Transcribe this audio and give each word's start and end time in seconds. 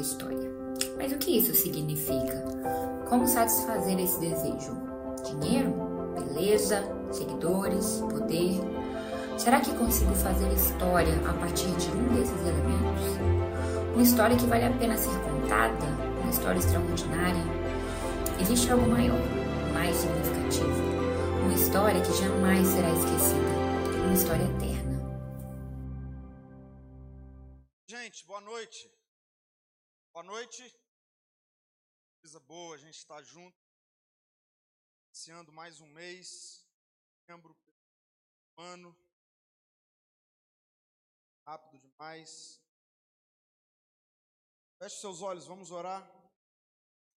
história. 0.00 0.50
Mas 0.96 1.12
o 1.12 1.18
que 1.18 1.38
isso 1.38 1.54
significa? 1.54 2.44
Como 3.08 3.26
satisfazer 3.26 3.98
esse 3.98 4.18
desejo? 4.20 4.76
Dinheiro? 5.24 5.72
Beleza? 6.14 6.82
Seguidores? 7.10 8.02
Poder? 8.10 8.60
Será 9.36 9.60
que 9.60 9.74
consigo 9.74 10.14
fazer 10.14 10.52
história 10.52 11.14
a 11.28 11.32
partir 11.34 11.70
de 11.76 11.90
um 11.90 12.14
desses 12.14 12.40
elementos? 12.40 13.30
Uma 13.94 14.02
história 14.02 14.36
que 14.36 14.46
vale 14.46 14.66
a 14.66 14.72
pena 14.72 14.96
ser 14.96 15.18
contada? 15.20 15.86
Uma 16.20 16.30
história 16.30 16.58
extraordinária? 16.58 17.42
Existe 18.40 18.70
algo 18.70 18.88
maior, 18.88 19.20
mais 19.72 19.96
significativo? 19.96 20.82
Uma 21.42 21.54
história 21.54 22.00
que 22.00 22.12
jamais 22.12 22.66
será 22.66 22.90
esquecida? 22.90 23.50
Uma 24.04 24.14
história 24.14 24.44
eterna. 24.44 24.80
Gente, 27.88 28.26
boa 28.26 28.40
noite. 28.40 28.90
Boa 30.20 30.32
noite. 30.32 30.62
Coisa 32.20 32.38
boa, 32.40 32.74
a 32.74 32.78
gente 32.78 32.98
está 32.98 33.22
junto. 33.22 33.58
Iniciando 35.06 35.50
mais 35.50 35.80
um 35.80 35.86
mês. 35.86 36.62
Lembro 37.26 37.56
ano. 38.58 38.94
Rápido 41.46 41.78
demais. 41.78 42.62
Feche 44.78 45.00
seus 45.00 45.22
olhos, 45.22 45.46
vamos 45.46 45.70
orar. 45.70 46.02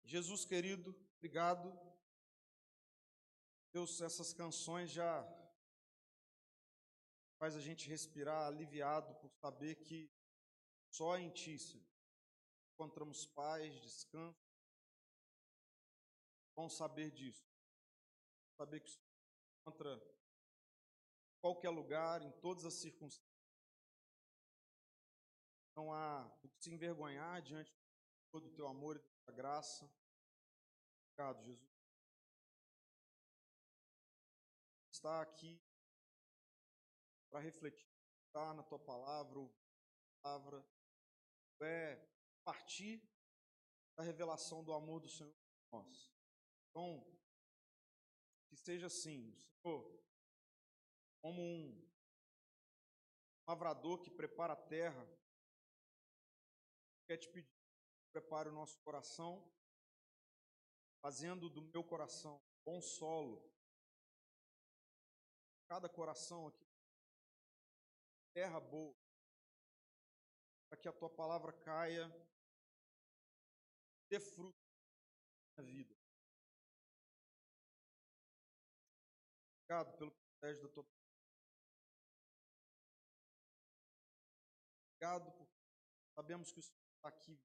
Jesus 0.04 0.45
querido, 0.45 0.95
obrigado. 1.18 1.73
Deus, 3.73 3.99
essas 3.99 4.31
canções 4.31 4.91
já 4.91 5.12
faz 7.40 7.55
a 7.55 7.59
gente 7.59 7.90
respirar 7.90 8.45
aliviado 8.45 9.15
por 9.15 9.31
saber 9.31 9.73
que 9.77 10.07
só 10.91 11.18
em 11.18 11.31
Ti, 11.31 11.57
Senhor, 11.57 11.91
encontramos 12.81 13.27
paz, 13.27 13.80
descanso. 13.80 14.44
Bom 16.55 16.68
saber 16.68 17.12
disso. 17.12 17.46
Saber 18.57 18.79
que 18.79 18.90
o 18.90 18.91
Senhor 18.91 19.05
encontra 19.62 19.93
em 19.93 21.40
qualquer 21.41 21.70
lugar, 21.70 22.24
em 22.24 22.32
todas 22.40 22.65
as 22.65 22.74
circunstâncias. 22.74 23.32
Não 25.76 25.93
há 25.93 26.26
o 26.41 26.49
que 26.49 26.63
se 26.63 26.71
envergonhar 26.71 27.40
diante 27.43 27.71
do 28.34 28.49
Teu 28.49 28.68
amor 28.68 28.96
e 28.96 28.99
da 28.99 29.09
Tua 29.26 29.35
graça. 29.35 29.85
Obrigado, 31.05 31.43
Jesus. 31.43 31.71
Está 34.91 35.21
aqui 35.21 35.62
para 37.29 37.41
refletir, 37.41 37.87
estar 38.26 38.55
na 38.55 38.63
Tua 38.63 38.79
palavra, 38.79 39.37
ouvir 39.37 39.54
a 39.54 40.24
palavra, 40.24 40.65
é 41.62 42.12
partir 42.43 43.01
da 43.95 44.03
revelação 44.03 44.63
do 44.63 44.73
amor 44.73 44.99
do 44.99 45.09
Senhor 45.09 45.34
por 45.70 45.84
nós. 45.84 46.11
Então, 46.70 47.05
que 48.49 48.55
seja 48.55 48.87
assim, 48.87 49.34
Senhor, 49.61 50.01
como 51.21 51.41
um 51.41 51.91
lavrador 53.47 54.01
que 54.01 54.09
prepara 54.09 54.53
a 54.53 54.67
terra, 54.67 55.05
quer 57.07 57.17
te 57.17 57.29
pedir, 57.29 57.51
prepare 58.12 58.49
o 58.49 58.53
nosso 58.53 58.79
coração, 58.79 59.49
fazendo 61.01 61.49
do 61.49 61.62
meu 61.62 61.84
coração 61.84 62.41
bom 62.65 62.81
solo, 62.81 63.49
cada 65.67 65.88
coração 65.89 66.47
aqui, 66.47 66.67
terra 68.34 68.59
boa, 68.59 68.95
para 70.69 70.78
que 70.79 70.88
a 70.88 70.94
tua 70.94 71.09
palavra 71.09 71.51
caia, 71.51 72.09
dê 74.12 74.19
fruto 74.19 74.59
na 75.56 75.63
vida. 75.63 75.95
Obrigado 79.56 79.97
pelo 79.97 80.12
privilégio 80.12 80.68
da 80.68 80.74
tua 80.74 80.86
Obrigado 84.90 85.31
por 85.31 85.47
sabemos 86.13 86.52
que 86.52 86.59
o 86.59 86.62
Senhor 86.62 86.78
está 86.97 87.08
aqui. 87.08 87.41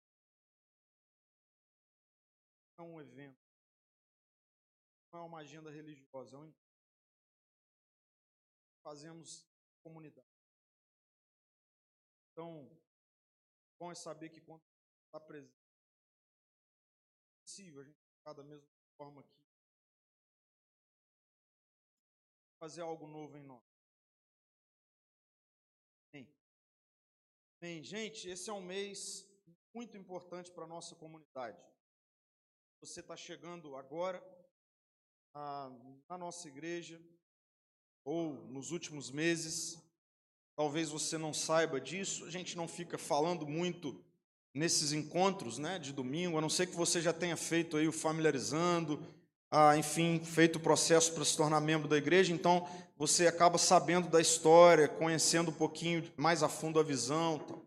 É 2.78 2.82
um 2.82 3.00
evento, 3.00 3.40
não 5.12 5.20
é 5.20 5.22
uma 5.22 5.38
agenda 5.38 5.70
religiosa, 5.70 6.36
é 6.36 6.38
um 6.40 6.52
fazemos 8.82 9.46
comunidade. 9.82 10.28
Então, 12.32 12.68
Bom 13.78 13.92
é 13.92 13.94
saber 13.94 14.30
que 14.30 14.40
quando 14.40 14.62
está 15.06 15.20
presente, 15.20 15.65
possível 17.46 17.80
a 17.80 17.84
gente 17.84 18.02
ficar 18.18 18.32
da 18.32 18.42
mesma 18.42 18.66
forma 18.98 19.20
aqui. 19.20 19.40
Fazer 22.58 22.80
algo 22.80 23.06
novo 23.06 23.36
em 23.38 23.44
nós. 23.44 23.62
Bem, 26.12 26.28
Bem, 27.60 27.84
gente, 27.84 28.28
esse 28.28 28.50
é 28.50 28.52
um 28.52 28.60
mês 28.60 29.24
muito 29.72 29.96
importante 29.96 30.50
para 30.50 30.64
a 30.64 30.66
nossa 30.66 30.96
comunidade. 30.96 31.62
Você 32.80 32.98
está 32.98 33.16
chegando 33.16 33.76
agora 33.76 34.20
ah, 35.34 35.70
na 36.08 36.18
nossa 36.18 36.48
igreja, 36.48 37.00
ou 38.04 38.34
nos 38.48 38.72
últimos 38.72 39.08
meses, 39.08 39.86
Talvez 40.56 40.88
você 40.88 41.18
não 41.18 41.34
saiba 41.34 41.78
disso, 41.78 42.24
a 42.24 42.30
gente 42.30 42.56
não 42.56 42.66
fica 42.66 42.96
falando 42.96 43.46
muito 43.46 44.02
nesses 44.56 44.94
encontros 44.94 45.58
né, 45.58 45.78
de 45.78 45.92
domingo, 45.92 46.38
a 46.38 46.40
não 46.40 46.48
ser 46.48 46.66
que 46.66 46.74
você 46.74 46.98
já 46.98 47.12
tenha 47.12 47.36
feito 47.36 47.76
aí 47.76 47.86
o 47.86 47.92
familiarizando, 47.92 48.98
ah, 49.50 49.76
enfim, 49.76 50.18
feito 50.24 50.56
o 50.56 50.60
processo 50.60 51.12
para 51.12 51.26
se 51.26 51.36
tornar 51.36 51.60
membro 51.60 51.86
da 51.86 51.98
igreja, 51.98 52.32
então 52.32 52.66
você 52.96 53.26
acaba 53.26 53.58
sabendo 53.58 54.08
da 54.08 54.18
história, 54.18 54.88
conhecendo 54.88 55.50
um 55.50 55.54
pouquinho 55.54 56.10
mais 56.16 56.42
a 56.42 56.48
fundo 56.48 56.80
a 56.80 56.82
visão. 56.82 57.38
Tal. 57.38 57.62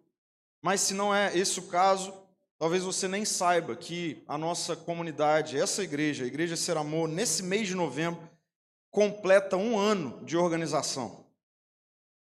Mas 0.64 0.82
se 0.82 0.96
não 0.96 1.14
é 1.14 1.38
esse 1.38 1.60
o 1.60 1.68
caso, 1.68 2.12
talvez 2.58 2.82
você 2.82 3.08
nem 3.08 3.24
saiba 3.24 3.76
que 3.76 4.24
a 4.28 4.36
nossa 4.36 4.76
comunidade, 4.76 5.60
essa 5.60 5.84
igreja, 5.84 6.24
a 6.24 6.28
Igreja 6.28 6.56
Ser 6.56 6.76
Amor, 6.76 7.08
nesse 7.08 7.44
mês 7.44 7.68
de 7.68 7.76
novembro, 7.76 8.20
completa 8.90 9.56
um 9.56 9.78
ano 9.78 10.26
de 10.26 10.36
organização. 10.36 11.24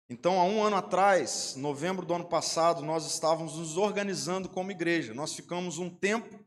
Então, 0.09 0.39
há 0.39 0.45
um 0.45 0.63
ano 0.63 0.77
atrás, 0.77 1.55
novembro 1.57 2.05
do 2.05 2.13
ano 2.13 2.23
passado, 2.23 2.81
nós 2.81 3.05
estávamos 3.05 3.55
nos 3.55 3.75
organizando 3.75 4.47
como 4.47 4.71
igreja. 4.71 5.13
Nós 5.13 5.33
ficamos 5.33 5.79
um 5.79 5.89
tempo 5.89 6.39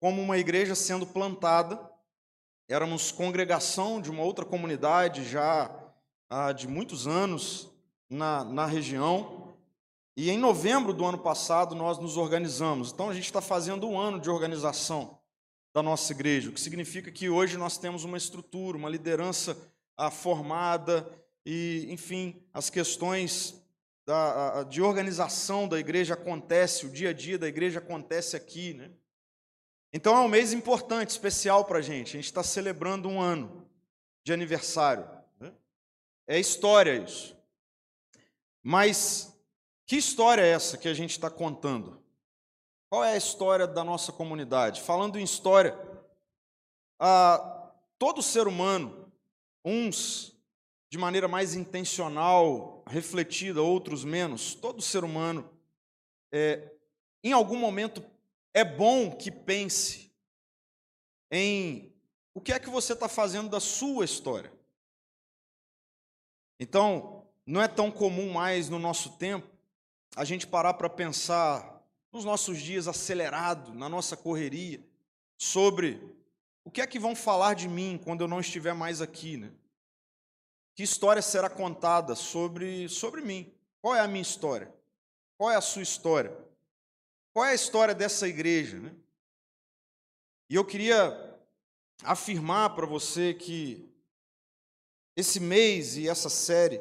como 0.00 0.22
uma 0.22 0.38
igreja 0.38 0.74
sendo 0.74 1.06
plantada. 1.06 1.78
Éramos 2.66 3.12
congregação 3.12 4.00
de 4.00 4.10
uma 4.10 4.22
outra 4.22 4.46
comunidade 4.46 5.28
já 5.28 5.70
há 6.30 6.52
de 6.52 6.66
muitos 6.66 7.06
anos 7.06 7.70
na, 8.08 8.42
na 8.42 8.64
região. 8.64 9.54
E 10.16 10.30
em 10.30 10.38
novembro 10.38 10.94
do 10.94 11.04
ano 11.04 11.18
passado 11.18 11.74
nós 11.74 11.98
nos 11.98 12.16
organizamos. 12.16 12.92
Então 12.92 13.10
a 13.10 13.14
gente 13.14 13.26
está 13.26 13.42
fazendo 13.42 13.86
um 13.86 13.98
ano 13.98 14.18
de 14.18 14.30
organização 14.30 15.18
da 15.74 15.82
nossa 15.82 16.10
igreja, 16.14 16.48
o 16.48 16.52
que 16.54 16.60
significa 16.60 17.12
que 17.12 17.28
hoje 17.28 17.58
nós 17.58 17.76
temos 17.76 18.02
uma 18.02 18.16
estrutura, 18.16 18.78
uma 18.78 18.88
liderança 18.88 19.54
ah, 19.94 20.10
formada, 20.10 21.06
e, 21.48 21.86
enfim, 21.90 22.44
as 22.52 22.68
questões 22.68 23.64
da, 24.04 24.64
de 24.64 24.82
organização 24.82 25.68
da 25.68 25.78
igreja 25.78 26.14
acontece, 26.14 26.84
o 26.84 26.90
dia 26.90 27.10
a 27.10 27.12
dia 27.12 27.38
da 27.38 27.46
igreja 27.46 27.78
acontece 27.78 28.34
aqui, 28.34 28.74
né? 28.74 28.90
Então 29.92 30.16
é 30.16 30.20
um 30.20 30.28
mês 30.28 30.52
importante, 30.52 31.10
especial 31.10 31.64
para 31.64 31.78
a 31.78 31.82
gente. 31.82 32.08
A 32.08 32.18
gente 32.18 32.24
está 32.24 32.42
celebrando 32.42 33.08
um 33.08 33.20
ano 33.20 33.64
de 34.24 34.32
aniversário. 34.32 35.08
Né? 35.38 35.52
É 36.26 36.38
história 36.38 36.96
isso. 36.96 37.36
Mas 38.60 39.32
que 39.86 39.96
história 39.96 40.42
é 40.42 40.48
essa 40.48 40.76
que 40.76 40.88
a 40.88 40.94
gente 40.94 41.12
está 41.12 41.30
contando? 41.30 42.02
Qual 42.90 43.04
é 43.04 43.12
a 43.12 43.16
história 43.16 43.68
da 43.68 43.84
nossa 43.84 44.12
comunidade? 44.12 44.82
Falando 44.82 45.16
em 45.16 45.22
história, 45.22 45.78
ah, 46.98 47.70
todo 47.96 48.20
ser 48.20 48.48
humano, 48.48 49.12
uns 49.64 50.35
de 50.88 50.98
maneira 50.98 51.26
mais 51.26 51.54
intencional, 51.54 52.84
refletida, 52.86 53.62
outros 53.62 54.04
menos, 54.04 54.54
todo 54.54 54.80
ser 54.80 55.04
humano, 55.04 55.50
é, 56.32 56.72
em 57.22 57.32
algum 57.32 57.56
momento, 57.56 58.04
é 58.54 58.64
bom 58.64 59.10
que 59.10 59.30
pense 59.30 60.12
em 61.30 61.92
o 62.32 62.40
que 62.40 62.52
é 62.52 62.58
que 62.58 62.70
você 62.70 62.92
está 62.92 63.08
fazendo 63.08 63.48
da 63.48 63.60
sua 63.60 64.04
história. 64.04 64.52
Então, 66.60 67.26
não 67.44 67.60
é 67.60 67.68
tão 67.68 67.90
comum 67.90 68.32
mais 68.32 68.68
no 68.68 68.78
nosso 68.78 69.16
tempo 69.16 69.48
a 70.14 70.24
gente 70.24 70.46
parar 70.46 70.74
para 70.74 70.88
pensar 70.88 71.82
nos 72.12 72.24
nossos 72.24 72.60
dias 72.60 72.88
acelerado, 72.88 73.74
na 73.74 73.88
nossa 73.88 74.16
correria, 74.16 74.82
sobre 75.36 76.00
o 76.64 76.70
que 76.70 76.80
é 76.80 76.86
que 76.86 76.98
vão 76.98 77.14
falar 77.14 77.54
de 77.54 77.68
mim 77.68 78.00
quando 78.02 78.22
eu 78.22 78.28
não 78.28 78.40
estiver 78.40 78.72
mais 78.72 79.02
aqui, 79.02 79.36
né? 79.36 79.52
Que 80.76 80.84
história 80.84 81.22
será 81.22 81.50
contada 81.50 82.14
sobre, 82.14 82.88
sobre 82.88 83.22
mim? 83.22 83.52
Qual 83.80 83.96
é 83.96 84.00
a 84.00 84.06
minha 84.06 84.22
história? 84.22 84.72
Qual 85.36 85.50
é 85.50 85.56
a 85.56 85.60
sua 85.60 85.82
história? 85.82 86.46
qual 87.36 87.44
é 87.44 87.50
a 87.50 87.54
história 87.54 87.94
dessa 87.94 88.26
igreja? 88.26 88.80
Né? 88.80 88.94
E 90.48 90.54
eu 90.54 90.64
queria 90.64 91.38
afirmar 92.02 92.74
para 92.74 92.86
você 92.86 93.34
que 93.34 93.86
esse 95.14 95.38
mês 95.38 95.98
e 95.98 96.08
essa 96.08 96.30
série 96.30 96.80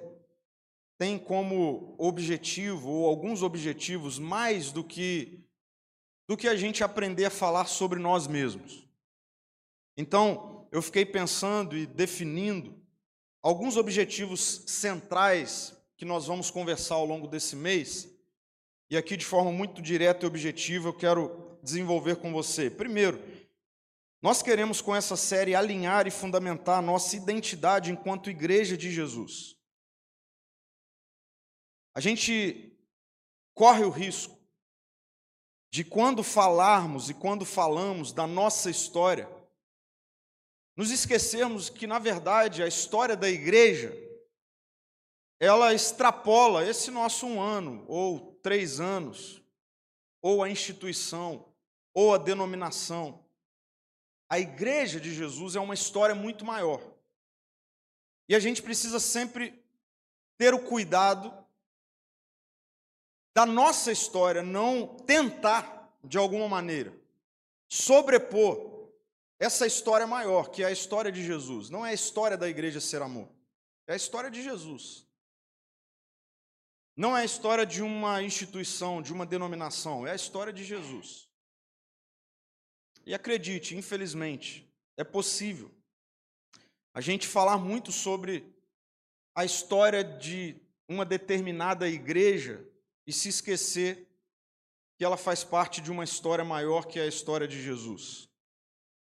tem 0.98 1.20
como 1.20 1.94
objetivo, 1.98 2.90
ou 2.90 3.06
alguns 3.06 3.44
objetivos, 3.44 4.18
mais 4.18 4.72
do 4.72 4.82
que, 4.82 5.44
do 6.26 6.38
que 6.38 6.48
a 6.48 6.56
gente 6.56 6.86
aprender 6.86 7.26
a 7.26 7.30
falar 7.30 7.66
sobre 7.66 8.00
nós 8.00 8.26
mesmos. 8.26 8.88
Então, 9.98 10.70
eu 10.72 10.82
fiquei 10.82 11.06
pensando 11.06 11.76
e 11.76 11.86
definindo 11.86 12.82
alguns 13.46 13.78
objetivos 13.78 14.64
centrais 14.66 15.78
que 15.96 16.04
nós 16.04 16.26
vamos 16.26 16.50
conversar 16.50 16.96
ao 16.96 17.06
longo 17.06 17.28
desse 17.28 17.56
mês. 17.56 18.10
E 18.90 18.98
aqui, 18.98 19.16
de 19.16 19.24
forma 19.24 19.52
muito 19.52 19.84
direta 19.84 20.26
e 20.26 20.28
objetiva, 20.28 20.88
eu 20.88 20.94
quero 20.94 21.60
desenvolver 21.62 22.16
com 22.16 22.34
você. 22.34 22.72
Primeiro, 22.72 23.24
nós 24.20 24.42
queremos 24.42 24.82
com 24.82 24.96
essa 24.96 25.16
série 25.16 25.54
alinhar 25.54 26.08
e 26.08 26.12
fundamentar 26.12 26.80
a 26.80 26.82
nossa 26.82 27.16
identidade 27.16 27.92
enquanto 27.92 28.32
igreja 28.32 28.76
de 28.76 28.92
Jesus. 28.92 29.56
A 31.94 32.00
gente 32.00 32.76
corre 33.54 33.84
o 33.84 33.92
risco 33.92 34.40
de 35.72 35.84
quando 35.84 36.24
falarmos 36.24 37.12
e 37.12 37.14
quando 37.14 37.46
falamos 37.46 38.12
da 38.12 38.26
nossa 38.26 38.72
história, 38.72 39.30
nos 40.76 40.92
esquecermos 40.92 41.70
que, 41.70 41.88
na 41.88 42.00
verdade, 42.00 42.62
a 42.62 42.68
história 42.68 43.16
da 43.16 43.30
igreja 43.30 43.96
ela 45.40 45.74
extrapola 45.74 46.66
esse 46.66 46.90
nosso 46.90 47.26
um 47.28 47.42
ano, 47.42 47.86
ou 47.88 48.36
três 48.42 48.80
anos, 48.80 49.42
ou 50.22 50.44
a 50.44 50.50
instituição, 50.50 51.54
ou 51.94 52.14
a 52.14 52.18
denominação. 52.18 53.24
A 54.30 54.40
igreja 54.40 55.00
de 55.00 55.14
Jesus 55.14 55.56
é 55.56 55.60
uma 55.60 55.74
história 55.74 56.16
muito 56.16 56.46
maior. 56.46 56.82
E 58.28 58.36
a 58.36 58.40
gente 58.40 58.62
precisa 58.62 59.00
sempre 59.00 59.64
ter 60.38 60.54
o 60.54 60.64
cuidado 60.64 61.34
da 63.36 63.46
nossa 63.46 63.92
história 63.92 64.42
não 64.42 64.88
tentar, 64.88 65.94
de 66.04 66.18
alguma 66.18 66.48
maneira, 66.48 66.98
sobrepor 67.68 68.75
essa 69.40 69.68
história 69.68 70.08
maior, 70.08 70.50
que 70.50 70.64
é 70.64 70.68
a 70.68 70.72
história 70.72 71.12
de 71.12 71.24
Jesus. 71.24 71.70
Não 71.70 71.86
é 71.86 71.90
a 71.90 71.94
história 71.94 72.38
da 72.38 72.48
igreja 72.48 72.80
ser 72.80 73.02
amor, 73.02 73.30
é 73.88 73.94
a 73.94 73.98
história 73.98 74.30
de 74.32 74.42
Jesus. 74.42 75.06
Não 76.96 77.16
é 77.16 77.22
a 77.22 77.26
história 77.26 77.66
de 77.66 77.82
uma 77.82 78.24
instituição, 78.24 79.02
de 79.02 79.12
uma 79.12 79.26
denominação, 79.26 80.08
é 80.08 80.12
a 80.12 80.16
história 80.16 80.54
de 80.54 80.64
Jesus. 80.64 81.30
E 83.06 83.14
acredite, 83.14 83.76
infelizmente, 83.76 84.74
é 84.96 85.04
possível 85.04 85.70
a 86.94 87.02
gente 87.02 87.28
falar 87.28 87.58
muito 87.58 87.92
sobre 87.92 88.56
a 89.36 89.44
história 89.44 90.02
de 90.02 90.56
uma 90.88 91.04
determinada 91.04 91.90
igreja 91.90 92.66
e 93.06 93.12
se 93.12 93.28
esquecer 93.28 94.08
que 94.98 95.04
ela 95.04 95.18
faz 95.18 95.44
parte 95.44 95.82
de 95.82 95.92
uma 95.92 96.06
história 96.06 96.46
maior 96.46 96.86
que 96.86 96.98
é 96.98 97.04
a 97.04 97.08
história 97.08 97.46
de 97.46 97.62
Jesus. 97.62 98.30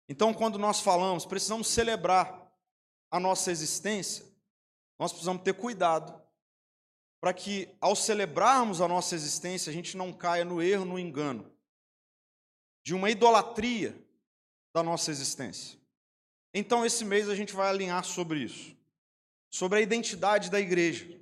Então, 0.07 0.34
quando 0.34 0.60
nós 0.60 0.80
falamos, 0.80 1.25
precisamos 1.25 1.68
celebrar 1.68 2.52
a 3.10 3.19
nossa 3.19 3.52
existência, 3.52 4.25
nós 5.00 5.12
precisamos 5.12 5.42
ter 5.44 5.54
cuidado 5.54 6.22
para 7.19 7.34
que, 7.34 7.69
ao 7.81 7.96
celebrarmos 7.96 8.81
a 8.81 8.88
nossa 8.88 9.16
existência, 9.16 9.69
a 9.69 9.74
gente 9.74 9.98
não 9.98 10.13
caia 10.13 10.46
no 10.46 10.62
erro, 10.62 10.86
no 10.86 11.00
engano, 11.00 11.52
de 12.84 12.94
uma 12.94 13.10
idolatria 13.10 14.00
da 14.74 14.84
nossa 14.84 15.10
existência. 15.10 15.80
Então, 16.54 16.86
esse 16.86 17.04
mês 17.04 17.28
a 17.28 17.36
gente 17.36 17.54
vai 17.54 17.68
alinhar 17.68 18.04
sobre 18.04 18.40
isso, 18.40 18.75
sobre 19.50 19.80
a 19.80 19.81
identidade 19.81 20.52
da 20.52 20.60
igreja, 20.60 21.19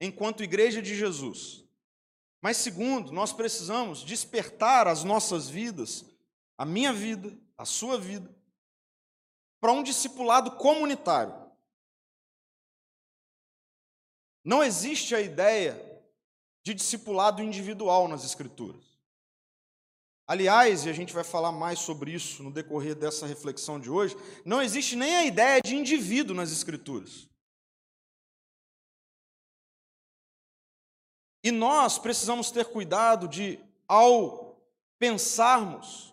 enquanto 0.00 0.42
igreja 0.42 0.82
de 0.82 0.96
Jesus. 0.96 1.64
Mas, 2.42 2.56
segundo, 2.56 3.12
nós 3.12 3.32
precisamos 3.32 4.02
despertar 4.02 4.88
as 4.88 5.04
nossas 5.04 5.48
vidas, 5.48 6.04
a 6.58 6.64
minha 6.64 6.92
vida, 6.92 7.36
a 7.56 7.64
sua 7.64 7.98
vida, 7.98 8.34
para 9.60 9.72
um 9.72 9.82
discipulado 9.82 10.52
comunitário. 10.56 11.34
Não 14.44 14.62
existe 14.62 15.14
a 15.14 15.20
ideia 15.20 15.74
de 16.64 16.74
discipulado 16.74 17.42
individual 17.42 18.08
nas 18.08 18.24
Escrituras. 18.24 18.84
Aliás, 20.26 20.84
e 20.84 20.90
a 20.90 20.92
gente 20.92 21.12
vai 21.12 21.22
falar 21.22 21.52
mais 21.52 21.78
sobre 21.78 22.12
isso 22.12 22.42
no 22.42 22.50
decorrer 22.50 22.96
dessa 22.96 23.26
reflexão 23.26 23.78
de 23.78 23.88
hoje, 23.88 24.16
não 24.44 24.60
existe 24.60 24.96
nem 24.96 25.16
a 25.16 25.24
ideia 25.24 25.60
de 25.60 25.76
indivíduo 25.76 26.34
nas 26.34 26.50
Escrituras. 26.50 27.28
E 31.44 31.52
nós 31.52 31.96
precisamos 31.96 32.50
ter 32.50 32.64
cuidado 32.64 33.28
de, 33.28 33.60
ao 33.86 34.60
pensarmos 34.98 36.12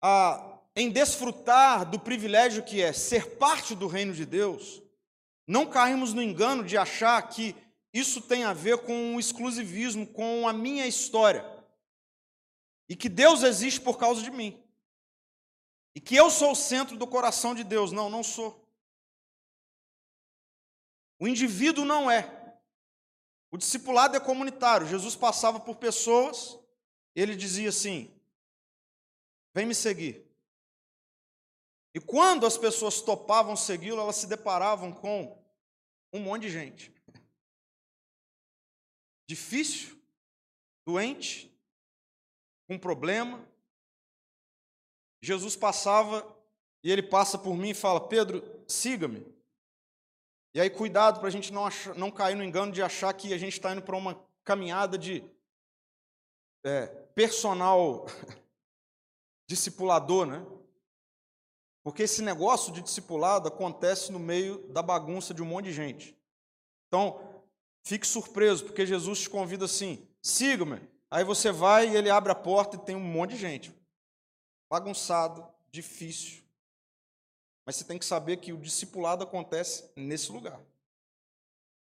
a, 0.00 0.58
em 0.74 0.90
desfrutar 0.90 1.88
do 1.88 1.98
privilégio 1.98 2.62
que 2.62 2.80
é 2.80 2.92
ser 2.92 3.36
parte 3.36 3.74
do 3.74 3.86
reino 3.86 4.12
de 4.12 4.24
Deus, 4.24 4.82
não 5.46 5.66
caímos 5.66 6.12
no 6.12 6.22
engano 6.22 6.64
de 6.64 6.76
achar 6.76 7.20
que 7.28 7.54
isso 7.92 8.20
tem 8.22 8.44
a 8.44 8.52
ver 8.52 8.78
com 8.78 9.16
o 9.16 9.20
exclusivismo, 9.20 10.06
com 10.06 10.46
a 10.46 10.52
minha 10.52 10.86
história. 10.86 11.44
E 12.88 12.94
que 12.94 13.08
Deus 13.08 13.42
existe 13.42 13.80
por 13.80 13.98
causa 13.98 14.22
de 14.22 14.30
mim. 14.30 14.62
E 15.94 16.00
que 16.00 16.14
eu 16.14 16.30
sou 16.30 16.52
o 16.52 16.56
centro 16.56 16.96
do 16.96 17.06
coração 17.06 17.54
de 17.54 17.64
Deus. 17.64 17.90
Não, 17.90 18.08
não 18.08 18.22
sou. 18.22 18.64
O 21.18 21.26
indivíduo 21.26 21.84
não 21.84 22.10
é. 22.10 22.58
O 23.50 23.58
discipulado 23.58 24.16
é 24.16 24.20
comunitário. 24.20 24.86
Jesus 24.86 25.16
passava 25.16 25.58
por 25.58 25.76
pessoas, 25.76 26.56
ele 27.14 27.34
dizia 27.34 27.68
assim: 27.68 28.10
Vem 29.52 29.66
me 29.66 29.74
seguir. 29.74 30.30
E 31.94 32.00
quando 32.00 32.46
as 32.46 32.56
pessoas 32.56 33.00
topavam 33.00 33.56
segui-lo, 33.56 34.00
elas 34.00 34.16
se 34.16 34.26
deparavam 34.26 34.92
com 34.92 35.36
um 36.12 36.20
monte 36.20 36.42
de 36.42 36.50
gente. 36.50 36.94
Difícil, 39.26 40.00
doente, 40.86 41.52
com 42.68 42.78
problema. 42.78 43.44
Jesus 45.22 45.56
passava 45.56 46.36
e 46.82 46.90
ele 46.90 47.02
passa 47.02 47.38
por 47.38 47.56
mim 47.56 47.70
e 47.70 47.74
fala: 47.74 48.08
Pedro, 48.08 48.42
siga-me. 48.68 49.26
E 50.54 50.60
aí, 50.60 50.68
cuidado 50.68 51.20
para 51.20 51.28
a 51.28 51.30
gente 51.30 51.52
não, 51.52 51.66
achar, 51.66 51.94
não 51.94 52.10
cair 52.10 52.34
no 52.34 52.42
engano 52.42 52.72
de 52.72 52.82
achar 52.82 53.12
que 53.12 53.32
a 53.32 53.38
gente 53.38 53.52
está 53.52 53.72
indo 53.72 53.82
para 53.82 53.96
uma 53.96 54.20
caminhada 54.42 54.98
de 54.98 55.24
é, 56.64 56.86
personal 57.14 58.06
discipulador, 59.50 60.26
né? 60.26 60.46
Porque 61.82 62.04
esse 62.04 62.22
negócio 62.22 62.72
de 62.72 62.80
discipulado 62.80 63.48
acontece 63.48 64.12
no 64.12 64.18
meio 64.20 64.58
da 64.68 64.80
bagunça 64.80 65.34
de 65.34 65.42
um 65.42 65.46
monte 65.46 65.64
de 65.64 65.72
gente. 65.72 66.16
Então, 66.86 67.42
fique 67.82 68.06
surpreso, 68.06 68.64
porque 68.64 68.86
Jesus 68.86 69.22
te 69.22 69.30
convida 69.30 69.64
assim: 69.64 70.06
siga-me. 70.22 70.80
Aí 71.10 71.24
você 71.24 71.50
vai 71.50 71.88
e 71.88 71.96
ele 71.96 72.08
abre 72.08 72.30
a 72.30 72.34
porta 72.36 72.76
e 72.76 72.80
tem 72.80 72.94
um 72.94 73.00
monte 73.00 73.30
de 73.30 73.38
gente. 73.38 73.74
Bagunçado, 74.68 75.44
difícil. 75.72 76.44
Mas 77.66 77.74
você 77.74 77.84
tem 77.84 77.98
que 77.98 78.04
saber 78.04 78.36
que 78.36 78.52
o 78.52 78.56
discipulado 78.56 79.24
acontece 79.24 79.90
nesse 79.96 80.30
lugar. 80.30 80.60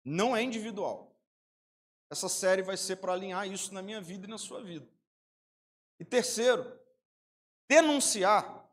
Não 0.03 0.35
é 0.35 0.43
individual. 0.43 1.15
Essa 2.09 2.31
série 2.31 2.63
vai 2.63 2.79
ser 2.79 2.97
para 2.97 3.13
alinhar 3.13 3.47
isso 3.47 3.75
na 3.75 3.83
minha 3.83 4.01
vida 4.01 4.27
e 4.27 4.31
na 4.31 4.39
sua 4.39 4.63
vida. 4.63 4.89
E 6.01 6.05
terceiro, 6.05 6.79
denunciar 7.69 8.67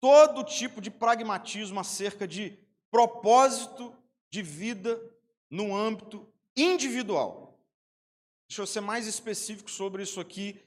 todo 0.00 0.44
tipo 0.44 0.80
de 0.80 0.90
pragmatismo 0.90 1.78
acerca 1.78 2.26
de 2.26 2.58
propósito 2.90 3.96
de 4.30 4.42
vida 4.42 5.00
no 5.50 5.74
âmbito 5.74 6.26
individual. 6.56 7.58
Deixa 8.48 8.62
eu 8.62 8.66
ser 8.66 8.80
mais 8.80 9.06
específico 9.06 9.70
sobre 9.70 10.02
isso 10.02 10.20
aqui. 10.20 10.60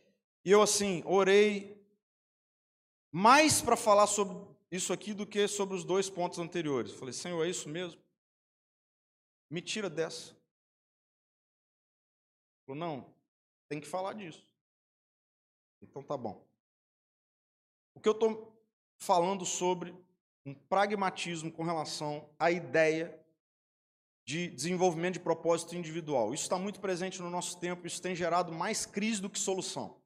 Eu, 0.43 0.61
assim, 0.61 1.03
orei 1.05 1.85
mais 3.11 3.61
para 3.61 3.75
falar 3.75 4.07
sobre 4.07 4.37
isso 4.71 4.93
aqui 4.93 5.13
do 5.13 5.25
que 5.25 5.47
sobre 5.47 5.75
os 5.75 5.83
dois 5.83 6.09
pontos 6.09 6.39
anteriores. 6.39 6.93
Falei, 6.93 7.13
Senhor, 7.13 7.45
é 7.45 7.49
isso 7.49 7.69
mesmo? 7.69 8.01
Me 9.49 9.61
tira 9.61 9.89
dessa. 9.89 10.35
Falou, 12.65 12.79
não, 12.79 13.13
tem 13.69 13.79
que 13.79 13.87
falar 13.87 14.13
disso. 14.13 14.45
Então 15.81 16.01
tá 16.01 16.17
bom. 16.17 16.46
O 17.97 17.99
que 17.99 18.07
eu 18.07 18.13
estou 18.13 18.55
falando 18.99 19.43
sobre 19.43 19.91
um 20.45 20.53
pragmatismo 20.53 21.51
com 21.51 21.63
relação 21.63 22.29
à 22.37 22.51
ideia 22.51 23.19
de 24.23 24.49
desenvolvimento 24.49 25.13
de 25.13 25.19
propósito 25.19 25.75
individual. 25.75 26.31
Isso 26.31 26.43
está 26.43 26.59
muito 26.59 26.79
presente 26.79 27.23
no 27.23 27.29
nosso 27.31 27.57
tempo, 27.57 27.87
isso 27.87 27.99
tem 27.99 28.15
gerado 28.15 28.51
mais 28.51 28.85
crise 28.85 29.19
do 29.19 29.31
que 29.31 29.39
solução. 29.39 29.97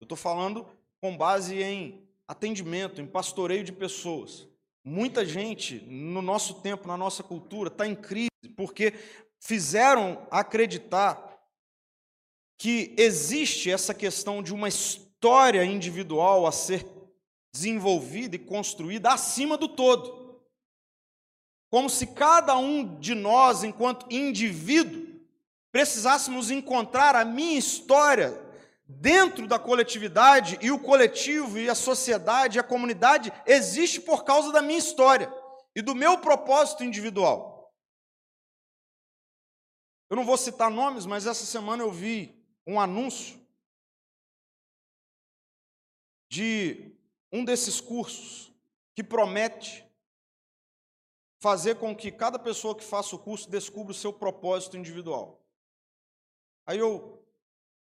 Eu 0.00 0.06
estou 0.06 0.16
falando 0.16 0.66
com 1.02 1.14
base 1.14 1.62
em 1.62 2.08
atendimento, 2.26 3.02
em 3.02 3.06
pastoreio 3.06 3.62
de 3.62 3.72
pessoas. 3.72 4.48
Muita 4.82 5.22
gente 5.22 5.80
no 5.80 6.22
nosso 6.22 6.62
tempo, 6.62 6.88
na 6.88 6.96
nossa 6.96 7.22
cultura, 7.22 7.68
está 7.68 7.86
em 7.86 7.94
crise 7.94 8.30
porque 8.56 8.94
fizeram 9.38 10.26
acreditar 10.30 11.38
que 12.56 12.94
existe 12.96 13.70
essa 13.70 13.92
questão 13.92 14.42
de 14.42 14.54
uma 14.54 14.68
história 14.68 15.62
individual 15.62 16.46
a 16.46 16.52
ser 16.52 17.01
desenvolvida 17.52 18.36
e 18.36 18.38
construída 18.38 19.12
acima 19.12 19.58
do 19.58 19.68
todo. 19.68 20.40
Como 21.70 21.88
se 21.88 22.06
cada 22.06 22.56
um 22.56 22.98
de 22.98 23.14
nós, 23.14 23.62
enquanto 23.62 24.12
indivíduo, 24.12 25.20
precisássemos 25.70 26.50
encontrar 26.50 27.14
a 27.14 27.24
minha 27.24 27.58
história 27.58 28.38
dentro 28.86 29.46
da 29.46 29.58
coletividade 29.58 30.58
e 30.60 30.70
o 30.70 30.78
coletivo 30.78 31.58
e 31.58 31.68
a 31.68 31.74
sociedade 31.74 32.58
e 32.58 32.60
a 32.60 32.64
comunidade 32.64 33.32
existe 33.46 34.00
por 34.00 34.24
causa 34.24 34.52
da 34.52 34.60
minha 34.60 34.78
história 34.78 35.32
e 35.74 35.80
do 35.80 35.94
meu 35.94 36.18
propósito 36.18 36.84
individual. 36.84 37.72
Eu 40.10 40.16
não 40.16 40.26
vou 40.26 40.36
citar 40.36 40.70
nomes, 40.70 41.06
mas 41.06 41.26
essa 41.26 41.46
semana 41.46 41.82
eu 41.82 41.90
vi 41.90 42.44
um 42.66 42.78
anúncio 42.78 43.40
de 46.30 46.91
um 47.32 47.44
desses 47.44 47.80
cursos 47.80 48.52
que 48.94 49.02
promete 49.02 49.84
fazer 51.40 51.76
com 51.76 51.96
que 51.96 52.12
cada 52.12 52.38
pessoa 52.38 52.76
que 52.76 52.84
faça 52.84 53.16
o 53.16 53.18
curso 53.18 53.50
descubra 53.50 53.90
o 53.90 53.94
seu 53.94 54.12
propósito 54.12 54.76
individual. 54.76 55.44
Aí 56.66 56.78
eu, 56.78 57.20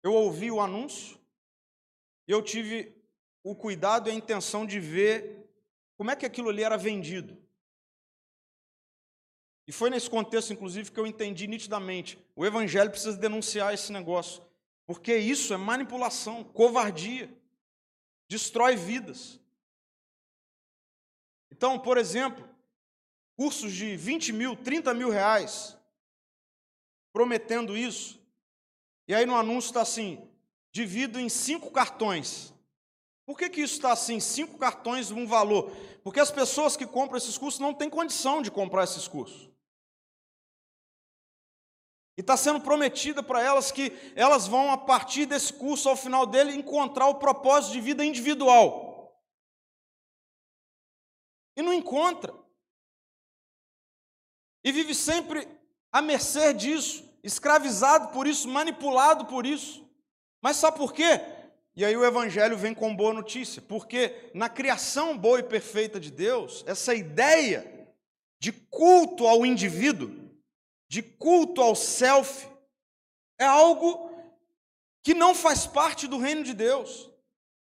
eu 0.03 0.13
ouvi 0.13 0.51
o 0.51 0.59
anúncio 0.59 1.17
e 2.27 2.31
eu 2.31 2.41
tive 2.41 2.93
o 3.43 3.55
cuidado 3.55 4.09
e 4.09 4.11
a 4.11 4.15
intenção 4.15 4.65
de 4.65 4.79
ver 4.79 5.49
como 5.95 6.11
é 6.11 6.15
que 6.15 6.25
aquilo 6.25 6.49
ali 6.49 6.63
era 6.63 6.77
vendido. 6.77 7.37
E 9.65 9.71
foi 9.71 9.89
nesse 9.89 10.09
contexto, 10.09 10.51
inclusive, 10.51 10.91
que 10.91 10.99
eu 10.99 11.07
entendi 11.07 11.47
nitidamente: 11.47 12.17
o 12.35 12.45
Evangelho 12.45 12.89
precisa 12.89 13.17
denunciar 13.17 13.73
esse 13.73 13.91
negócio, 13.91 14.43
porque 14.85 15.15
isso 15.15 15.53
é 15.53 15.57
manipulação, 15.57 16.43
covardia, 16.43 17.29
destrói 18.27 18.75
vidas. 18.75 19.39
Então, 21.51 21.79
por 21.79 21.97
exemplo, 21.97 22.47
cursos 23.35 23.73
de 23.73 23.95
20 23.95 24.33
mil, 24.33 24.55
30 24.55 24.93
mil 24.93 25.09
reais, 25.09 25.77
prometendo 27.13 27.77
isso. 27.77 28.19
E 29.07 29.15
aí 29.15 29.25
no 29.25 29.35
anúncio 29.35 29.69
está 29.69 29.81
assim: 29.81 30.27
divido 30.71 31.19
em 31.19 31.29
cinco 31.29 31.71
cartões. 31.71 32.53
Por 33.25 33.37
que, 33.37 33.49
que 33.49 33.61
isso 33.61 33.75
está 33.75 33.91
assim? 33.91 34.19
Cinco 34.19 34.57
cartões, 34.57 35.11
um 35.11 35.27
valor. 35.27 35.71
Porque 36.03 36.19
as 36.19 36.31
pessoas 36.31 36.77
que 36.77 36.87
compram 36.87 37.17
esses 37.17 37.37
cursos 37.37 37.59
não 37.59 37.73
têm 37.73 37.89
condição 37.89 38.41
de 38.41 38.49
comprar 38.49 38.85
esses 38.85 39.07
cursos. 39.07 39.49
E 42.17 42.21
está 42.21 42.35
sendo 42.35 42.59
prometida 42.59 43.21
para 43.21 43.43
elas 43.43 43.71
que 43.71 43.93
elas 44.15 44.47
vão, 44.47 44.71
a 44.71 44.77
partir 44.77 45.27
desse 45.27 45.53
curso, 45.53 45.87
ao 45.87 45.95
final 45.95 46.25
dele, 46.25 46.55
encontrar 46.55 47.07
o 47.07 47.19
propósito 47.19 47.73
de 47.73 47.81
vida 47.81 48.03
individual. 48.03 49.21
E 51.55 51.61
não 51.61 51.71
encontra 51.71 52.33
e 54.63 54.71
vive 54.71 54.93
sempre 54.93 55.47
à 55.91 56.01
mercê 56.01 56.53
disso, 56.53 57.03
escravizado 57.23 58.09
por 58.09 58.27
isso, 58.27 58.49
manipulado 58.49 59.25
por 59.25 59.45
isso. 59.45 59.87
Mas 60.41 60.57
sabe 60.57 60.77
por 60.77 60.93
quê? 60.93 61.21
E 61.75 61.85
aí 61.85 61.95
o 61.95 62.03
Evangelho 62.03 62.57
vem 62.57 62.73
com 62.73 62.95
boa 62.95 63.13
notícia, 63.13 63.61
porque 63.61 64.31
na 64.33 64.49
criação 64.49 65.17
boa 65.17 65.39
e 65.39 65.43
perfeita 65.43 65.99
de 65.99 66.11
Deus, 66.11 66.63
essa 66.67 66.93
ideia 66.93 67.87
de 68.39 68.51
culto 68.51 69.25
ao 69.25 69.45
indivíduo, 69.45 70.26
de 70.89 71.01
culto 71.01 71.61
ao 71.61 71.75
self, 71.75 72.47
é 73.39 73.45
algo 73.45 74.11
que 75.03 75.13
não 75.13 75.35
faz 75.35 75.65
parte 75.65 76.07
do 76.07 76.17
reino 76.17 76.43
de 76.43 76.53
Deus. 76.53 77.09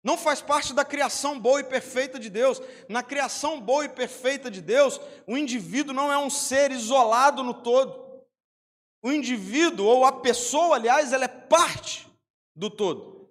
Não 0.03 0.17
faz 0.17 0.41
parte 0.41 0.73
da 0.73 0.85
criação 0.85 1.41
boa 1.41 1.61
e 1.61 1.65
perfeita 1.65 2.19
de 2.19 2.31
Deus. 2.31 2.63
Na 2.89 3.03
criação 3.03 3.61
boa 3.61 3.85
e 3.85 3.89
perfeita 3.89 4.49
de 4.49 4.61
Deus, 4.61 5.01
o 5.27 5.37
indivíduo 5.37 5.93
não 5.93 6.13
é 6.13 6.17
um 6.17 6.31
ser 6.31 6.71
isolado 6.71 7.43
no 7.43 7.53
todo. 7.53 8.25
O 9.03 9.11
indivíduo, 9.11 9.85
ou 9.85 10.05
a 10.05 10.13
pessoa, 10.13 10.77
aliás, 10.77 11.13
ela 11.13 11.25
é 11.25 11.29
parte 11.29 12.09
do 12.55 12.71
todo. 12.71 13.29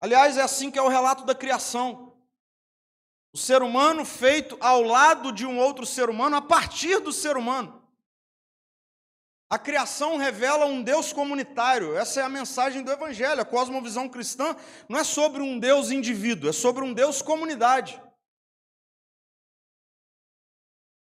Aliás, 0.00 0.36
é 0.36 0.42
assim 0.42 0.68
que 0.70 0.78
é 0.78 0.82
o 0.82 0.88
relato 0.88 1.24
da 1.24 1.34
criação. 1.34 2.16
O 3.32 3.38
ser 3.38 3.62
humano 3.62 4.04
feito 4.04 4.56
ao 4.60 4.82
lado 4.82 5.32
de 5.32 5.46
um 5.46 5.58
outro 5.58 5.86
ser 5.86 6.10
humano, 6.10 6.36
a 6.36 6.42
partir 6.42 6.98
do 6.98 7.12
ser 7.12 7.36
humano. 7.36 7.83
A 9.48 9.58
criação 9.58 10.16
revela 10.16 10.66
um 10.66 10.82
Deus 10.82 11.12
comunitário. 11.12 11.96
Essa 11.96 12.20
é 12.20 12.22
a 12.22 12.28
mensagem 12.28 12.82
do 12.82 12.90
Evangelho. 12.90 13.40
A 13.40 13.44
cosmovisão 13.44 14.08
cristã 14.08 14.56
não 14.88 14.98
é 14.98 15.04
sobre 15.04 15.42
um 15.42 15.58
Deus 15.58 15.90
indivíduo, 15.90 16.50
é 16.50 16.52
sobre 16.52 16.84
um 16.84 16.92
Deus 16.92 17.22
comunidade. 17.22 18.00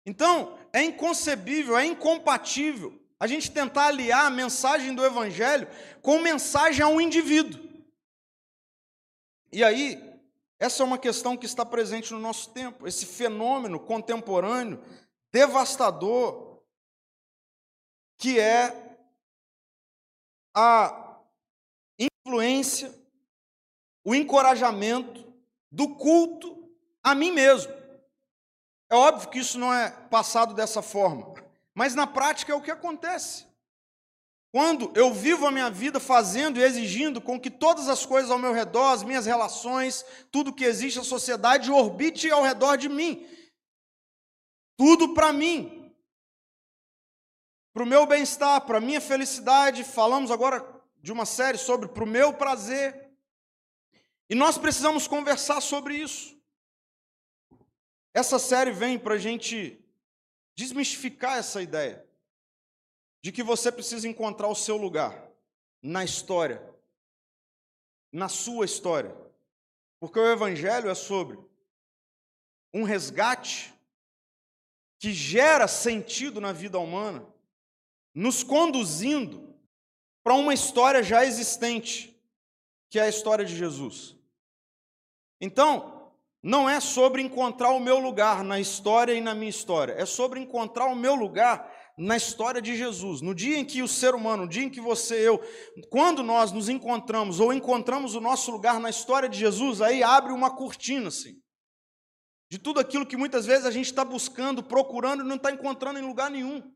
Então, 0.06 0.58
é 0.72 0.82
inconcebível, 0.82 1.78
é 1.78 1.84
incompatível 1.84 3.00
a 3.18 3.26
gente 3.26 3.50
tentar 3.50 3.86
aliar 3.86 4.26
a 4.26 4.30
mensagem 4.30 4.94
do 4.94 5.04
Evangelho 5.04 5.66
com 6.02 6.18
mensagem 6.18 6.82
a 6.82 6.88
um 6.88 7.00
indivíduo. 7.00 7.62
E 9.50 9.64
aí, 9.64 9.98
essa 10.58 10.82
é 10.82 10.86
uma 10.86 10.98
questão 10.98 11.36
que 11.36 11.46
está 11.46 11.64
presente 11.64 12.12
no 12.12 12.18
nosso 12.18 12.50
tempo, 12.50 12.86
esse 12.86 13.06
fenômeno 13.06 13.80
contemporâneo, 13.80 14.82
devastador, 15.32 16.43
que 18.24 18.40
é 18.40 18.98
a 20.56 21.20
influência, 21.98 22.90
o 24.02 24.14
encorajamento 24.14 25.30
do 25.70 25.94
culto 25.94 26.74
a 27.02 27.14
mim 27.14 27.30
mesmo. 27.30 27.70
É 28.90 28.94
óbvio 28.94 29.28
que 29.28 29.40
isso 29.40 29.58
não 29.58 29.74
é 29.74 29.90
passado 29.90 30.54
dessa 30.54 30.80
forma, 30.80 31.34
mas 31.74 31.94
na 31.94 32.06
prática 32.06 32.50
é 32.50 32.56
o 32.56 32.62
que 32.62 32.70
acontece. 32.70 33.44
Quando 34.50 34.90
eu 34.96 35.12
vivo 35.12 35.46
a 35.46 35.50
minha 35.50 35.68
vida 35.68 36.00
fazendo 36.00 36.58
e 36.58 36.62
exigindo 36.62 37.20
com 37.20 37.38
que 37.38 37.50
todas 37.50 37.90
as 37.90 38.06
coisas 38.06 38.30
ao 38.30 38.38
meu 38.38 38.54
redor, 38.54 38.92
as 38.92 39.02
minhas 39.02 39.26
relações, 39.26 40.02
tudo 40.32 40.50
que 40.50 40.64
existe 40.64 40.96
na 40.96 41.04
sociedade 41.04 41.70
orbite 41.70 42.30
ao 42.30 42.42
redor 42.42 42.76
de 42.76 42.88
mim. 42.88 43.28
Tudo 44.78 45.12
para 45.12 45.30
mim 45.30 45.83
para 47.74 47.82
o 47.82 47.86
meu 47.86 48.06
bem-estar, 48.06 48.60
para 48.64 48.78
a 48.78 48.80
minha 48.80 49.00
felicidade. 49.00 49.82
Falamos 49.82 50.30
agora 50.30 50.64
de 51.02 51.10
uma 51.10 51.26
série 51.26 51.58
sobre 51.58 51.88
para 51.88 52.04
o 52.04 52.06
meu 52.06 52.32
prazer. 52.32 53.10
E 54.30 54.34
nós 54.36 54.56
precisamos 54.56 55.08
conversar 55.08 55.60
sobre 55.60 55.96
isso. 55.96 56.40
Essa 58.14 58.38
série 58.38 58.70
vem 58.70 58.96
para 58.96 59.14
a 59.14 59.18
gente 59.18 59.84
desmistificar 60.56 61.36
essa 61.36 61.60
ideia 61.60 62.06
de 63.20 63.32
que 63.32 63.42
você 63.42 63.72
precisa 63.72 64.06
encontrar 64.06 64.46
o 64.46 64.54
seu 64.54 64.76
lugar 64.76 65.28
na 65.82 66.04
história, 66.04 66.62
na 68.12 68.28
sua 68.28 68.64
história. 68.64 69.16
Porque 69.98 70.20
o 70.20 70.30
Evangelho 70.30 70.88
é 70.88 70.94
sobre 70.94 71.36
um 72.72 72.84
resgate 72.84 73.74
que 75.00 75.12
gera 75.12 75.66
sentido 75.66 76.40
na 76.40 76.52
vida 76.52 76.78
humana 76.78 77.33
nos 78.14 78.42
conduzindo 78.42 79.54
para 80.22 80.34
uma 80.34 80.54
história 80.54 81.02
já 81.02 81.24
existente, 81.24 82.14
que 82.90 82.98
é 82.98 83.02
a 83.02 83.08
história 83.08 83.44
de 83.44 83.56
Jesus. 83.56 84.16
Então, 85.40 86.12
não 86.42 86.68
é 86.68 86.78
sobre 86.78 87.22
encontrar 87.22 87.70
o 87.70 87.80
meu 87.80 87.98
lugar 87.98 88.44
na 88.44 88.60
história 88.60 89.14
e 89.14 89.20
na 89.20 89.34
minha 89.34 89.50
história, 89.50 89.94
é 89.94 90.06
sobre 90.06 90.38
encontrar 90.38 90.86
o 90.86 90.94
meu 90.94 91.14
lugar 91.14 91.72
na 91.96 92.16
história 92.16 92.60
de 92.60 92.76
Jesus. 92.76 93.20
No 93.20 93.34
dia 93.34 93.56
em 93.56 93.64
que 93.64 93.82
o 93.82 93.88
ser 93.88 94.14
humano, 94.14 94.42
no 94.42 94.48
dia 94.48 94.64
em 94.64 94.70
que 94.70 94.80
você 94.80 95.16
eu, 95.26 95.40
quando 95.88 96.22
nós 96.22 96.52
nos 96.52 96.68
encontramos 96.68 97.40
ou 97.40 97.52
encontramos 97.52 98.14
o 98.14 98.20
nosso 98.20 98.50
lugar 98.50 98.80
na 98.80 98.90
história 98.90 99.28
de 99.28 99.38
Jesus, 99.38 99.80
aí 99.80 100.02
abre 100.02 100.32
uma 100.32 100.54
cortina 100.54 101.08
assim. 101.08 101.40
De 102.50 102.58
tudo 102.58 102.78
aquilo 102.78 103.06
que 103.06 103.16
muitas 103.16 103.46
vezes 103.46 103.64
a 103.64 103.70
gente 103.70 103.86
está 103.86 104.04
buscando, 104.04 104.62
procurando 104.62 105.24
e 105.24 105.26
não 105.26 105.36
está 105.36 105.50
encontrando 105.50 105.98
em 105.98 106.02
lugar 106.02 106.30
nenhum. 106.30 106.73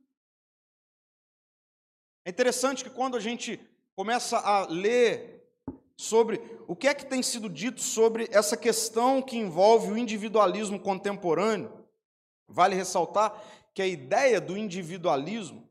É 2.29 2.31
interessante 2.31 2.85
que 2.85 2.91
quando 2.91 3.17
a 3.17 3.21
gente 3.21 3.59
começa 3.97 4.37
a 4.37 4.67
ler 4.67 5.49
sobre 5.97 6.39
o 6.67 6.77
que 6.77 6.87
é 6.87 6.93
que 6.93 7.07
tem 7.07 7.23
sido 7.23 7.49
dito 7.49 7.81
sobre 7.81 8.29
essa 8.31 8.55
questão 8.55 9.23
que 9.23 9.39
envolve 9.39 9.91
o 9.91 9.97
individualismo 9.97 10.79
contemporâneo, 10.79 11.73
vale 12.47 12.75
ressaltar 12.75 13.33
que 13.73 13.81
a 13.81 13.87
ideia 13.87 14.43
do 14.43 14.59
individualismo 14.59 15.67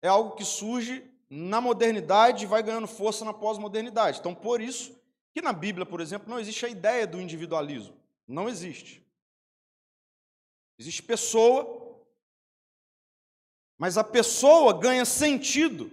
é 0.00 0.06
algo 0.06 0.36
que 0.36 0.44
surge 0.44 1.10
na 1.28 1.60
modernidade 1.60 2.44
e 2.44 2.46
vai 2.46 2.62
ganhando 2.62 2.86
força 2.86 3.24
na 3.24 3.34
pós-modernidade. 3.34 4.20
Então, 4.20 4.32
por 4.32 4.60
isso 4.60 4.96
que 5.32 5.42
na 5.42 5.52
Bíblia, 5.52 5.84
por 5.84 6.00
exemplo, 6.00 6.30
não 6.30 6.38
existe 6.38 6.64
a 6.66 6.68
ideia 6.68 7.04
do 7.04 7.20
individualismo. 7.20 7.96
Não 8.28 8.48
existe. 8.48 9.04
Existe 10.78 11.02
pessoa, 11.02 11.83
mas 13.78 13.98
a 13.98 14.04
pessoa 14.04 14.78
ganha 14.78 15.04
sentido 15.04 15.90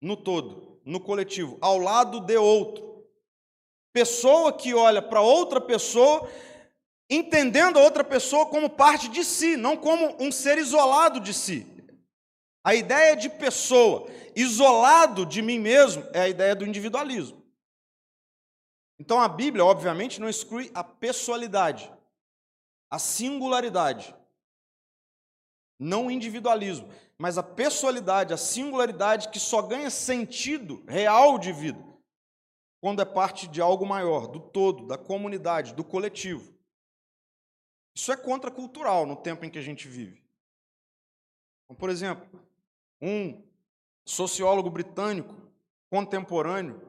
no 0.00 0.16
todo, 0.16 0.80
no 0.84 1.00
coletivo, 1.00 1.58
ao 1.60 1.78
lado 1.78 2.20
de 2.20 2.36
outro. 2.36 3.06
Pessoa 3.92 4.52
que 4.52 4.74
olha 4.74 5.02
para 5.02 5.20
outra 5.20 5.60
pessoa, 5.60 6.28
entendendo 7.08 7.78
a 7.78 7.82
outra 7.82 8.02
pessoa 8.02 8.46
como 8.46 8.70
parte 8.70 9.08
de 9.08 9.22
si, 9.22 9.56
não 9.56 9.76
como 9.76 10.16
um 10.18 10.32
ser 10.32 10.58
isolado 10.58 11.20
de 11.20 11.34
si. 11.34 11.66
A 12.64 12.74
ideia 12.74 13.14
de 13.16 13.28
pessoa 13.28 14.08
isolado 14.34 15.26
de 15.26 15.42
mim 15.42 15.58
mesmo 15.58 16.06
é 16.12 16.20
a 16.20 16.28
ideia 16.28 16.54
do 16.54 16.66
individualismo. 16.66 17.42
Então 18.98 19.20
a 19.20 19.28
Bíblia, 19.28 19.64
obviamente, 19.64 20.20
não 20.20 20.28
exclui 20.28 20.70
a 20.72 20.82
pessoalidade, 20.82 21.92
a 22.88 22.98
singularidade, 22.98 24.14
não 25.82 26.06
o 26.06 26.10
individualismo, 26.10 26.88
mas 27.18 27.36
a 27.36 27.42
pessoalidade, 27.42 28.32
a 28.32 28.36
singularidade 28.36 29.28
que 29.28 29.40
só 29.40 29.60
ganha 29.62 29.90
sentido 29.90 30.82
real 30.86 31.38
de 31.38 31.52
vida 31.52 31.92
quando 32.80 33.00
é 33.00 33.04
parte 33.04 33.46
de 33.46 33.60
algo 33.60 33.86
maior, 33.86 34.26
do 34.26 34.40
todo, 34.40 34.88
da 34.88 34.98
comunidade, 34.98 35.72
do 35.72 35.84
coletivo. 35.84 36.52
Isso 37.94 38.10
é 38.10 38.16
contracultural 38.16 39.06
no 39.06 39.14
tempo 39.14 39.44
em 39.44 39.50
que 39.50 39.58
a 39.58 39.62
gente 39.62 39.86
vive. 39.86 40.20
Então, 41.64 41.76
por 41.76 41.90
exemplo, 41.90 42.28
um 43.00 43.40
sociólogo 44.04 44.68
britânico 44.68 45.34
contemporâneo 45.90 46.80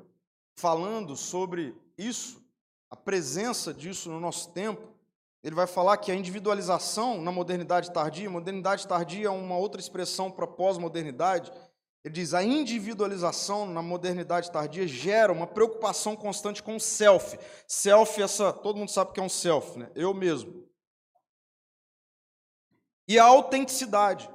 falando 0.56 1.16
sobre 1.16 1.76
isso, 1.96 2.44
a 2.90 2.96
presença 2.96 3.72
disso 3.72 4.10
no 4.10 4.20
nosso 4.20 4.52
tempo, 4.52 4.93
ele 5.44 5.56
vai 5.56 5.68
falar 5.68 5.98
que 5.98 6.10
a 6.10 6.16
individualização 6.16 7.22
na 7.22 7.32
modernidade 7.32 7.92
tardia, 7.92 8.30
modernidade 8.30 8.88
tardia 8.88 9.28
é 9.28 9.30
uma 9.30 9.58
outra 9.58 9.82
expressão 9.82 10.32
para 10.32 10.48
pós-modernidade. 10.48 11.52
Ele 12.04 12.14
diz: 12.14 12.34
a 12.34 12.42
individualização 12.42 13.66
na 13.66 13.82
modernidade 13.82 14.50
tardia 14.50 14.88
gera 14.88 15.34
uma 15.34 15.46
preocupação 15.46 16.16
constante 16.16 16.64
com 16.64 16.78
o 16.78 16.80
self. 16.80 17.38
Self, 17.68 18.22
essa, 18.22 18.54
todo 18.54 18.78
mundo 18.78 18.90
sabe 18.90 19.12
que 19.12 19.20
é 19.20 19.24
um 19.24 19.30
self, 19.30 19.78
né? 19.78 19.92
Eu 19.94 20.14
mesmo. 20.14 20.66
E 23.06 23.20
a 23.20 23.26
autenticidade. 23.26 24.30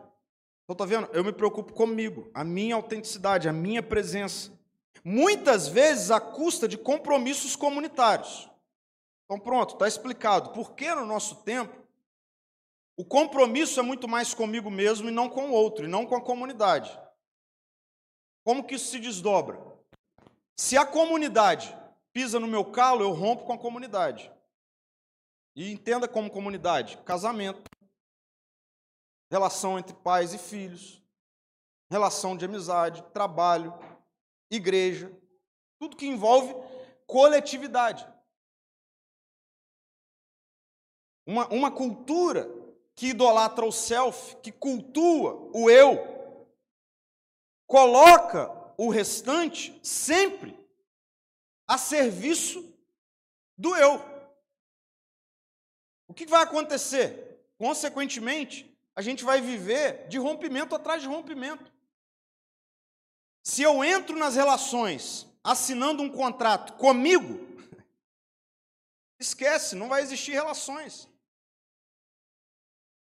Então, 0.65 0.77
tá 0.77 0.85
vendo? 0.85 1.09
Eu 1.15 1.25
me 1.25 1.33
preocupo 1.33 1.73
comigo, 1.73 2.31
a 2.35 2.45
minha 2.45 2.75
autenticidade, 2.75 3.49
a 3.49 3.53
minha 3.53 3.83
presença. 3.83 4.53
Muitas 5.03 5.69
vezes 5.69 6.11
à 6.11 6.21
custa 6.21 6.69
de 6.69 6.77
compromissos 6.77 7.57
comunitários. 7.57 8.48
Então, 9.29 9.39
pronto, 9.39 9.75
está 9.75 9.87
explicado. 9.87 10.55
Porque 10.55 10.95
no 10.95 11.05
nosso 11.05 11.43
tempo, 11.43 11.87
o 12.97 13.05
compromisso 13.05 13.79
é 13.79 13.83
muito 13.83 14.09
mais 14.09 14.33
comigo 14.33 14.71
mesmo 14.71 15.11
e 15.11 15.13
não 15.13 15.29
com 15.29 15.51
o 15.51 15.53
outro, 15.53 15.85
e 15.85 15.89
não 15.89 16.07
com 16.07 16.17
a 16.17 16.25
comunidade. 16.25 16.99
Como 18.43 18.65
que 18.65 18.77
isso 18.77 18.91
se 18.91 18.99
desdobra? 18.99 19.61
Se 20.57 20.79
a 20.79 20.87
comunidade 20.87 21.77
pisa 22.15 22.41
no 22.41 22.47
meu 22.47 22.65
calo, 22.65 23.03
eu 23.03 23.13
rompo 23.13 23.45
com 23.45 23.53
a 23.53 23.59
comunidade. 23.59 24.33
E 25.55 25.71
entenda 25.71 26.09
como 26.09 26.31
comunidade: 26.31 26.97
casamento, 27.05 27.71
relação 29.31 29.79
entre 29.79 29.95
pais 29.95 30.33
e 30.33 30.39
filhos, 30.39 31.03
relação 31.91 32.35
de 32.35 32.47
amizade, 32.47 33.03
trabalho, 33.13 33.79
igreja, 34.51 35.13
tudo 35.79 35.97
que 35.97 36.07
envolve 36.07 36.55
coletividade. 37.07 38.09
Uma, 41.29 41.47
uma 41.49 41.71
cultura 41.71 42.51
que 42.95 43.09
idolatra 43.09 43.67
o 43.67 43.71
self, 43.71 44.37
que 44.37 44.51
cultua 44.51 45.35
o 45.53 45.69
eu, 45.69 46.49
coloca 47.67 48.51
o 48.79 48.89
restante 48.89 49.79
sempre 49.83 50.59
a 51.67 51.77
serviço 51.77 52.75
do 53.59 53.77
eu. 53.77 54.03
O 56.09 56.15
que 56.15 56.25
vai 56.25 56.43
acontecer? 56.45 57.45
Consequentemente, 57.59 58.75
a 58.97 59.03
gente 59.03 59.23
vai 59.23 59.43
viver 59.43 60.09
de 60.09 60.17
rompimento 60.17 60.75
atrás 60.75 61.03
de 61.03 61.09
rompimento. 61.09 61.71
Se 63.45 63.61
eu 63.61 63.85
entro 63.85 64.17
nas 64.17 64.35
relações 64.35 65.27
assinando 65.45 66.03
um 66.03 66.11
contrato 66.11 66.73
comigo, 66.79 67.47
esquece, 69.21 69.77
não 69.77 69.91
vai 69.91 70.01
existir 70.01 70.33
relações. 70.33 71.07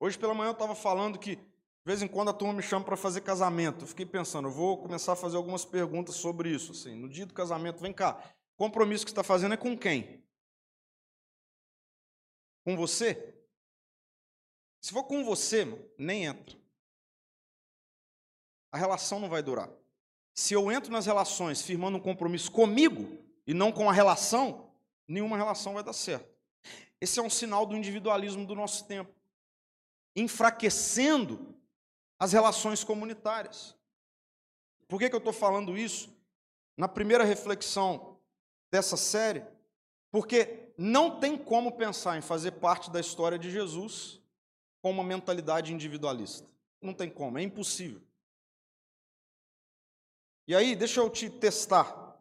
Hoje 0.04 0.20
pela 0.20 0.34
manhã 0.34 0.50
eu 0.50 0.52
estava 0.52 0.76
falando 0.76 1.18
que, 1.18 1.38
de 1.38 1.44
vez 1.86 2.02
em 2.02 2.10
quando, 2.10 2.28
a 2.28 2.34
turma 2.34 2.56
me 2.56 2.62
chama 2.62 2.84
para 2.84 2.98
fazer 2.98 3.22
casamento. 3.22 3.86
Eu 3.86 3.88
fiquei 3.88 4.06
pensando, 4.06 4.50
eu 4.50 4.52
vou 4.52 4.78
começar 4.78 5.14
a 5.14 5.16
fazer 5.16 5.38
algumas 5.38 5.64
perguntas 5.64 6.16
sobre 6.16 6.50
isso. 6.50 6.74
Assim, 6.74 6.94
no 6.94 7.08
dia 7.08 7.26
do 7.26 7.34
casamento, 7.34 7.80
vem 7.80 7.94
cá, 7.94 8.22
o 8.54 8.58
compromisso 8.58 9.06
que 9.06 9.12
você 9.12 9.14
está 9.14 9.24
fazendo 9.24 9.54
é 9.54 9.58
com 9.58 9.78
quem? 9.78 10.22
Com 12.66 12.76
você? 12.76 13.34
Se 14.82 14.92
for 14.92 15.06
com 15.06 15.24
você, 15.24 15.64
nem 15.98 16.26
entra. 16.26 16.60
A 18.74 18.78
relação 18.78 19.22
não 19.22 19.30
vai 19.30 19.42
durar. 19.42 19.70
Se 20.36 20.54
eu 20.54 20.70
entro 20.70 20.92
nas 20.92 21.06
relações 21.06 21.62
firmando 21.62 21.98
um 21.98 22.02
compromisso 22.02 22.52
comigo 22.52 23.24
e 23.48 23.54
não 23.54 23.72
com 23.72 23.90
a 23.90 23.94
relação, 23.94 24.70
nenhuma 25.08 25.38
relação 25.38 25.76
vai 25.76 25.84
dar 25.84 25.94
certo. 25.94 26.28
Esse 27.00 27.22
é 27.22 27.24
um 27.24 27.30
sinal 27.30 27.66
do 27.66 27.78
individualismo 27.78 28.46
do 28.46 28.54
nosso 28.54 28.86
tempo 28.86 29.23
enfraquecendo 30.16 31.56
as 32.20 32.34
relações 32.34 32.84
comunitárias. 32.84 33.76
Por 34.88 35.00
que, 35.00 35.10
que 35.10 35.16
eu 35.16 35.20
estou 35.20 35.34
falando 35.34 35.78
isso? 35.78 36.16
Na 36.78 36.88
primeira 36.88 37.24
reflexão 37.24 38.20
dessa 38.72 38.98
série, 38.98 39.46
porque 40.12 40.72
não 40.78 41.20
tem 41.20 41.38
como 41.38 41.72
pensar 41.72 42.18
em 42.18 42.22
fazer 42.22 42.52
parte 42.52 42.90
da 42.90 43.00
história 43.00 43.38
de 43.38 43.52
Jesus 43.52 44.22
com 44.82 44.92
uma 44.92 45.04
mentalidade 45.04 45.74
individualista. 45.74 46.48
Não 46.82 46.94
tem 46.94 47.10
como, 47.10 47.38
é 47.38 47.42
impossível. 47.42 48.02
E 50.48 50.56
aí, 50.56 50.76
deixa 50.76 51.00
eu 51.00 51.10
te 51.10 51.30
testar. 51.30 52.20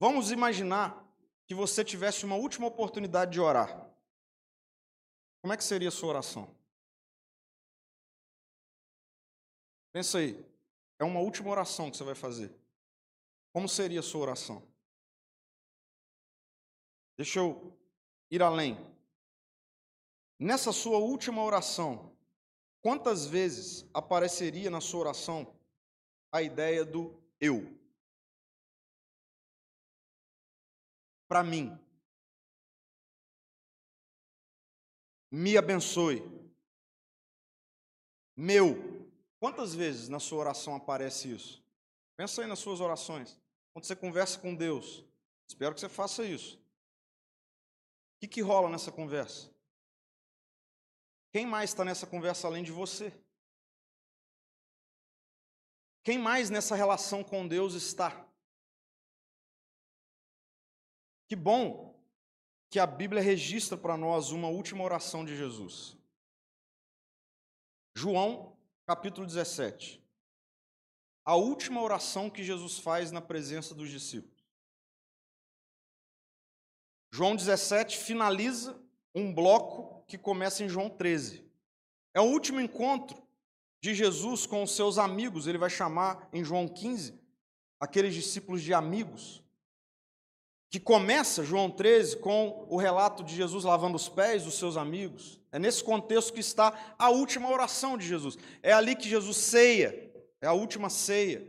Vamos 0.00 0.32
imaginar 0.32 1.06
que 1.46 1.54
você 1.54 1.84
tivesse 1.84 2.24
uma 2.24 2.34
última 2.34 2.66
oportunidade 2.66 3.32
de 3.32 3.40
orar. 3.40 3.91
Como 5.42 5.52
é 5.52 5.56
que 5.56 5.64
seria 5.64 5.88
a 5.88 5.92
sua 5.92 6.10
oração? 6.10 6.48
Pensa 9.92 10.18
aí. 10.18 10.46
É 11.00 11.04
uma 11.04 11.18
última 11.18 11.50
oração 11.50 11.90
que 11.90 11.96
você 11.96 12.04
vai 12.04 12.14
fazer. 12.14 12.54
Como 13.52 13.68
seria 13.68 13.98
a 13.98 14.04
sua 14.04 14.20
oração? 14.20 14.62
Deixa 17.16 17.40
eu 17.40 17.76
ir 18.30 18.40
além. 18.40 18.78
Nessa 20.38 20.72
sua 20.72 20.98
última 20.98 21.42
oração, 21.42 22.16
quantas 22.80 23.26
vezes 23.26 23.84
apareceria 23.92 24.70
na 24.70 24.80
sua 24.80 25.00
oração 25.00 25.54
a 26.30 26.40
ideia 26.40 26.84
do 26.84 27.20
eu? 27.40 27.66
Para 31.28 31.42
mim. 31.42 31.78
Me 35.32 35.56
abençoe. 35.56 36.22
Meu. 38.36 39.00
Quantas 39.40 39.74
vezes 39.74 40.08
na 40.08 40.20
sua 40.20 40.38
oração 40.38 40.76
aparece 40.76 41.32
isso? 41.32 41.64
Pensa 42.16 42.42
aí 42.42 42.46
nas 42.46 42.60
suas 42.60 42.80
orações. 42.80 43.40
Quando 43.72 43.86
você 43.86 43.96
conversa 43.96 44.38
com 44.38 44.54
Deus, 44.54 45.04
espero 45.48 45.74
que 45.74 45.80
você 45.80 45.88
faça 45.88 46.24
isso. 46.24 46.58
O 46.58 48.20
que, 48.20 48.28
que 48.28 48.40
rola 48.40 48.68
nessa 48.68 48.92
conversa? 48.92 49.52
Quem 51.32 51.44
mais 51.44 51.70
está 51.70 51.84
nessa 51.84 52.06
conversa 52.06 52.46
além 52.46 52.62
de 52.62 52.70
você? 52.70 53.12
Quem 56.04 56.18
mais 56.18 56.48
nessa 56.48 56.76
relação 56.76 57.24
com 57.24 57.48
Deus 57.48 57.74
está? 57.74 58.24
Que 61.26 61.34
bom 61.34 61.91
que 62.72 62.80
a 62.80 62.86
Bíblia 62.86 63.20
registra 63.20 63.76
para 63.76 63.98
nós 63.98 64.30
uma 64.30 64.48
última 64.48 64.82
oração 64.82 65.26
de 65.26 65.36
Jesus. 65.36 65.94
João, 67.94 68.56
capítulo 68.86 69.26
17. 69.26 70.02
A 71.22 71.36
última 71.36 71.82
oração 71.82 72.30
que 72.30 72.42
Jesus 72.42 72.78
faz 72.78 73.12
na 73.12 73.20
presença 73.20 73.74
dos 73.74 73.90
discípulos. 73.90 74.42
João 77.12 77.36
17 77.36 77.98
finaliza 77.98 78.82
um 79.14 79.34
bloco 79.34 80.02
que 80.06 80.16
começa 80.16 80.64
em 80.64 80.68
João 80.68 80.88
13. 80.88 81.46
É 82.14 82.22
o 82.22 82.30
último 82.30 82.58
encontro 82.58 83.22
de 83.82 83.94
Jesus 83.94 84.46
com 84.46 84.62
os 84.62 84.74
seus 84.74 84.96
amigos, 84.96 85.46
ele 85.46 85.58
vai 85.58 85.68
chamar 85.68 86.26
em 86.32 86.42
João 86.42 86.66
15 86.66 87.20
aqueles 87.78 88.14
discípulos 88.14 88.62
de 88.62 88.72
amigos, 88.72 89.41
que 90.72 90.80
começa 90.80 91.44
João 91.44 91.70
13 91.70 92.16
com 92.16 92.66
o 92.66 92.78
relato 92.78 93.22
de 93.22 93.36
Jesus 93.36 93.62
lavando 93.62 93.94
os 93.94 94.08
pés 94.08 94.44
dos 94.44 94.54
seus 94.54 94.78
amigos. 94.78 95.38
É 95.52 95.58
nesse 95.58 95.84
contexto 95.84 96.32
que 96.32 96.40
está 96.40 96.94
a 96.98 97.10
última 97.10 97.50
oração 97.50 97.98
de 97.98 98.08
Jesus. 98.08 98.38
É 98.62 98.72
ali 98.72 98.96
que 98.96 99.06
Jesus 99.06 99.36
ceia, 99.36 100.10
é 100.40 100.46
a 100.46 100.54
última 100.54 100.88
ceia. 100.88 101.46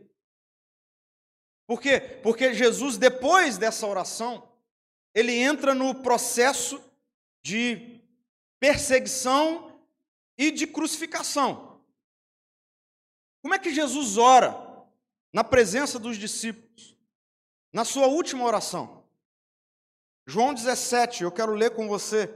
Por 1.66 1.80
quê? 1.80 2.02
Porque 2.22 2.54
Jesus, 2.54 2.98
depois 2.98 3.58
dessa 3.58 3.88
oração, 3.88 4.52
ele 5.16 5.32
entra 5.32 5.74
no 5.74 5.96
processo 5.96 6.84
de 7.42 8.02
perseguição 8.60 9.82
e 10.38 10.52
de 10.52 10.68
crucificação. 10.68 11.82
Como 13.42 13.54
é 13.54 13.60
que 13.60 13.74
Jesus 13.74 14.18
ora 14.18 14.54
na 15.32 15.46
presença 15.46 15.98
dos 15.98 16.18
discípulos, 16.18 16.98
na 17.72 17.86
sua 17.86 18.08
última 18.08 18.44
oração? 18.44 19.03
João 20.26 20.54
17, 20.54 21.24
eu 21.24 21.32
quero 21.32 21.54
ler 21.54 21.76
com 21.76 21.88
você 21.88 22.34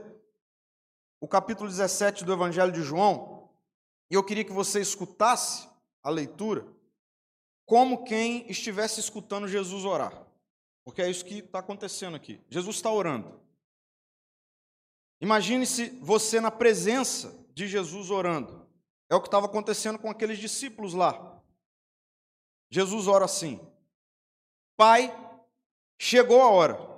o 1.20 1.26
capítulo 1.26 1.68
17 1.68 2.24
do 2.24 2.32
Evangelho 2.32 2.70
de 2.70 2.82
João, 2.82 3.50
e 4.10 4.14
eu 4.14 4.22
queria 4.22 4.44
que 4.44 4.52
você 4.52 4.80
escutasse 4.80 5.68
a 6.02 6.10
leitura 6.10 6.66
como 7.64 8.04
quem 8.04 8.50
estivesse 8.50 9.00
escutando 9.00 9.48
Jesus 9.48 9.84
orar, 9.84 10.26
porque 10.84 11.02
é 11.02 11.10
isso 11.10 11.24
que 11.24 11.38
está 11.38 11.58
acontecendo 11.58 12.16
aqui. 12.16 12.40
Jesus 12.48 12.76
está 12.76 12.90
orando. 12.90 13.40
Imagine-se 15.20 15.90
você 16.00 16.40
na 16.40 16.50
presença 16.50 17.34
de 17.52 17.66
Jesus 17.66 18.10
orando. 18.10 18.66
É 19.10 19.14
o 19.14 19.20
que 19.20 19.26
estava 19.28 19.46
acontecendo 19.46 19.98
com 19.98 20.10
aqueles 20.10 20.38
discípulos 20.38 20.94
lá. 20.94 21.42
Jesus 22.70 23.08
ora 23.08 23.24
assim: 23.24 23.58
Pai, 24.76 25.12
chegou 25.98 26.40
a 26.42 26.50
hora. 26.50 26.97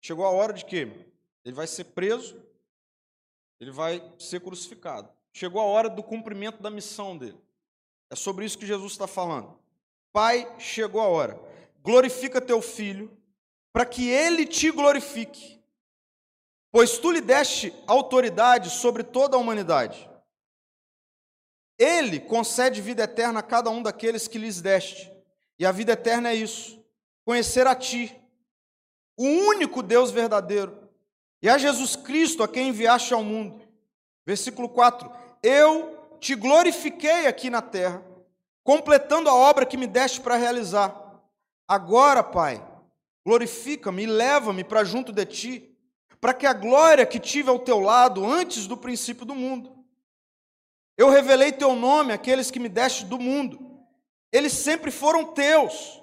Chegou 0.00 0.24
a 0.24 0.30
hora 0.30 0.52
de 0.52 0.64
quê? 0.64 0.90
Ele 1.44 1.54
vai 1.54 1.66
ser 1.66 1.84
preso, 1.84 2.40
ele 3.58 3.70
vai 3.70 4.02
ser 4.18 4.40
crucificado. 4.40 5.10
Chegou 5.32 5.60
a 5.60 5.64
hora 5.64 5.88
do 5.88 6.02
cumprimento 6.02 6.62
da 6.62 6.70
missão 6.70 7.16
dele. 7.16 7.38
É 8.10 8.16
sobre 8.16 8.44
isso 8.44 8.58
que 8.58 8.66
Jesus 8.66 8.92
está 8.92 9.06
falando. 9.06 9.58
Pai, 10.12 10.52
chegou 10.58 11.00
a 11.00 11.06
hora. 11.06 11.40
Glorifica 11.82 12.40
teu 12.40 12.60
filho, 12.60 13.16
para 13.72 13.86
que 13.86 14.08
ele 14.08 14.46
te 14.46 14.70
glorifique 14.70 15.60
pois 16.72 16.98
tu 16.98 17.10
lhe 17.10 17.20
deste 17.20 17.74
autoridade 17.86 18.70
sobre 18.70 19.02
toda 19.02 19.36
a 19.36 19.40
humanidade. 19.40 20.08
Ele 21.78 22.20
concede 22.20 22.80
vida 22.80 23.04
eterna 23.04 23.40
a 23.40 23.42
cada 23.42 23.70
um 23.70 23.82
daqueles 23.82 24.28
que 24.28 24.38
lhes 24.38 24.60
deste. 24.60 25.10
E 25.58 25.64
a 25.64 25.72
vida 25.72 25.92
eterna 25.92 26.30
é 26.30 26.34
isso: 26.34 26.82
conhecer 27.24 27.66
a 27.66 27.74
ti, 27.74 28.19
o 29.20 29.24
único 29.24 29.82
Deus 29.82 30.10
verdadeiro, 30.10 30.88
e 31.42 31.48
a 31.50 31.58
Jesus 31.58 31.94
Cristo 31.94 32.42
a 32.42 32.48
quem 32.48 32.68
enviaste 32.68 33.12
ao 33.12 33.22
mundo. 33.22 33.60
Versículo 34.24 34.66
4: 34.66 35.10
Eu 35.42 36.16
te 36.18 36.34
glorifiquei 36.34 37.26
aqui 37.26 37.50
na 37.50 37.60
terra, 37.60 38.02
completando 38.64 39.28
a 39.28 39.34
obra 39.34 39.66
que 39.66 39.76
me 39.76 39.86
deste 39.86 40.22
para 40.22 40.36
realizar. 40.36 41.20
Agora, 41.68 42.22
Pai, 42.22 42.66
glorifica-me 43.22 44.04
e 44.04 44.06
leva-me 44.06 44.64
para 44.64 44.84
junto 44.84 45.12
de 45.12 45.26
ti 45.26 45.76
para 46.18 46.32
que 46.32 46.46
a 46.46 46.54
glória 46.54 47.04
que 47.04 47.20
tive 47.20 47.50
ao 47.50 47.58
teu 47.58 47.78
lado 47.78 48.24
antes 48.24 48.66
do 48.66 48.76
princípio 48.76 49.26
do 49.26 49.34
mundo. 49.34 49.84
Eu 50.96 51.10
revelei 51.10 51.52
teu 51.52 51.74
nome 51.74 52.14
àqueles 52.14 52.50
que 52.50 52.58
me 52.58 52.70
deste 52.70 53.04
do 53.04 53.18
mundo. 53.18 53.84
Eles 54.32 54.54
sempre 54.54 54.90
foram 54.90 55.26
teus. 55.26 55.99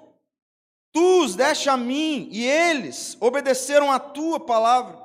Tu 0.92 1.22
os 1.24 1.34
deste 1.34 1.68
a 1.68 1.76
mim 1.76 2.28
e 2.32 2.44
eles 2.44 3.16
obedeceram 3.20 3.92
à 3.92 3.98
tua 3.98 4.40
palavra. 4.40 4.98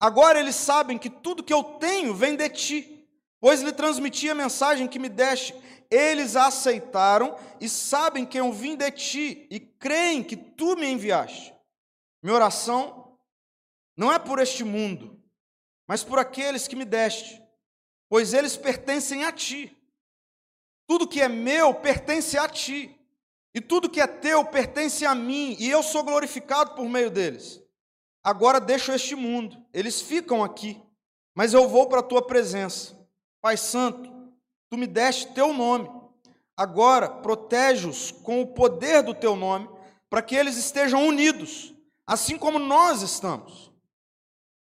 Agora 0.00 0.38
eles 0.38 0.54
sabem 0.54 0.96
que 0.96 1.10
tudo 1.10 1.42
que 1.42 1.52
eu 1.52 1.62
tenho 1.62 2.14
vem 2.14 2.36
de 2.36 2.48
ti, 2.50 3.08
pois 3.40 3.60
lhe 3.60 3.72
transmiti 3.72 4.30
a 4.30 4.34
mensagem 4.34 4.86
que 4.86 4.98
me 4.98 5.08
deste. 5.08 5.54
Eles 5.90 6.36
a 6.36 6.46
aceitaram 6.46 7.36
e 7.60 7.68
sabem 7.68 8.24
que 8.24 8.38
eu 8.38 8.52
vim 8.52 8.76
de 8.76 8.90
ti 8.90 9.46
e 9.50 9.58
creem 9.58 10.22
que 10.22 10.36
tu 10.36 10.76
me 10.76 10.86
enviaste. 10.86 11.54
Minha 12.22 12.34
oração 12.34 13.18
não 13.96 14.12
é 14.12 14.18
por 14.18 14.38
este 14.38 14.62
mundo, 14.62 15.20
mas 15.86 16.04
por 16.04 16.18
aqueles 16.18 16.68
que 16.68 16.76
me 16.76 16.84
deste, 16.84 17.42
pois 18.08 18.32
eles 18.34 18.56
pertencem 18.56 19.24
a 19.24 19.32
ti. 19.32 19.74
Tudo 20.86 21.08
que 21.08 21.20
é 21.20 21.28
meu 21.28 21.74
pertence 21.74 22.38
a 22.38 22.48
ti, 22.48 22.97
e 23.58 23.60
tudo 23.60 23.90
que 23.90 24.00
é 24.00 24.06
teu 24.06 24.44
pertence 24.44 25.04
a 25.04 25.16
mim, 25.16 25.56
e 25.58 25.68
eu 25.68 25.82
sou 25.82 26.04
glorificado 26.04 26.76
por 26.76 26.88
meio 26.88 27.10
deles. 27.10 27.60
Agora 28.22 28.60
deixo 28.60 28.92
este 28.92 29.16
mundo, 29.16 29.60
eles 29.74 30.00
ficam 30.00 30.44
aqui, 30.44 30.80
mas 31.34 31.52
eu 31.52 31.68
vou 31.68 31.88
para 31.88 31.98
a 31.98 32.04
tua 32.04 32.24
presença. 32.24 32.96
Pai 33.42 33.56
Santo, 33.56 34.08
tu 34.70 34.78
me 34.78 34.86
deste 34.86 35.34
teu 35.34 35.52
nome. 35.52 35.90
Agora 36.56 37.10
protege-os 37.10 38.12
com 38.12 38.40
o 38.40 38.46
poder 38.46 39.02
do 39.02 39.12
teu 39.12 39.34
nome, 39.34 39.68
para 40.08 40.22
que 40.22 40.36
eles 40.36 40.56
estejam 40.56 41.04
unidos, 41.04 41.74
assim 42.06 42.38
como 42.38 42.60
nós 42.60 43.02
estamos. 43.02 43.72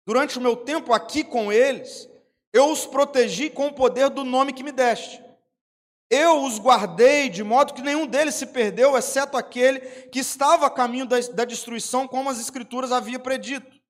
Durante 0.07 0.39
o 0.39 0.41
meu 0.41 0.57
tempo 0.57 0.95
aqui 0.95 1.23
com 1.23 1.53
eles, 1.53 2.09
eu 2.51 2.71
os 2.71 2.87
protegi 2.87 3.51
com 3.51 3.67
o 3.67 3.75
poder 3.75 4.09
do 4.09 4.25
nome 4.25 4.55
que 4.55 4.63
me 4.63 4.73
deste. 4.73 5.23
Eu 6.09 6.45
os 6.45 6.59
guardei 6.59 7.29
de 7.29 7.43
modo 7.43 7.75
que 7.75 7.83
nenhum 7.83 8.07
deles 8.07 8.35
se 8.35 8.47
perdeu, 8.47 8.97
exceto 8.97 9.37
aquele 9.37 9.81
que 10.09 10.21
estava 10.21 10.67
a 10.67 10.71
caminho 10.71 11.07
da, 11.07 11.19
da 11.21 11.45
destruição, 11.45 12.07
como 12.07 12.31
as 12.31 12.39
Escrituras 12.39 12.93
havia 12.93 13.19
predito. 13.19 13.81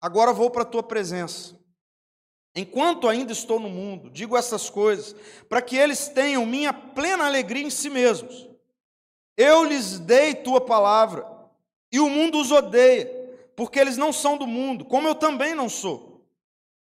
Agora 0.00 0.32
vou 0.32 0.50
para 0.50 0.62
a 0.62 0.66
tua 0.66 0.82
presença. 0.82 1.56
Enquanto 2.54 3.08
ainda 3.08 3.32
estou 3.32 3.60
no 3.60 3.70
mundo, 3.70 4.10
digo 4.10 4.36
essas 4.36 4.68
coisas, 4.68 5.14
para 5.48 5.62
que 5.62 5.76
eles 5.76 6.08
tenham 6.08 6.44
minha 6.44 6.72
plena 6.72 7.24
alegria 7.24 7.62
em 7.62 7.70
si 7.70 7.88
mesmos. 7.88 8.48
Eu 9.36 9.64
lhes 9.64 9.98
dei 9.98 10.34
tua 10.34 10.60
palavra, 10.60 11.26
e 11.90 12.00
o 12.00 12.10
mundo 12.10 12.40
os 12.40 12.50
odeia 12.50 13.22
porque 13.56 13.78
eles 13.78 13.96
não 13.96 14.12
são 14.12 14.36
do 14.36 14.46
mundo, 14.46 14.84
como 14.84 15.06
eu 15.06 15.14
também 15.14 15.54
não 15.54 15.68
sou. 15.68 16.26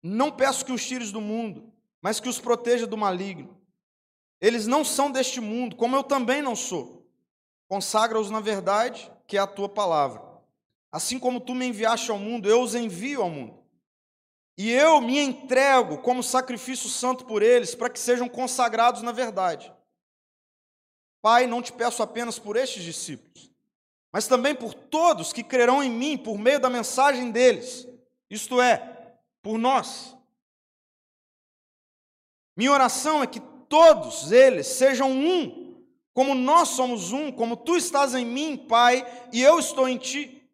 Não 0.03 0.31
peço 0.31 0.65
que 0.65 0.73
os 0.73 0.87
tires 0.87 1.11
do 1.11 1.21
mundo, 1.21 1.73
mas 2.01 2.21
que 2.21 2.29
os 2.29 2.39
proteja 2.39 2.87
do 2.87 2.97
maligno. 2.97 3.61
Eles 4.43 4.67
não 4.67 4.85
são 4.85 5.09
deste 5.09 5.41
mundo, 5.41 5.77
como 5.77 5.95
eu 5.95 6.03
também 6.03 6.43
não 6.43 6.57
sou. 6.57 7.07
Consagra-os 7.69 8.29
na 8.29 8.41
verdade, 8.41 9.09
que 9.25 9.37
é 9.37 9.41
a 9.41 9.47
tua 9.47 9.69
palavra. 9.69 10.21
Assim 10.91 11.17
como 11.17 11.41
tu 11.41 11.55
me 11.55 11.65
enviaste 11.65 12.11
ao 12.11 12.19
mundo, 12.19 12.49
eu 12.49 12.61
os 12.61 12.75
envio 12.75 13.23
ao 13.23 13.31
mundo. 13.31 13.63
E 14.59 14.69
eu 14.69 15.01
me 15.01 15.17
entrego 15.17 15.99
como 15.99 16.25
sacrifício 16.25 16.89
santo 16.89 17.25
por 17.25 17.41
eles, 17.41 17.73
para 17.77 17.89
que 17.89 18.01
sejam 18.01 18.29
consagrados 18.29 19.01
na 19.01 19.13
verdade. 19.13 19.73
Pai, 21.23 21.47
não 21.47 21.63
te 21.63 21.73
peço 21.73 22.03
apenas 22.03 22.37
por 22.37 22.57
estes 22.57 22.83
discípulos, 22.83 23.49
mas 24.13 24.27
também 24.27 24.57
por 24.57 24.75
todos 24.75 25.33
que 25.33 25.45
crerão 25.45 25.85
em 25.85 25.89
mim 25.89 26.19
por 26.19 26.37
meio 26.37 26.59
da 26.59 26.69
mensagem 26.69 27.31
deles, 27.31 27.87
isto 28.29 28.61
é, 28.61 29.17
por 29.41 29.57
nós. 29.57 30.17
Minha 32.57 32.73
oração 32.73 33.23
é 33.23 33.27
que 33.27 33.41
todos 33.73 34.31
eles 34.31 34.67
sejam 34.67 35.11
um, 35.11 35.83
como 36.13 36.35
nós 36.35 36.69
somos 36.69 37.11
um, 37.11 37.33
como 37.33 37.57
tu 37.57 37.75
estás 37.75 38.15
em 38.15 38.23
mim, 38.23 38.55
Pai, 38.55 39.03
e 39.33 39.41
eu 39.41 39.59
estou 39.59 39.89
em 39.89 39.97
ti, 39.97 40.47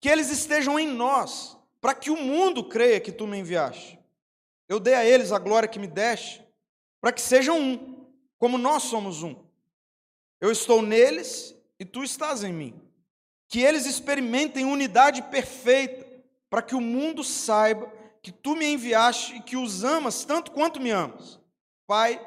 que 0.00 0.08
eles 0.08 0.30
estejam 0.30 0.78
em 0.78 0.86
nós, 0.86 1.58
para 1.80 1.94
que 1.94 2.10
o 2.10 2.16
mundo 2.16 2.62
creia 2.62 3.00
que 3.00 3.10
tu 3.10 3.26
me 3.26 3.38
enviaste. 3.38 3.98
Eu 4.68 4.78
dei 4.78 4.94
a 4.94 5.04
eles 5.04 5.32
a 5.32 5.38
glória 5.40 5.68
que 5.68 5.80
me 5.80 5.88
deste, 5.88 6.46
para 7.00 7.10
que 7.10 7.20
sejam 7.20 7.58
um, 7.58 8.06
como 8.38 8.56
nós 8.56 8.84
somos 8.84 9.24
um. 9.24 9.34
Eu 10.40 10.52
estou 10.52 10.80
neles 10.80 11.52
e 11.76 11.84
tu 11.84 12.04
estás 12.04 12.44
em 12.44 12.52
mim 12.52 12.80
que 13.48 13.62
eles 13.62 13.84
experimentem 13.84 14.64
unidade 14.64 15.22
perfeita, 15.22 16.06
para 16.48 16.62
que 16.62 16.76
o 16.76 16.80
mundo 16.80 17.24
saiba 17.24 17.92
que 18.22 18.30
tu 18.30 18.54
me 18.54 18.64
enviaste 18.64 19.34
e 19.34 19.42
que 19.42 19.56
os 19.56 19.82
amas 19.82 20.24
tanto 20.24 20.52
quanto 20.52 20.80
me 20.80 20.92
amas. 20.92 21.40
Pai, 21.84 22.24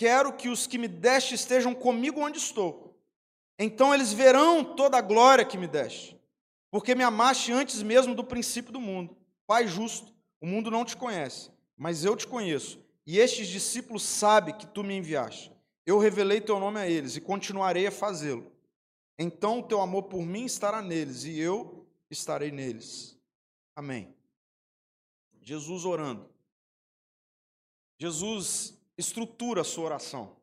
quero 0.00 0.32
que 0.32 0.48
os 0.48 0.66
que 0.66 0.78
me 0.78 0.88
deste 0.88 1.34
estejam 1.34 1.74
comigo 1.74 2.20
onde 2.20 2.38
estou. 2.38 2.98
Então 3.58 3.92
eles 3.92 4.14
verão 4.14 4.64
toda 4.64 4.96
a 4.96 5.02
glória 5.02 5.44
que 5.44 5.58
me 5.58 5.68
deste, 5.68 6.18
porque 6.70 6.94
me 6.94 7.04
amaste 7.04 7.52
antes 7.52 7.82
mesmo 7.82 8.14
do 8.14 8.24
princípio 8.24 8.72
do 8.72 8.80
mundo. 8.80 9.14
Pai 9.46 9.68
justo, 9.68 10.10
o 10.40 10.46
mundo 10.46 10.70
não 10.70 10.86
te 10.86 10.96
conhece, 10.96 11.50
mas 11.76 12.02
eu 12.02 12.16
te 12.16 12.26
conheço, 12.26 12.82
e 13.06 13.18
estes 13.18 13.48
discípulos 13.48 14.02
sabem 14.02 14.56
que 14.56 14.66
tu 14.66 14.82
me 14.82 14.96
enviaste. 14.96 15.52
Eu 15.84 15.98
revelei 15.98 16.40
teu 16.40 16.58
nome 16.58 16.80
a 16.80 16.88
eles 16.88 17.16
e 17.16 17.20
continuarei 17.20 17.86
a 17.86 17.92
fazê-lo 17.92 18.50
então 19.22 19.58
o 19.58 19.62
teu 19.62 19.82
amor 19.82 20.04
por 20.04 20.22
mim 20.22 20.46
estará 20.46 20.80
neles 20.80 21.24
e 21.24 21.38
eu 21.38 21.86
estarei 22.10 22.50
neles. 22.50 23.20
Amém. 23.76 24.16
Jesus 25.42 25.84
orando. 25.84 26.26
Jesus 27.98 28.79
estrutura 29.00 29.62
a 29.62 29.64
sua 29.64 29.84
oração. 29.84 30.36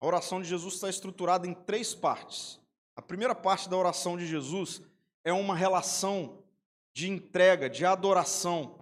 A 0.00 0.06
oração 0.06 0.40
de 0.40 0.48
Jesus 0.48 0.74
está 0.74 0.88
estruturada 0.88 1.46
em 1.46 1.54
três 1.54 1.94
partes. 1.94 2.60
A 2.94 3.02
primeira 3.02 3.34
parte 3.34 3.68
da 3.68 3.76
oração 3.76 4.16
de 4.16 4.26
Jesus 4.26 4.82
é 5.24 5.32
uma 5.32 5.56
relação 5.56 6.42
de 6.94 7.10
entrega, 7.10 7.68
de 7.68 7.84
adoração 7.84 8.78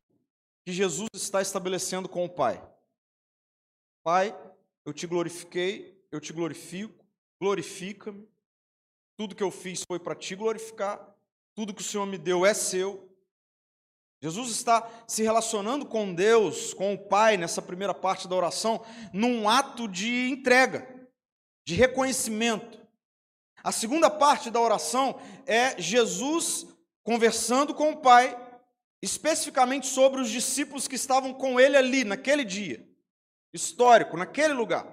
que 0.64 0.72
Jesus 0.72 1.08
está 1.14 1.40
estabelecendo 1.40 2.08
com 2.08 2.24
o 2.24 2.28
Pai. 2.28 2.62
Pai, 4.02 4.36
eu 4.84 4.92
te 4.92 5.06
glorifiquei, 5.06 5.98
eu 6.12 6.20
te 6.20 6.32
glorifico, 6.32 7.04
glorifica-me. 7.40 8.28
Tudo 9.16 9.34
que 9.34 9.42
eu 9.42 9.50
fiz 9.50 9.82
foi 9.86 9.98
para 9.98 10.14
te 10.14 10.34
glorificar, 10.34 11.16
tudo 11.54 11.72
que 11.74 11.80
o 11.80 11.84
Senhor 11.84 12.06
me 12.06 12.18
deu 12.18 12.44
é 12.44 12.52
seu. 12.52 13.13
Jesus 14.24 14.48
está 14.48 14.90
se 15.06 15.22
relacionando 15.22 15.84
com 15.84 16.14
Deus, 16.14 16.72
com 16.72 16.94
o 16.94 16.98
Pai, 16.98 17.36
nessa 17.36 17.60
primeira 17.60 17.92
parte 17.92 18.26
da 18.26 18.34
oração, 18.34 18.82
num 19.12 19.46
ato 19.46 19.86
de 19.86 20.30
entrega, 20.30 20.88
de 21.66 21.74
reconhecimento. 21.74 22.88
A 23.62 23.70
segunda 23.70 24.08
parte 24.08 24.50
da 24.50 24.58
oração 24.58 25.20
é 25.44 25.78
Jesus 25.78 26.66
conversando 27.02 27.74
com 27.74 27.90
o 27.90 27.98
Pai, 27.98 28.34
especificamente 29.02 29.86
sobre 29.88 30.22
os 30.22 30.30
discípulos 30.30 30.88
que 30.88 30.96
estavam 30.96 31.34
com 31.34 31.60
ele 31.60 31.76
ali, 31.76 32.02
naquele 32.02 32.46
dia, 32.46 32.82
histórico, 33.52 34.16
naquele 34.16 34.54
lugar. 34.54 34.86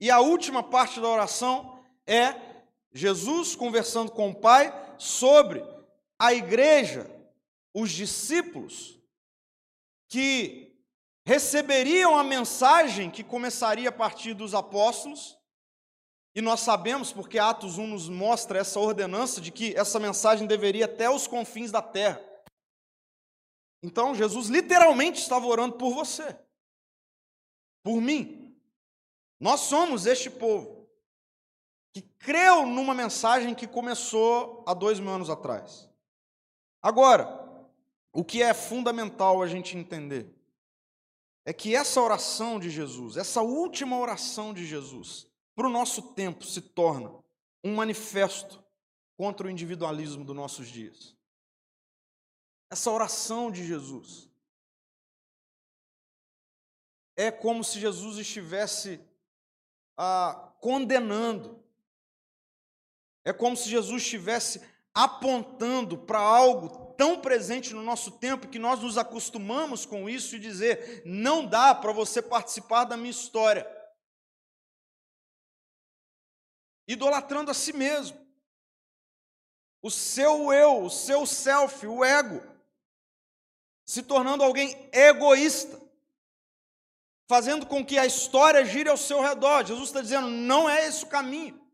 E 0.00 0.10
a 0.10 0.20
última 0.20 0.62
parte 0.62 1.02
da 1.02 1.08
oração 1.08 1.84
é 2.06 2.34
Jesus 2.94 3.54
conversando 3.54 4.10
com 4.10 4.30
o 4.30 4.34
Pai 4.34 4.72
sobre 4.96 5.62
a 6.18 6.32
igreja 6.32 7.17
os 7.80 7.90
discípulos 7.90 8.98
que 10.08 10.76
receberiam 11.24 12.16
a 12.16 12.24
mensagem 12.24 13.10
que 13.10 13.22
começaria 13.22 13.90
a 13.90 13.92
partir 13.92 14.34
dos 14.34 14.54
apóstolos, 14.54 15.38
e 16.34 16.40
nós 16.40 16.60
sabemos, 16.60 17.12
porque 17.12 17.38
Atos 17.38 17.78
1 17.78 17.86
nos 17.86 18.08
mostra 18.08 18.58
essa 18.58 18.80
ordenança 18.80 19.40
de 19.40 19.50
que 19.50 19.74
essa 19.76 19.98
mensagem 19.98 20.46
deveria 20.46 20.86
até 20.86 21.08
os 21.10 21.26
confins 21.26 21.70
da 21.70 21.82
terra. 21.82 22.20
Então, 23.82 24.14
Jesus 24.14 24.48
literalmente 24.48 25.20
estava 25.20 25.46
orando 25.46 25.76
por 25.76 25.92
você, 25.92 26.38
por 27.82 28.00
mim. 28.00 28.60
Nós 29.40 29.60
somos 29.60 30.06
este 30.06 30.30
povo 30.30 30.88
que 31.94 32.02
creu 32.02 32.66
numa 32.66 32.94
mensagem 32.94 33.54
que 33.54 33.66
começou 33.66 34.64
há 34.66 34.74
dois 34.74 34.98
mil 34.98 35.10
anos 35.10 35.30
atrás. 35.30 35.88
Agora, 36.82 37.47
o 38.12 38.24
que 38.24 38.42
é 38.42 38.52
fundamental 38.54 39.42
a 39.42 39.46
gente 39.46 39.76
entender 39.76 40.34
é 41.44 41.52
que 41.52 41.74
essa 41.74 42.00
oração 42.00 42.60
de 42.60 42.68
Jesus, 42.70 43.16
essa 43.16 43.40
última 43.40 43.98
oração 43.98 44.52
de 44.52 44.66
Jesus, 44.66 45.26
para 45.54 45.66
o 45.66 45.70
nosso 45.70 46.12
tempo 46.14 46.44
se 46.44 46.60
torna 46.60 47.12
um 47.64 47.74
manifesto 47.74 48.62
contra 49.16 49.46
o 49.46 49.50
individualismo 49.50 50.24
dos 50.24 50.36
nossos 50.36 50.68
dias. 50.68 51.16
Essa 52.70 52.90
oração 52.90 53.50
de 53.50 53.66
Jesus 53.66 54.28
é 57.16 57.30
como 57.30 57.64
se 57.64 57.80
Jesus 57.80 58.18
estivesse 58.18 59.00
ah, 59.96 60.52
condenando, 60.60 61.60
é 63.24 63.32
como 63.32 63.56
se 63.56 63.68
Jesus 63.68 64.02
estivesse 64.02 64.62
apontando 64.94 65.98
para 65.98 66.20
algo 66.20 66.87
tão 66.98 67.20
presente 67.20 67.72
no 67.72 67.80
nosso 67.80 68.10
tempo 68.10 68.48
que 68.48 68.58
nós 68.58 68.80
nos 68.80 68.98
acostumamos 68.98 69.86
com 69.86 70.10
isso 70.10 70.34
e 70.34 70.40
dizer: 70.40 71.00
não 71.06 71.46
dá 71.46 71.72
para 71.72 71.92
você 71.92 72.20
participar 72.20 72.84
da 72.84 72.96
minha 72.96 73.12
história. 73.12 73.64
Idolatrando 76.88 77.52
a 77.52 77.54
si 77.54 77.72
mesmo. 77.72 78.18
O 79.80 79.92
seu 79.92 80.52
eu, 80.52 80.82
o 80.82 80.90
seu 80.90 81.24
self, 81.24 81.86
o 81.86 82.04
ego. 82.04 82.42
Se 83.86 84.02
tornando 84.02 84.42
alguém 84.42 84.90
egoísta. 84.92 85.80
Fazendo 87.28 87.64
com 87.64 87.86
que 87.86 87.96
a 87.96 88.06
história 88.06 88.64
gire 88.64 88.90
ao 88.90 88.96
seu 88.96 89.20
redor. 89.20 89.64
Jesus 89.64 89.90
está 89.90 90.00
dizendo: 90.00 90.28
não 90.28 90.68
é 90.68 90.88
esse 90.88 91.04
o 91.04 91.08
caminho. 91.08 91.67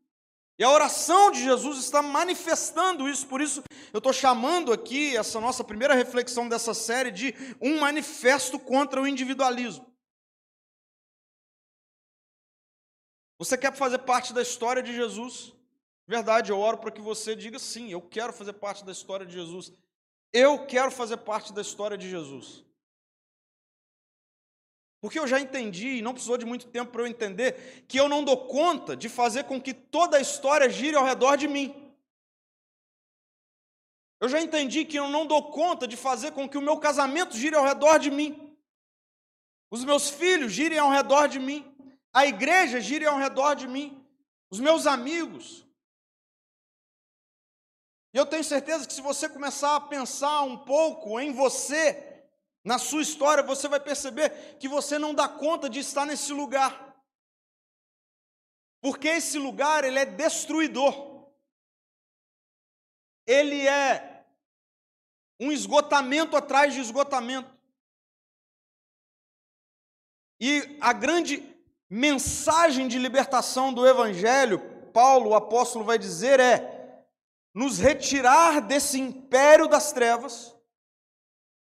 E 0.58 0.62
a 0.62 0.70
oração 0.70 1.32
de 1.32 1.42
Jesus 1.42 1.78
está 1.78 2.00
manifestando 2.00 3.08
isso, 3.08 3.26
por 3.26 3.40
isso 3.40 3.62
eu 3.92 3.98
estou 3.98 4.12
chamando 4.12 4.72
aqui 4.72 5.16
essa 5.16 5.40
nossa 5.40 5.64
primeira 5.64 5.94
reflexão 5.94 6.48
dessa 6.48 6.72
série 6.72 7.10
de 7.10 7.34
um 7.60 7.80
manifesto 7.80 8.58
contra 8.58 9.02
o 9.02 9.06
individualismo. 9.06 9.92
Você 13.36 13.58
quer 13.58 13.74
fazer 13.74 13.98
parte 13.98 14.32
da 14.32 14.42
história 14.42 14.82
de 14.82 14.94
Jesus? 14.94 15.52
Verdade, 16.06 16.52
eu 16.52 16.58
oro 16.58 16.78
para 16.78 16.92
que 16.92 17.00
você 17.00 17.34
diga 17.34 17.58
sim, 17.58 17.90
eu 17.90 18.00
quero 18.00 18.32
fazer 18.32 18.52
parte 18.52 18.84
da 18.84 18.92
história 18.92 19.26
de 19.26 19.32
Jesus. 19.32 19.72
Eu 20.32 20.66
quero 20.66 20.90
fazer 20.90 21.16
parte 21.18 21.52
da 21.52 21.62
história 21.62 21.96
de 21.96 22.08
Jesus. 22.08 22.63
Porque 25.04 25.18
eu 25.18 25.26
já 25.26 25.38
entendi, 25.38 25.98
e 25.98 26.00
não 26.00 26.14
precisou 26.14 26.38
de 26.38 26.46
muito 26.46 26.66
tempo 26.66 26.90
para 26.90 27.02
eu 27.02 27.06
entender, 27.06 27.84
que 27.86 28.00
eu 28.00 28.08
não 28.08 28.24
dou 28.24 28.46
conta 28.46 28.96
de 28.96 29.10
fazer 29.10 29.44
com 29.44 29.60
que 29.60 29.74
toda 29.74 30.16
a 30.16 30.20
história 30.22 30.66
gire 30.70 30.96
ao 30.96 31.04
redor 31.04 31.36
de 31.36 31.46
mim. 31.46 31.92
Eu 34.18 34.30
já 34.30 34.40
entendi 34.40 34.82
que 34.82 34.98
eu 34.98 35.06
não 35.08 35.26
dou 35.26 35.50
conta 35.50 35.86
de 35.86 35.94
fazer 35.94 36.32
com 36.32 36.48
que 36.48 36.56
o 36.56 36.62
meu 36.62 36.78
casamento 36.78 37.36
gire 37.36 37.54
ao 37.54 37.66
redor 37.66 37.98
de 37.98 38.10
mim. 38.10 38.56
Os 39.70 39.84
meus 39.84 40.08
filhos 40.08 40.50
girem 40.50 40.78
ao 40.78 40.90
redor 40.90 41.26
de 41.26 41.38
mim. 41.38 41.70
A 42.10 42.24
igreja 42.24 42.80
gire 42.80 43.04
ao 43.04 43.18
redor 43.18 43.52
de 43.56 43.68
mim. 43.68 44.02
Os 44.50 44.58
meus 44.58 44.86
amigos. 44.86 45.66
E 48.14 48.16
eu 48.16 48.24
tenho 48.24 48.42
certeza 48.42 48.86
que 48.86 48.94
se 48.94 49.02
você 49.02 49.28
começar 49.28 49.76
a 49.76 49.80
pensar 49.82 50.44
um 50.44 50.56
pouco 50.56 51.20
em 51.20 51.30
você, 51.30 52.13
na 52.64 52.78
sua 52.78 53.02
história, 53.02 53.42
você 53.42 53.68
vai 53.68 53.78
perceber 53.78 54.56
que 54.58 54.66
você 54.66 54.98
não 54.98 55.14
dá 55.14 55.28
conta 55.28 55.68
de 55.68 55.80
estar 55.80 56.06
nesse 56.06 56.32
lugar. 56.32 56.96
Porque 58.80 59.08
esse 59.08 59.38
lugar, 59.38 59.84
ele 59.84 59.98
é 59.98 60.06
destruidor. 60.06 61.30
Ele 63.26 63.66
é 63.66 64.24
um 65.38 65.52
esgotamento 65.52 66.36
atrás 66.36 66.72
de 66.72 66.80
esgotamento. 66.80 67.52
E 70.40 70.78
a 70.80 70.92
grande 70.92 71.42
mensagem 71.88 72.88
de 72.88 72.98
libertação 72.98 73.74
do 73.74 73.86
evangelho, 73.86 74.58
Paulo, 74.90 75.30
o 75.30 75.34
apóstolo 75.34 75.84
vai 75.84 75.98
dizer 75.98 76.40
é 76.40 77.04
nos 77.54 77.78
retirar 77.78 78.60
desse 78.60 78.98
império 78.98 79.68
das 79.68 79.92
trevas 79.92 80.53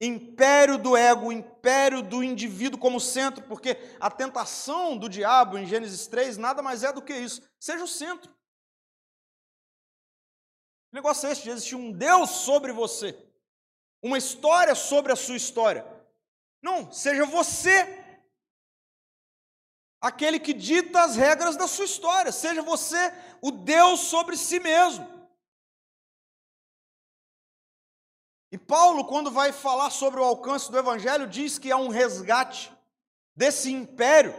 império 0.00 0.76
do 0.76 0.96
ego, 0.96 1.32
império 1.32 2.02
do 2.02 2.22
indivíduo 2.22 2.78
como 2.78 3.00
centro, 3.00 3.42
porque 3.44 3.76
a 3.98 4.10
tentação 4.10 4.96
do 4.96 5.08
diabo 5.08 5.56
em 5.56 5.66
Gênesis 5.66 6.06
3 6.06 6.36
nada 6.36 6.62
mais 6.62 6.82
é 6.82 6.92
do 6.92 7.02
que 7.02 7.14
isso. 7.14 7.42
Seja 7.58 7.82
o 7.82 7.88
centro. 7.88 8.30
O 10.92 10.96
negócio 10.96 11.28
é 11.28 11.32
esse, 11.32 11.42
de 11.42 11.50
existir 11.50 11.74
um 11.74 11.92
Deus 11.92 12.30
sobre 12.30 12.72
você, 12.72 13.16
uma 14.02 14.18
história 14.18 14.74
sobre 14.74 15.12
a 15.12 15.16
sua 15.16 15.36
história. 15.36 15.86
Não, 16.62 16.90
seja 16.92 17.24
você 17.24 18.04
aquele 20.00 20.38
que 20.38 20.52
dita 20.52 21.02
as 21.02 21.16
regras 21.16 21.56
da 21.56 21.66
sua 21.66 21.84
história, 21.84 22.30
seja 22.30 22.62
você 22.62 23.12
o 23.40 23.50
Deus 23.50 24.00
sobre 24.00 24.36
si 24.36 24.60
mesmo. 24.60 25.15
E 28.50 28.56
Paulo, 28.58 29.04
quando 29.04 29.30
vai 29.30 29.52
falar 29.52 29.90
sobre 29.90 30.20
o 30.20 30.24
alcance 30.24 30.70
do 30.70 30.78
Evangelho, 30.78 31.26
diz 31.26 31.58
que 31.58 31.70
é 31.70 31.76
um 31.76 31.88
resgate 31.88 32.72
desse 33.34 33.72
império, 33.72 34.34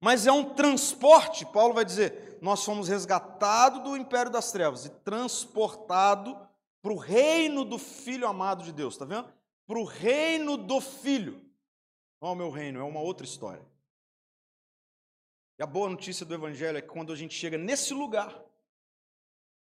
mas 0.00 0.26
é 0.26 0.32
um 0.32 0.54
transporte. 0.54 1.44
Paulo 1.46 1.74
vai 1.74 1.84
dizer: 1.84 2.38
nós 2.40 2.60
somos 2.60 2.88
resgatados 2.88 3.82
do 3.82 3.96
império 3.96 4.30
das 4.30 4.52
trevas 4.52 4.86
e 4.86 4.90
transportado 4.90 6.38
para 6.80 6.92
o 6.92 6.96
reino 6.96 7.64
do 7.64 7.78
Filho 7.78 8.26
amado 8.26 8.62
de 8.62 8.72
Deus, 8.72 8.94
está 8.94 9.04
vendo? 9.04 9.32
Para 9.66 9.78
o 9.78 9.84
reino 9.84 10.56
do 10.56 10.80
Filho. 10.80 11.44
Não 12.20 12.32
o 12.32 12.36
meu 12.36 12.50
reino, 12.50 12.80
é 12.80 12.84
uma 12.84 13.00
outra 13.00 13.24
história. 13.24 13.64
E 15.58 15.62
a 15.62 15.66
boa 15.66 15.88
notícia 15.88 16.24
do 16.24 16.34
Evangelho 16.34 16.78
é 16.78 16.82
que 16.82 16.88
quando 16.88 17.12
a 17.12 17.16
gente 17.16 17.34
chega 17.34 17.58
nesse 17.58 17.92
lugar, 17.92 18.40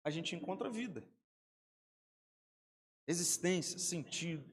a 0.05 0.11
gente 0.11 0.35
encontra 0.35 0.71
vida 0.71 1.05
existência, 3.07 3.79
sentido. 3.79 4.53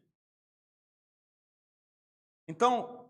Então, 2.48 3.10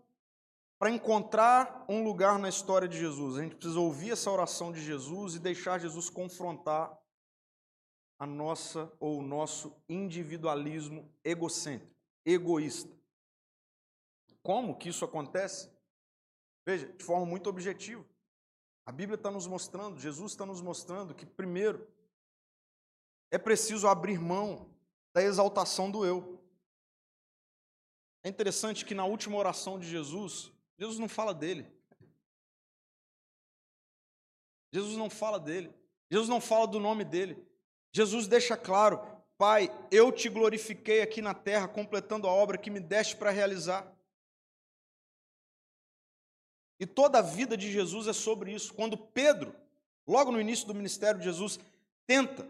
para 0.78 0.90
encontrar 0.90 1.84
um 1.88 2.02
lugar 2.02 2.38
na 2.38 2.48
história 2.48 2.88
de 2.88 2.98
Jesus, 2.98 3.38
a 3.38 3.42
gente 3.42 3.54
precisa 3.54 3.78
ouvir 3.78 4.12
essa 4.12 4.30
oração 4.30 4.72
de 4.72 4.82
Jesus 4.82 5.34
e 5.34 5.38
deixar 5.38 5.78
Jesus 5.78 6.10
confrontar 6.10 6.96
a 8.18 8.26
nossa 8.26 8.92
ou 9.00 9.18
o 9.18 9.22
nosso 9.22 9.76
individualismo 9.88 11.12
egocêntrico, 11.24 11.94
egoísta. 12.24 12.92
Como 14.42 14.76
que 14.76 14.88
isso 14.88 15.04
acontece? 15.04 15.70
Veja, 16.66 16.86
de 16.92 17.04
forma 17.04 17.26
muito 17.26 17.48
objetiva. 17.48 18.04
A 18.84 18.90
Bíblia 18.90 19.14
está 19.14 19.30
nos 19.30 19.46
mostrando, 19.46 20.00
Jesus 20.00 20.32
está 20.32 20.44
nos 20.44 20.60
mostrando 20.60 21.14
que, 21.14 21.24
primeiro, 21.24 21.88
é 23.30 23.38
preciso 23.38 23.86
abrir 23.86 24.18
mão 24.18 24.71
da 25.12 25.22
exaltação 25.22 25.90
do 25.90 26.04
eu. 26.04 26.40
É 28.24 28.28
interessante 28.28 28.84
que 28.84 28.94
na 28.94 29.04
última 29.04 29.36
oração 29.36 29.78
de 29.78 29.88
Jesus, 29.88 30.52
Jesus 30.78 30.98
não 30.98 31.08
fala 31.08 31.34
dele. 31.34 31.66
Jesus 34.72 34.96
não 34.96 35.10
fala 35.10 35.38
dele. 35.38 35.72
Jesus 36.10 36.28
não 36.28 36.40
fala 36.40 36.66
do 36.66 36.78
nome 36.78 37.04
dele. 37.04 37.44
Jesus 37.92 38.26
deixa 38.26 38.56
claro: 38.56 39.00
Pai, 39.36 39.68
eu 39.90 40.10
te 40.12 40.28
glorifiquei 40.28 41.02
aqui 41.02 41.20
na 41.20 41.34
terra, 41.34 41.68
completando 41.68 42.26
a 42.26 42.32
obra 42.32 42.56
que 42.56 42.70
me 42.70 42.80
deste 42.80 43.16
para 43.16 43.30
realizar. 43.30 43.92
E 46.78 46.86
toda 46.86 47.18
a 47.18 47.22
vida 47.22 47.56
de 47.56 47.70
Jesus 47.70 48.06
é 48.06 48.12
sobre 48.12 48.52
isso. 48.52 48.74
Quando 48.74 48.96
Pedro, 48.96 49.54
logo 50.06 50.32
no 50.32 50.40
início 50.40 50.66
do 50.66 50.74
ministério 50.74 51.18
de 51.18 51.24
Jesus, 51.24 51.58
tenta 52.06 52.48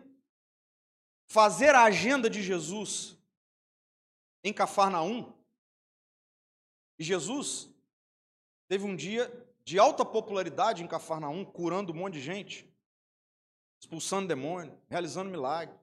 fazer 1.33 1.75
a 1.75 1.85
agenda 1.85 2.29
de 2.29 2.43
Jesus 2.43 3.17
em 4.45 4.53
Cafarnaum, 4.53 5.33
e 6.99 7.03
Jesus 7.03 7.71
teve 8.69 8.85
um 8.85 8.95
dia 8.95 9.33
de 9.65 9.79
alta 9.79 10.05
popularidade 10.05 10.83
em 10.83 10.87
Cafarnaum, 10.87 11.43
curando 11.43 11.91
um 11.91 11.97
monte 11.97 12.15
de 12.15 12.21
gente, 12.21 12.71
expulsando 13.81 14.29
demônio, 14.29 14.79
realizando 14.91 15.31
milagre. 15.31 15.75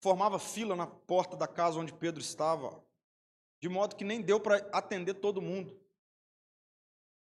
Formava 0.00 0.40
fila 0.40 0.74
na 0.74 0.88
porta 0.88 1.36
da 1.36 1.46
casa 1.46 1.78
onde 1.78 1.94
Pedro 1.94 2.20
estava, 2.20 2.82
de 3.60 3.68
modo 3.68 3.94
que 3.94 4.02
nem 4.02 4.20
deu 4.20 4.40
para 4.40 4.56
atender 4.72 5.14
todo 5.14 5.40
mundo. 5.40 5.80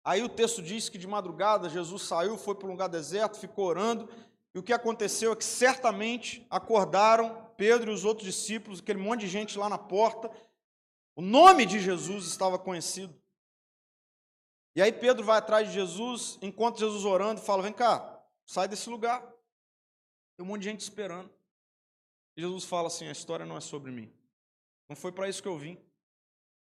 Aí 0.04 0.22
o 0.22 0.28
texto 0.28 0.60
diz 0.60 0.90
que 0.90 0.98
de 0.98 1.06
madrugada 1.06 1.70
Jesus 1.70 2.02
saiu, 2.02 2.36
foi 2.36 2.54
para 2.54 2.68
um 2.68 2.72
lugar 2.72 2.90
deserto, 2.90 3.38
ficou 3.38 3.64
orando, 3.64 4.06
e 4.58 4.60
o 4.60 4.62
que 4.64 4.72
aconteceu 4.72 5.30
é 5.30 5.36
que 5.36 5.44
certamente 5.44 6.44
acordaram 6.50 7.48
Pedro 7.56 7.92
e 7.92 7.94
os 7.94 8.04
outros 8.04 8.26
discípulos, 8.26 8.80
aquele 8.80 8.98
monte 8.98 9.20
de 9.20 9.28
gente 9.28 9.56
lá 9.56 9.68
na 9.68 9.78
porta. 9.78 10.28
O 11.14 11.22
nome 11.22 11.64
de 11.64 11.78
Jesus 11.78 12.26
estava 12.26 12.58
conhecido. 12.58 13.14
E 14.74 14.82
aí 14.82 14.90
Pedro 14.90 15.24
vai 15.24 15.38
atrás 15.38 15.68
de 15.68 15.74
Jesus, 15.74 16.40
encontra 16.42 16.80
Jesus 16.80 17.04
orando 17.04 17.40
e 17.40 17.44
fala: 17.44 17.62
Vem 17.62 17.72
cá, 17.72 18.20
sai 18.44 18.66
desse 18.66 18.90
lugar. 18.90 19.20
Tem 20.36 20.44
um 20.44 20.48
monte 20.48 20.62
de 20.62 20.70
gente 20.70 20.80
esperando. 20.80 21.30
E 22.36 22.40
Jesus 22.40 22.64
fala 22.64 22.88
assim: 22.88 23.06
A 23.06 23.12
história 23.12 23.46
não 23.46 23.56
é 23.56 23.60
sobre 23.60 23.92
mim. 23.92 24.12
Não 24.88 24.96
foi 24.96 25.12
para 25.12 25.28
isso 25.28 25.40
que 25.40 25.48
eu 25.48 25.56
vim. 25.56 25.78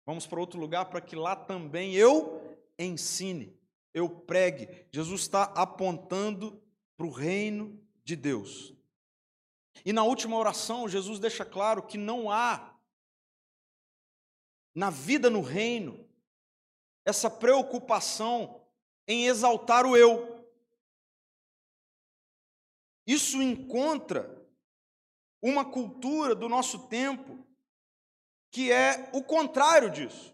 Vamos 0.06 0.26
para 0.26 0.40
outro 0.40 0.58
lugar 0.58 0.86
para 0.86 1.02
que 1.02 1.18
lá 1.18 1.36
também 1.36 1.96
eu 1.96 2.58
ensine, 2.80 3.54
eu 3.94 4.10
pregue. 4.10 4.88
Jesus 4.90 5.20
está 5.20 5.44
apontando 5.44 6.63
para 6.96 7.06
o 7.06 7.12
reino 7.12 7.82
de 8.04 8.16
Deus. 8.16 8.74
E 9.86 9.92
na 9.92 10.04
última 10.04 10.38
oração, 10.38 10.88
Jesus 10.88 11.20
deixa 11.20 11.44
claro 11.44 11.84
que 11.84 11.98
não 11.98 12.32
há 12.32 12.74
na 14.74 14.90
vida 14.90 15.30
no 15.30 15.42
reino 15.42 16.08
essa 17.06 17.30
preocupação 17.30 18.66
em 19.08 19.26
exaltar 19.26 19.86
o 19.86 19.98
eu. 19.98 20.48
Isso 23.06 23.42
encontra 23.42 24.42
uma 25.42 25.66
cultura 25.66 26.34
do 26.34 26.48
nosso 26.48 26.88
tempo 26.88 27.46
que 28.50 28.72
é 28.72 29.10
o 29.14 29.22
contrário 29.22 29.90
disso. 29.90 30.34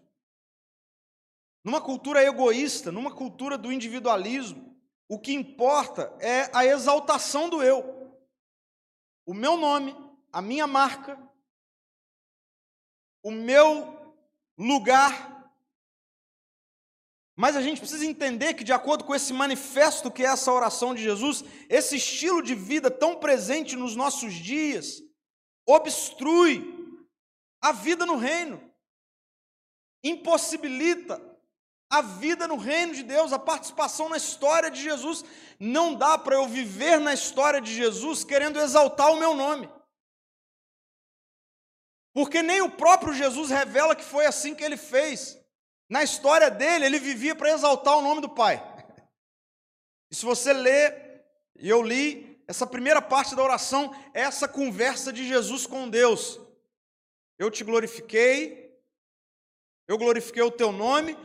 Numa 1.64 1.80
cultura 1.80 2.22
egoísta, 2.22 2.92
numa 2.92 3.12
cultura 3.12 3.58
do 3.58 3.72
individualismo, 3.72 4.69
o 5.10 5.18
que 5.18 5.32
importa 5.34 6.16
é 6.20 6.48
a 6.56 6.64
exaltação 6.64 7.50
do 7.50 7.62
eu. 7.62 8.16
O 9.26 9.34
meu 9.34 9.56
nome, 9.56 9.94
a 10.32 10.40
minha 10.40 10.66
marca, 10.66 11.20
o 13.22 13.30
meu 13.30 14.16
lugar 14.56 15.40
mas 17.40 17.56
a 17.56 17.62
gente 17.62 17.80
precisa 17.80 18.04
entender 18.04 18.52
que, 18.52 18.62
de 18.62 18.70
acordo 18.70 19.02
com 19.02 19.14
esse 19.14 19.32
manifesto 19.32 20.10
que 20.10 20.22
é 20.22 20.26
essa 20.26 20.52
oração 20.52 20.94
de 20.94 21.02
Jesus, 21.02 21.42
esse 21.70 21.96
estilo 21.96 22.42
de 22.42 22.54
vida 22.54 22.90
tão 22.90 23.16
presente 23.16 23.76
nos 23.76 23.96
nossos 23.96 24.34
dias 24.34 25.02
obstrui 25.66 27.00
a 27.62 27.72
vida 27.72 28.04
no 28.04 28.16
reino, 28.16 28.70
impossibilita 30.04 31.18
a 31.90 32.00
vida 32.00 32.46
no 32.46 32.56
reino 32.56 32.94
de 32.94 33.02
Deus, 33.02 33.32
a 33.32 33.38
participação 33.38 34.08
na 34.08 34.16
história 34.16 34.70
de 34.70 34.80
Jesus. 34.80 35.24
Não 35.58 35.94
dá 35.94 36.16
para 36.16 36.36
eu 36.36 36.46
viver 36.46 37.00
na 37.00 37.12
história 37.12 37.60
de 37.60 37.74
Jesus 37.74 38.22
querendo 38.22 38.60
exaltar 38.60 39.12
o 39.12 39.18
meu 39.18 39.34
nome. 39.34 39.68
Porque 42.14 42.42
nem 42.42 42.62
o 42.62 42.70
próprio 42.70 43.12
Jesus 43.12 43.50
revela 43.50 43.96
que 43.96 44.04
foi 44.04 44.24
assim 44.24 44.54
que 44.54 44.62
ele 44.62 44.76
fez. 44.76 45.36
Na 45.88 46.04
história 46.04 46.48
dele, 46.48 46.86
ele 46.86 47.00
vivia 47.00 47.34
para 47.34 47.50
exaltar 47.50 47.98
o 47.98 48.02
nome 48.02 48.20
do 48.20 48.28
Pai. 48.28 48.62
E 50.10 50.14
se 50.14 50.24
você 50.24 50.52
ler, 50.52 51.24
e 51.56 51.68
eu 51.68 51.82
li, 51.82 52.30
essa 52.46 52.66
primeira 52.66 53.02
parte 53.02 53.34
da 53.34 53.42
oração 53.42 53.94
essa 54.12 54.48
conversa 54.48 55.12
de 55.12 55.26
Jesus 55.26 55.66
com 55.66 55.88
Deus. 55.88 56.40
Eu 57.38 57.50
te 57.50 57.62
glorifiquei, 57.62 58.76
eu 59.88 59.96
glorifiquei 59.96 60.42
o 60.42 60.50
teu 60.50 60.72
nome, 60.72 61.16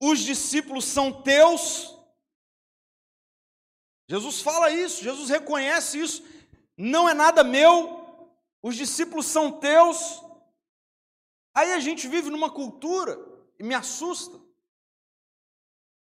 os 0.00 0.20
discípulos 0.20 0.86
são 0.86 1.22
teus. 1.22 1.94
Jesus 4.08 4.40
fala 4.40 4.70
isso, 4.70 5.04
Jesus 5.04 5.28
reconhece 5.28 6.00
isso, 6.00 6.24
não 6.76 7.08
é 7.08 7.14
nada 7.14 7.44
meu, 7.44 8.00
os 8.62 8.74
discípulos 8.74 9.26
são 9.26 9.60
teus. 9.60 10.20
Aí 11.54 11.72
a 11.72 11.78
gente 11.78 12.08
vive 12.08 12.30
numa 12.30 12.50
cultura 12.50 13.18
e 13.58 13.62
me 13.62 13.74
assusta. 13.74 14.40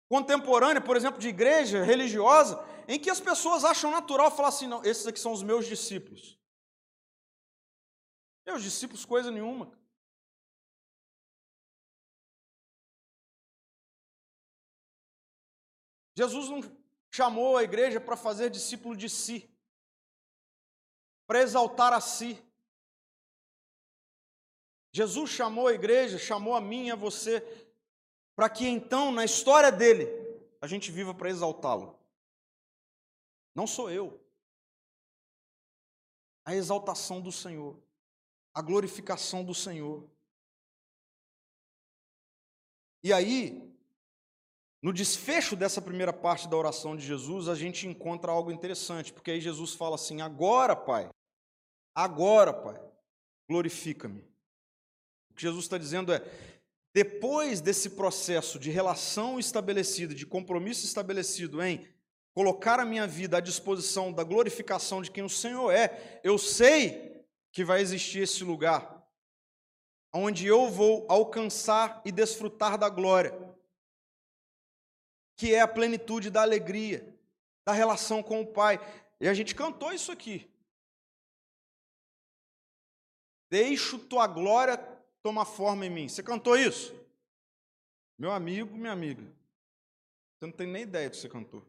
Contemporânea, 0.08 0.80
por 0.80 0.96
exemplo, 0.96 1.18
de 1.18 1.28
igreja 1.28 1.82
religiosa, 1.82 2.64
em 2.86 2.98
que 2.98 3.10
as 3.10 3.20
pessoas 3.20 3.64
acham 3.64 3.90
natural 3.90 4.30
falar 4.30 4.48
assim: 4.48 4.68
não, 4.68 4.84
esses 4.84 5.06
aqui 5.06 5.18
são 5.18 5.32
os 5.32 5.42
meus 5.42 5.66
discípulos. 5.66 6.38
Meus 8.46 8.62
discípulos, 8.62 9.04
coisa 9.04 9.30
nenhuma. 9.30 9.72
Jesus 16.16 16.48
não 16.48 16.60
chamou 17.10 17.58
a 17.58 17.62
igreja 17.62 18.00
para 18.00 18.16
fazer 18.16 18.48
discípulo 18.48 18.96
de 18.96 19.08
si, 19.08 19.48
para 21.26 21.42
exaltar 21.42 21.92
a 21.92 22.00
si. 22.00 22.42
Jesus 24.92 25.30
chamou 25.30 25.68
a 25.68 25.74
igreja, 25.74 26.18
chamou 26.18 26.54
a 26.54 26.60
mim 26.60 26.86
e 26.86 26.90
a 26.90 26.96
você, 26.96 27.40
para 28.34 28.48
que 28.48 28.66
então, 28.66 29.12
na 29.12 29.24
história 29.24 29.70
dele, 29.70 30.06
a 30.60 30.66
gente 30.66 30.90
viva 30.90 31.14
para 31.14 31.28
exaltá-lo. 31.28 31.98
Não 33.54 33.66
sou 33.66 33.90
eu. 33.90 34.18
A 36.46 36.54
exaltação 36.54 37.20
do 37.20 37.32
Senhor, 37.32 37.78
a 38.54 38.62
glorificação 38.62 39.44
do 39.44 39.54
Senhor. 39.54 40.08
E 43.02 43.12
aí, 43.12 43.65
no 44.86 44.92
desfecho 44.92 45.56
dessa 45.56 45.82
primeira 45.82 46.12
parte 46.12 46.46
da 46.46 46.56
oração 46.56 46.96
de 46.96 47.04
Jesus, 47.04 47.48
a 47.48 47.56
gente 47.56 47.88
encontra 47.88 48.30
algo 48.30 48.52
interessante, 48.52 49.12
porque 49.12 49.32
aí 49.32 49.40
Jesus 49.40 49.74
fala 49.74 49.96
assim: 49.96 50.20
agora, 50.20 50.76
Pai, 50.76 51.10
agora, 51.92 52.52
Pai, 52.52 52.80
glorifica-me. 53.50 54.22
Que 55.34 55.42
Jesus 55.42 55.64
está 55.64 55.76
dizendo 55.76 56.12
é: 56.12 56.24
depois 56.94 57.60
desse 57.60 57.90
processo 57.90 58.60
de 58.60 58.70
relação 58.70 59.40
estabelecida, 59.40 60.14
de 60.14 60.24
compromisso 60.24 60.86
estabelecido 60.86 61.60
em 61.60 61.84
colocar 62.32 62.78
a 62.78 62.84
minha 62.84 63.08
vida 63.08 63.38
à 63.38 63.40
disposição 63.40 64.12
da 64.12 64.22
glorificação 64.22 65.02
de 65.02 65.10
quem 65.10 65.24
o 65.24 65.28
Senhor 65.28 65.72
é, 65.72 66.20
eu 66.22 66.38
sei 66.38 67.26
que 67.50 67.64
vai 67.64 67.80
existir 67.80 68.20
esse 68.20 68.44
lugar 68.44 69.04
onde 70.14 70.46
eu 70.46 70.70
vou 70.70 71.04
alcançar 71.08 72.00
e 72.04 72.12
desfrutar 72.12 72.78
da 72.78 72.88
glória, 72.88 73.55
que 75.36 75.54
é 75.54 75.60
a 75.60 75.68
plenitude 75.68 76.30
da 76.30 76.42
alegria, 76.42 77.06
da 77.64 77.72
relação 77.72 78.22
com 78.22 78.40
o 78.40 78.46
Pai. 78.46 78.80
E 79.20 79.28
a 79.28 79.34
gente 79.34 79.54
cantou 79.54 79.92
isso 79.92 80.10
aqui. 80.10 80.50
Deixo 83.50 83.98
tua 83.98 84.26
glória 84.26 84.76
toma 85.26 85.44
forma 85.44 85.84
em 85.84 85.90
mim. 85.90 86.08
Você 86.08 86.22
cantou 86.22 86.56
isso? 86.56 86.94
Meu 88.16 88.30
amigo, 88.30 88.76
minha 88.76 88.92
amiga, 88.92 89.24
você 90.38 90.46
não 90.46 90.52
tem 90.52 90.68
nem 90.68 90.84
ideia 90.84 91.08
do 91.08 91.12
que 91.12 91.18
você 91.18 91.28
cantou. 91.28 91.66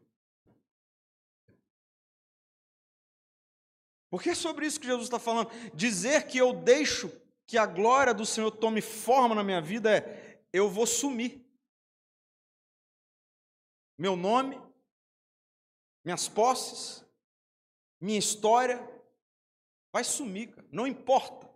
Porque 4.08 4.30
é 4.30 4.34
sobre 4.36 4.64
isso 4.64 4.78
que 4.78 4.86
Jesus 4.86 5.06
está 5.06 5.18
falando. 5.18 5.50
Dizer 5.74 6.28
que 6.28 6.38
eu 6.38 6.52
deixo 6.52 7.10
que 7.48 7.58
a 7.58 7.66
glória 7.66 8.14
do 8.14 8.24
Senhor 8.24 8.52
tome 8.52 8.80
forma 8.80 9.34
na 9.34 9.42
minha 9.42 9.60
vida 9.60 9.90
é 9.98 10.38
eu 10.52 10.70
vou 10.70 10.86
sumir. 10.86 11.44
Meu 13.98 14.14
nome, 14.16 14.56
minhas 16.04 16.28
posses, 16.28 17.04
minha 18.00 18.18
história, 18.18 18.78
vai 19.92 20.04
sumir, 20.04 20.54
cara. 20.54 20.68
não 20.70 20.86
importa. 20.86 21.48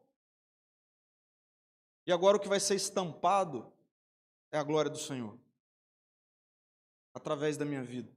E 2.05 2.13
agora 2.13 2.37
o 2.37 2.41
que 2.41 2.49
vai 2.49 2.59
ser 2.59 2.75
estampado 2.75 3.73
é 4.51 4.59
a 4.59 4.63
glória 4.65 4.91
do 4.91 4.99
Senhor 4.99 5.39
através 7.15 7.57
da 7.57 7.65
minha 7.65 7.85
vida. 7.85 8.13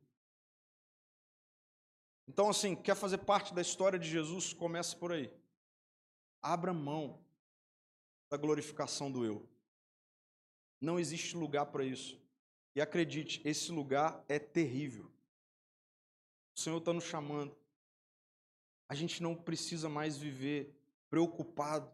Então, 2.28 2.50
assim, 2.50 2.76
quer 2.76 2.96
fazer 2.96 3.20
parte 3.20 3.54
da 3.54 3.62
história 3.62 4.00
de 4.00 4.10
Jesus? 4.10 4.52
Começa 4.52 4.96
por 4.98 5.12
aí. 5.12 5.32
Abra 6.42 6.74
mão 6.74 7.24
da 8.30 8.38
glorificação 8.38 9.12
do 9.12 9.24
eu. 9.24 9.48
Não 10.82 11.00
existe 11.00 11.38
lugar 11.38 11.68
para 11.68 11.84
isso. 11.84 12.20
E 12.76 12.82
acredite, 12.82 13.42
esse 13.48 13.72
lugar 13.72 14.24
é 14.28 14.38
terrível. 14.38 15.10
O 16.56 16.60
Senhor 16.60 16.78
está 16.78 16.92
nos 16.92 17.06
chamando. 17.06 17.56
A 18.90 18.94
gente 18.94 19.24
não 19.24 19.34
precisa 19.34 19.88
mais 19.88 20.18
viver 20.18 20.76
preocupado 21.10 21.90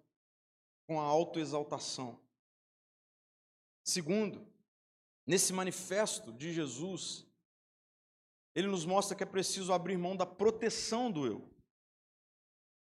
com 0.87 0.99
a 0.99 1.03
autoexaltação. 1.03 2.19
Segundo, 3.83 4.45
nesse 5.25 5.53
manifesto 5.53 6.33
de 6.33 6.51
Jesus, 6.51 7.27
ele 8.55 8.67
nos 8.67 8.83
mostra 8.83 9.15
que 9.15 9.23
é 9.23 9.27
preciso 9.27 9.71
abrir 9.71 9.97
mão 9.97 10.15
da 10.15 10.25
proteção 10.25 11.11
do 11.11 11.25
eu. 11.25 11.49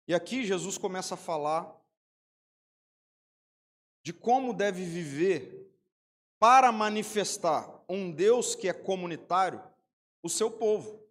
E 0.07 0.13
aqui 0.13 0.45
Jesus 0.45 0.77
começa 0.77 1.15
a 1.15 1.17
falar 1.17 1.79
de 4.03 4.11
como 4.11 4.53
deve 4.53 4.83
viver 4.83 5.62
para 6.43 6.73
manifestar 6.73 7.85
um 7.87 8.11
Deus 8.11 8.53
que 8.53 8.67
é 8.67 8.73
comunitário, 8.73 9.63
o 10.21 10.27
seu 10.27 10.51
povo. 10.51 11.01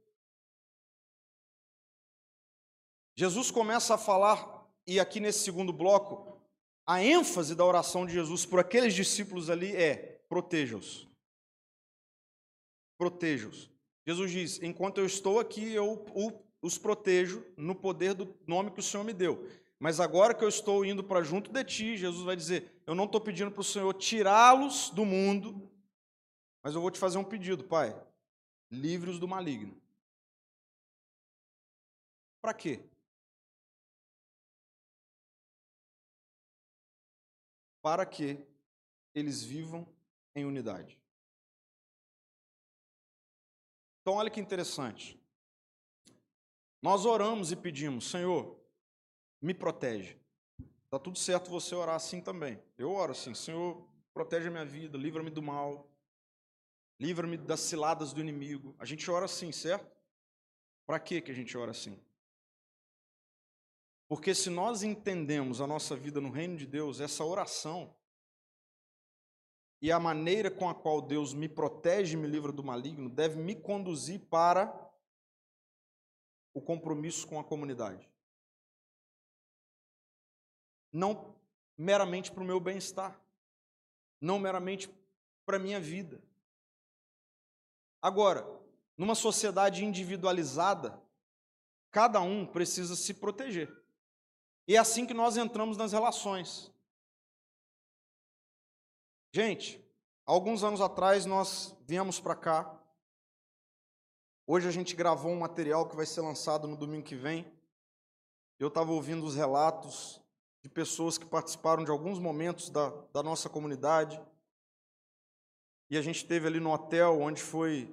Jesus 3.16 3.50
começa 3.50 3.94
a 3.94 3.98
falar, 3.98 4.70
e 4.86 5.00
aqui 5.00 5.20
nesse 5.20 5.38
segundo 5.38 5.72
bloco, 5.72 6.38
a 6.86 7.02
ênfase 7.02 7.54
da 7.54 7.64
oração 7.64 8.04
de 8.04 8.12
Jesus 8.12 8.44
por 8.44 8.60
aqueles 8.60 8.92
discípulos 8.92 9.48
ali 9.48 9.74
é: 9.74 10.22
proteja-os. 10.28 11.08
Proteja-os. 12.98 13.70
Jesus 14.06 14.30
diz: 14.30 14.62
enquanto 14.62 14.98
eu 14.98 15.06
estou 15.06 15.40
aqui, 15.40 15.72
eu 15.72 16.04
os 16.60 16.76
protejo 16.76 17.42
no 17.56 17.74
poder 17.74 18.12
do 18.12 18.38
nome 18.46 18.70
que 18.70 18.80
o 18.80 18.82
Senhor 18.82 19.02
me 19.02 19.14
deu. 19.14 19.48
Mas 19.82 19.98
agora 19.98 20.32
que 20.32 20.44
eu 20.44 20.48
estou 20.48 20.84
indo 20.84 21.02
para 21.02 21.24
junto 21.24 21.50
de 21.50 21.64
ti, 21.64 21.96
Jesus 21.96 22.24
vai 22.24 22.36
dizer: 22.36 22.80
eu 22.86 22.94
não 22.94 23.04
estou 23.04 23.20
pedindo 23.20 23.50
para 23.50 23.62
o 23.62 23.64
Senhor 23.64 23.92
tirá-los 23.94 24.90
do 24.90 25.04
mundo, 25.04 25.68
mas 26.62 26.76
eu 26.76 26.80
vou 26.80 26.88
te 26.88 27.00
fazer 27.00 27.18
um 27.18 27.24
pedido, 27.24 27.64
Pai. 27.64 27.92
Livre-os 28.70 29.18
do 29.18 29.26
maligno. 29.26 29.76
Para 32.40 32.54
quê? 32.54 32.88
Para 37.82 38.06
que 38.06 38.38
eles 39.12 39.42
vivam 39.42 39.84
em 40.36 40.44
unidade. 40.44 40.96
Então, 44.00 44.14
olha 44.14 44.30
que 44.30 44.38
interessante. 44.38 45.20
Nós 46.80 47.04
oramos 47.04 47.50
e 47.50 47.56
pedimos, 47.56 48.08
Senhor, 48.08 48.61
me 49.42 49.52
protege. 49.52 50.16
Está 50.84 50.98
tudo 50.98 51.18
certo 51.18 51.50
você 51.50 51.74
orar 51.74 51.96
assim 51.96 52.20
também. 52.20 52.62
Eu 52.78 52.92
oro 52.92 53.12
assim, 53.12 53.34
Senhor, 53.34 53.84
protege 54.14 54.46
a 54.48 54.50
minha 54.50 54.64
vida, 54.64 54.96
livra-me 54.96 55.30
do 55.30 55.42
mal, 55.42 55.90
livra-me 57.00 57.36
das 57.36 57.60
ciladas 57.60 58.12
do 58.12 58.20
inimigo. 58.20 58.76
A 58.78 58.84
gente 58.84 59.10
ora 59.10 59.24
assim, 59.24 59.50
certo? 59.50 59.90
Para 60.86 61.00
que 61.00 61.22
a 61.26 61.34
gente 61.34 61.58
ora 61.58 61.72
assim? 61.72 61.98
Porque 64.08 64.34
se 64.34 64.50
nós 64.50 64.82
entendemos 64.82 65.60
a 65.60 65.66
nossa 65.66 65.96
vida 65.96 66.20
no 66.20 66.30
reino 66.30 66.56
de 66.56 66.66
Deus, 66.66 67.00
essa 67.00 67.24
oração 67.24 67.96
e 69.80 69.90
a 69.90 69.98
maneira 69.98 70.50
com 70.50 70.68
a 70.68 70.74
qual 70.74 71.00
Deus 71.00 71.32
me 71.34 71.48
protege 71.48 72.14
e 72.14 72.20
me 72.20 72.28
livra 72.28 72.52
do 72.52 72.62
maligno 72.62 73.08
deve 73.08 73.40
me 73.40 73.56
conduzir 73.56 74.20
para 74.20 74.70
o 76.54 76.60
compromisso 76.60 77.26
com 77.26 77.40
a 77.40 77.44
comunidade. 77.44 78.11
Não 80.92 81.34
meramente 81.76 82.30
para 82.30 82.42
o 82.42 82.46
meu 82.46 82.60
bem-estar, 82.60 83.18
não 84.20 84.38
meramente 84.38 84.88
para 85.44 85.56
a 85.56 85.60
minha 85.60 85.80
vida. 85.80 86.22
Agora, 88.00 88.46
numa 88.96 89.14
sociedade 89.14 89.84
individualizada, 89.84 91.02
cada 91.90 92.20
um 92.20 92.46
precisa 92.46 92.94
se 92.94 93.14
proteger. 93.14 93.70
E 94.66 94.76
é 94.76 94.78
assim 94.78 95.06
que 95.06 95.14
nós 95.14 95.36
entramos 95.36 95.76
nas 95.76 95.92
relações. 95.92 96.72
Gente, 99.34 99.84
alguns 100.24 100.62
anos 100.62 100.80
atrás 100.80 101.26
nós 101.26 101.76
viemos 101.82 102.20
para 102.20 102.36
cá. 102.36 102.78
Hoje 104.46 104.68
a 104.68 104.70
gente 104.70 104.94
gravou 104.94 105.32
um 105.32 105.40
material 105.40 105.88
que 105.88 105.96
vai 105.96 106.06
ser 106.06 106.20
lançado 106.20 106.68
no 106.68 106.76
domingo 106.76 107.04
que 107.04 107.16
vem. 107.16 107.50
Eu 108.58 108.68
estava 108.68 108.92
ouvindo 108.92 109.24
os 109.26 109.34
relatos 109.34 110.21
de 110.62 110.68
pessoas 110.68 111.18
que 111.18 111.26
participaram 111.26 111.84
de 111.84 111.90
alguns 111.90 112.20
momentos 112.20 112.70
da, 112.70 112.88
da 113.12 113.22
nossa 113.22 113.48
comunidade. 113.48 114.20
E 115.90 115.98
a 115.98 116.02
gente 116.02 116.24
teve 116.24 116.46
ali 116.46 116.60
no 116.60 116.72
hotel, 116.72 117.20
onde 117.20 117.42
foi 117.42 117.92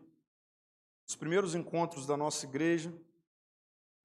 os 1.08 1.16
primeiros 1.16 1.56
encontros 1.56 2.06
da 2.06 2.16
nossa 2.16 2.46
igreja. 2.46 2.94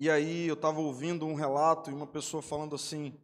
E 0.00 0.10
aí 0.10 0.46
eu 0.46 0.54
estava 0.54 0.80
ouvindo 0.80 1.26
um 1.26 1.34
relato 1.34 1.90
e 1.90 1.94
uma 1.94 2.06
pessoa 2.06 2.42
falando 2.42 2.74
assim: 2.74 3.14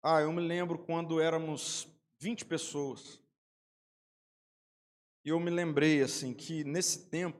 Ah, 0.00 0.20
eu 0.20 0.32
me 0.32 0.40
lembro 0.40 0.78
quando 0.78 1.20
éramos 1.20 1.88
20 2.20 2.44
pessoas. 2.44 3.20
E 5.24 5.30
eu 5.30 5.40
me 5.40 5.50
lembrei 5.50 6.00
assim 6.02 6.32
que 6.32 6.62
nesse 6.62 7.06
tempo, 7.08 7.38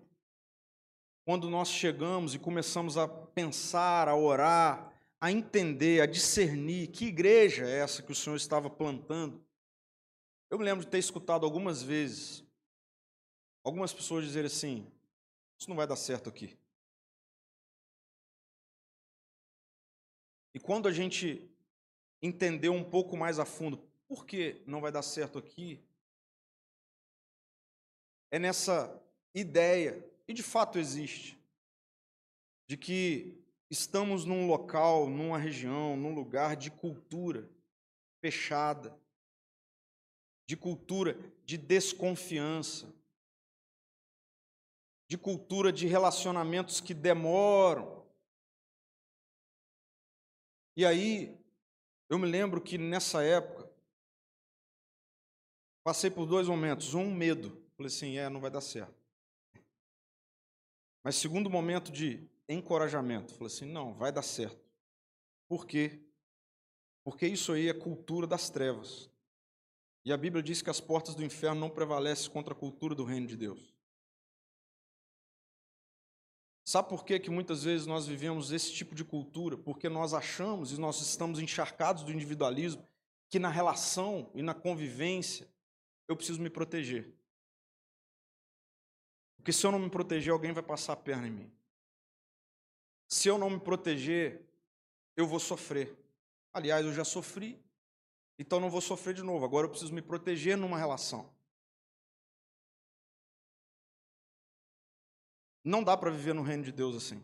quando 1.25 1.49
nós 1.49 1.69
chegamos 1.69 2.35
e 2.35 2.39
começamos 2.39 2.99
a 2.99 3.07
pensar, 3.07 4.09
a 4.09 4.17
orar, 4.17 4.93
a 5.21 5.33
entender, 5.33 6.01
a 6.01 6.07
discernir 6.07 6.89
que 6.89 7.07
igreja 7.07 7.69
é 7.69 7.79
essa 7.79 8.03
que 8.03 8.13
o 8.13 8.15
Senhor 8.15 8.37
estava 8.37 8.71
plantando, 8.71 9.45
eu 10.51 10.59
me 10.59 10.65
lembro 10.65 10.85
de 10.85 10.91
ter 10.91 10.99
escutado 10.99 11.45
algumas 11.45 11.83
vezes 11.83 12.45
algumas 13.63 13.93
pessoas 13.93 14.25
dizerem 14.25 14.47
assim: 14.47 14.91
Isso 15.59 15.69
não 15.69 15.77
vai 15.77 15.87
dar 15.87 15.97
certo 15.97 16.29
aqui. 16.29 16.59
E 20.55 20.61
quando 20.61 20.89
a 20.89 20.93
gente 20.93 21.49
entendeu 22.23 22.73
um 22.73 22.83
pouco 22.83 23.17
mais 23.17 23.39
a 23.39 23.45
fundo 23.45 23.89
por 24.09 24.25
que 24.25 24.63
não 24.67 24.81
vai 24.81 24.91
dar 24.91 25.03
certo 25.03 25.39
aqui? 25.39 25.85
É 28.31 28.39
nessa 28.39 29.01
ideia, 29.35 30.03
e 30.27 30.33
de 30.33 30.43
fato 30.43 30.79
existe, 30.79 31.39
de 32.67 32.77
que 32.77 33.39
estamos 33.71 34.25
num 34.25 34.47
local, 34.47 35.09
numa 35.09 35.39
região, 35.39 35.97
num 35.97 36.15
lugar 36.15 36.57
de 36.57 36.71
cultura 36.71 37.49
fechada, 38.21 38.99
de 40.47 40.57
cultura 40.57 41.15
de 41.45 41.57
desconfiança, 41.57 42.93
de 45.09 45.17
cultura 45.17 45.73
de 45.73 45.87
relacionamentos 45.87 46.81
que 46.81 46.95
demoram. 46.95 48.07
E 50.77 50.85
aí, 50.85 51.39
eu 52.09 52.19
me 52.19 52.27
lembro 52.27 52.61
que 52.61 52.79
nessa 52.79 53.23
época, 53.23 53.69
Passei 55.89 56.11
por 56.11 56.27
dois 56.27 56.47
momentos. 56.47 56.93
Um, 56.93 57.11
medo. 57.11 57.67
Falei 57.75 57.87
assim, 57.87 58.19
é, 58.19 58.29
não 58.29 58.43
vai 58.43 58.51
dar 58.51 58.61
certo. 58.61 58.95
Mas 61.03 61.17
segundo 61.17 61.49
momento 61.49 61.91
de 61.91 62.29
encorajamento. 62.49 63.35
Falei 63.35 63.53
assim, 63.53 63.67
não, 63.67 63.95
vai 63.95 64.11
dar 64.11 64.23
certo. 64.23 64.65
Por 65.49 65.67
quê? 65.67 66.01
Porque 67.05 67.27
isso 67.27 67.53
aí 67.53 67.69
é 67.69 67.75
cultura 67.75 68.27
das 68.27 68.51
trevas. 68.51 69.11
E 70.05 70.13
a 70.13 70.17
Bíblia 70.17 70.43
diz 70.43 70.63
que 70.63 70.71
as 70.71 70.81
portas 70.81 71.15
do 71.15 71.25
inferno 71.25 71.61
não 71.61 71.71
prevalecem 71.71 72.31
contra 72.31 72.55
a 72.55 72.57
cultura 72.57 72.95
do 72.95 73.05
reino 73.05 73.27
de 73.27 73.37
Deus. 73.37 73.75
Sabe 76.65 76.89
por 76.91 77.05
que, 77.05 77.19
que 77.19 77.31
muitas 77.31 77.65
vezes 77.65 77.87
nós 77.87 78.07
vivemos 78.07 78.53
esse 78.53 78.73
tipo 78.73 78.95
de 78.95 79.03
cultura? 79.03 79.57
Porque 79.57 79.89
nós 79.89 80.13
achamos 80.13 80.73
e 80.73 80.79
nós 80.79 81.01
estamos 81.01 81.39
encharcados 81.39 82.03
do 82.05 82.13
individualismo 82.13 82.87
que 83.31 83.39
na 83.39 83.49
relação 83.49 84.31
e 84.35 84.43
na 84.43 84.55
convivência 84.55 85.49
eu 86.07 86.15
preciso 86.17 86.43
me 86.43 86.51
proteger. 86.51 87.15
Porque 89.37 89.53
se 89.53 89.67
eu 89.67 89.73
não 89.73 89.79
me 89.79 89.89
proteger, 89.89 90.33
alguém 90.33 90.53
vai 90.53 90.63
passar 90.63 90.93
a 90.93 90.97
perna 90.97 91.29
em 91.29 91.31
mim. 91.31 91.58
Se 93.09 93.27
eu 93.27 93.39
não 93.39 93.49
me 93.49 93.59
proteger, 93.59 94.47
eu 95.17 95.27
vou 95.27 95.41
sofrer. 95.41 95.97
Aliás, 96.53 96.85
eu 96.85 96.93
já 96.93 97.05
sofri, 97.05 97.59
então 98.39 98.61
não 98.61 98.71
vou 98.71 98.83
sofrer 98.83 99.15
de 99.15 99.23
novo. 99.23 99.45
Agora 99.45 99.67
eu 99.67 99.71
preciso 99.71 99.95
me 99.95 100.03
proteger 100.03 100.57
numa 100.57 100.79
relação. 100.79 101.33
Não 105.65 105.83
dá 105.83 105.97
para 105.97 106.11
viver 106.11 106.35
no 106.35 106.43
reino 106.43 106.63
de 106.63 106.73
Deus 106.73 106.95
assim. 106.95 107.23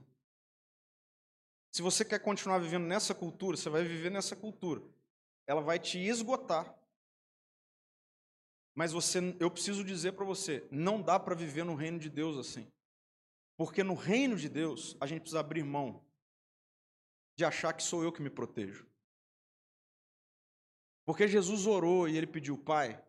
Se 1.70 1.82
você 1.82 2.04
quer 2.04 2.20
continuar 2.20 2.58
vivendo 2.58 2.84
nessa 2.84 3.14
cultura, 3.14 3.56
você 3.56 3.68
vai 3.68 3.82
viver 3.82 4.10
nessa 4.10 4.34
cultura. 4.34 4.82
Ela 5.46 5.60
vai 5.60 5.78
te 5.78 5.98
esgotar. 5.98 6.72
Mas 8.74 8.92
você, 8.92 9.18
eu 9.38 9.50
preciso 9.50 9.84
dizer 9.84 10.12
para 10.12 10.24
você, 10.24 10.66
não 10.70 11.00
dá 11.00 11.18
para 11.18 11.34
viver 11.34 11.64
no 11.64 11.74
reino 11.74 11.98
de 11.98 12.08
Deus 12.08 12.36
assim. 12.38 12.70
Porque 13.56 13.84
no 13.84 13.94
reino 13.94 14.36
de 14.36 14.48
Deus, 14.48 14.96
a 15.00 15.06
gente 15.06 15.20
precisa 15.20 15.40
abrir 15.40 15.62
mão 15.62 16.04
de 17.36 17.44
achar 17.44 17.72
que 17.72 17.82
sou 17.82 18.02
eu 18.02 18.12
que 18.12 18.22
me 18.22 18.30
protejo. 18.30 18.86
Porque 21.04 21.28
Jesus 21.28 21.66
orou 21.66 22.08
e 22.08 22.16
ele 22.16 22.26
pediu, 22.26 22.56
Pai, 22.56 23.04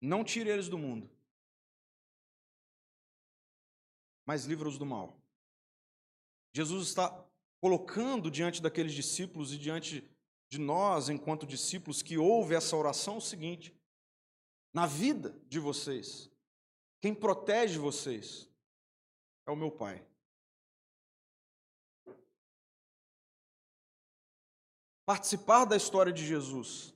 não 0.00 0.24
tire 0.24 0.50
eles 0.50 0.68
do 0.68 0.76
mundo, 0.76 1.08
mas 4.26 4.44
livra-os 4.46 4.78
do 4.78 4.84
mal. 4.84 5.16
Jesus 6.52 6.88
está 6.88 7.24
colocando 7.60 8.30
diante 8.30 8.60
daqueles 8.60 8.92
discípulos 8.92 9.52
e 9.52 9.58
diante 9.58 10.10
de 10.50 10.58
nós, 10.58 11.08
enquanto 11.08 11.46
discípulos, 11.46 12.02
que 12.02 12.18
ouve 12.18 12.54
essa 12.54 12.76
oração, 12.76 13.18
o 13.18 13.22
seguinte: 13.22 13.72
na 14.74 14.86
vida 14.86 15.40
de 15.46 15.60
vocês, 15.60 16.31
quem 17.02 17.12
protege 17.12 17.80
vocês 17.80 18.48
é 19.44 19.50
o 19.50 19.56
meu 19.56 19.72
Pai. 19.72 20.06
Participar 25.04 25.64
da 25.64 25.76
história 25.76 26.12
de 26.12 26.24
Jesus, 26.24 26.94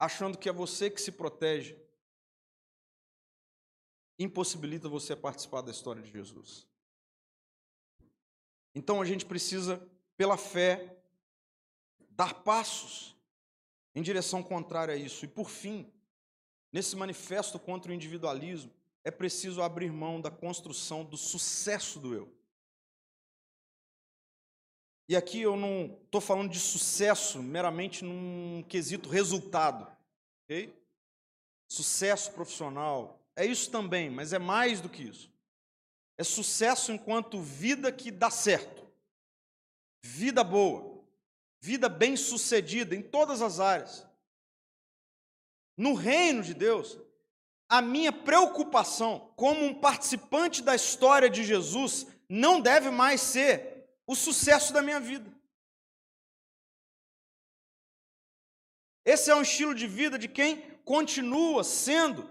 achando 0.00 0.36
que 0.36 0.48
é 0.48 0.52
você 0.52 0.90
que 0.90 1.00
se 1.00 1.12
protege, 1.12 1.80
impossibilita 4.18 4.88
você 4.88 5.14
participar 5.14 5.60
da 5.60 5.70
história 5.70 6.02
de 6.02 6.10
Jesus. 6.10 6.66
Então 8.74 9.00
a 9.00 9.04
gente 9.04 9.24
precisa, 9.24 9.78
pela 10.16 10.36
fé, 10.36 11.00
dar 12.10 12.42
passos 12.42 13.16
em 13.94 14.02
direção 14.02 14.42
contrária 14.42 14.92
a 14.92 14.98
isso. 14.98 15.24
E 15.24 15.28
por 15.28 15.48
fim, 15.48 15.88
nesse 16.72 16.96
manifesto 16.96 17.58
contra 17.58 17.92
o 17.92 17.94
individualismo, 17.94 18.72
é 19.04 19.10
preciso 19.10 19.60
abrir 19.60 19.92
mão 19.92 20.20
da 20.20 20.30
construção 20.30 21.04
do 21.04 21.16
sucesso 21.16 22.00
do 22.00 22.14
eu. 22.14 22.32
E 25.08 25.16
aqui 25.16 25.42
eu 25.42 25.56
não 25.56 25.98
estou 26.04 26.20
falando 26.20 26.50
de 26.50 26.58
sucesso 26.58 27.42
meramente 27.42 28.04
num 28.04 28.64
quesito 28.68 29.08
resultado, 29.08 29.86
ok? 30.44 30.74
Sucesso 31.68 32.32
profissional, 32.32 33.20
é 33.36 33.44
isso 33.44 33.70
também, 33.70 34.08
mas 34.08 34.32
é 34.32 34.38
mais 34.38 34.80
do 34.80 34.88
que 34.88 35.02
isso. 35.02 35.30
É 36.16 36.24
sucesso 36.24 36.92
enquanto 36.92 37.40
vida 37.40 37.90
que 37.90 38.10
dá 38.10 38.30
certo, 38.30 38.86
vida 40.02 40.44
boa, 40.44 41.02
vida 41.60 41.88
bem-sucedida 41.88 42.94
em 42.94 43.02
todas 43.02 43.42
as 43.42 43.58
áreas. 43.58 44.06
No 45.76 45.94
reino 45.94 46.42
de 46.42 46.54
Deus, 46.54 46.98
a 47.68 47.80
minha 47.80 48.12
preocupação 48.12 49.32
como 49.36 49.64
um 49.64 49.74
participante 49.74 50.62
da 50.62 50.74
história 50.74 51.30
de 51.30 51.42
Jesus 51.42 52.06
não 52.28 52.60
deve 52.60 52.90
mais 52.90 53.20
ser 53.20 53.88
o 54.06 54.14
sucesso 54.14 54.72
da 54.72 54.82
minha 54.82 55.00
vida. 55.00 55.32
Esse 59.04 59.30
é 59.30 59.34
um 59.34 59.42
estilo 59.42 59.74
de 59.74 59.86
vida 59.86 60.18
de 60.18 60.28
quem 60.28 60.60
continua 60.84 61.64
sendo 61.64 62.28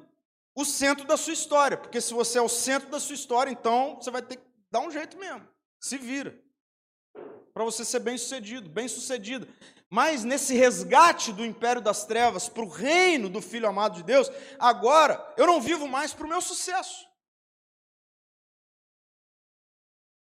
o 0.55 0.65
centro 0.65 1.05
da 1.05 1.17
sua 1.17 1.33
história, 1.33 1.77
porque 1.77 1.99
se 2.01 2.13
você 2.13 2.37
é 2.37 2.41
o 2.41 2.49
centro 2.49 2.89
da 2.89 2.99
sua 2.99 3.15
história, 3.15 3.51
então 3.51 3.95
você 3.95 4.11
vai 4.11 4.21
ter 4.21 4.37
que 4.37 4.43
dar 4.69 4.81
um 4.81 4.91
jeito 4.91 5.17
mesmo. 5.17 5.47
Se 5.79 5.97
vira. 5.97 6.39
Para 7.53 7.63
você 7.63 7.83
ser 7.83 7.99
bem-sucedido, 7.99 8.69
bem-sucedido. 8.69 9.47
Mas 9.89 10.23
nesse 10.23 10.53
resgate 10.53 11.33
do 11.33 11.45
império 11.45 11.81
das 11.81 12.05
trevas 12.05 12.47
para 12.47 12.63
o 12.63 12.69
reino 12.69 13.29
do 13.29 13.41
Filho 13.41 13.67
amado 13.67 13.95
de 13.95 14.03
Deus, 14.03 14.29
agora 14.57 15.33
eu 15.37 15.45
não 15.45 15.59
vivo 15.59 15.87
mais 15.87 16.13
para 16.13 16.25
o 16.25 16.29
meu 16.29 16.41
sucesso. 16.41 17.07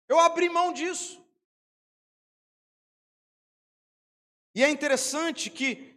Eu 0.08 0.20
abri 0.20 0.50
mão 0.50 0.74
disso. 0.74 1.22
E 4.54 4.64
é 4.64 4.70
interessante 4.70 5.50
que 5.50 5.92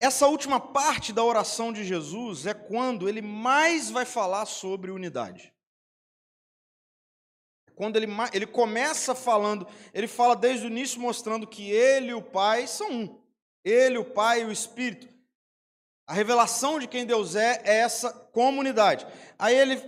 essa 0.00 0.26
última 0.26 0.60
parte 0.60 1.12
da 1.12 1.22
oração 1.22 1.72
de 1.72 1.84
Jesus 1.84 2.46
é 2.46 2.52
quando 2.52 3.08
ele 3.08 3.22
mais 3.22 3.90
vai 3.90 4.04
falar 4.04 4.44
sobre 4.44 4.90
unidade. 4.90 5.53
Quando 7.74 7.96
ele, 7.96 8.06
ele 8.32 8.46
começa 8.46 9.14
falando, 9.14 9.66
ele 9.92 10.06
fala 10.06 10.36
desde 10.36 10.66
o 10.66 10.70
início 10.70 11.00
mostrando 11.00 11.46
que 11.46 11.70
ele 11.70 12.08
e 12.08 12.14
o 12.14 12.22
Pai 12.22 12.66
são 12.66 12.90
um. 12.90 13.18
Ele, 13.64 13.98
o 13.98 14.04
Pai 14.04 14.42
e 14.42 14.44
o 14.44 14.52
Espírito. 14.52 15.08
A 16.06 16.12
revelação 16.12 16.78
de 16.78 16.86
quem 16.86 17.04
Deus 17.04 17.34
é 17.34 17.62
é 17.64 17.78
essa 17.78 18.12
comunidade. 18.12 19.06
Aí 19.38 19.56
ele 19.56 19.82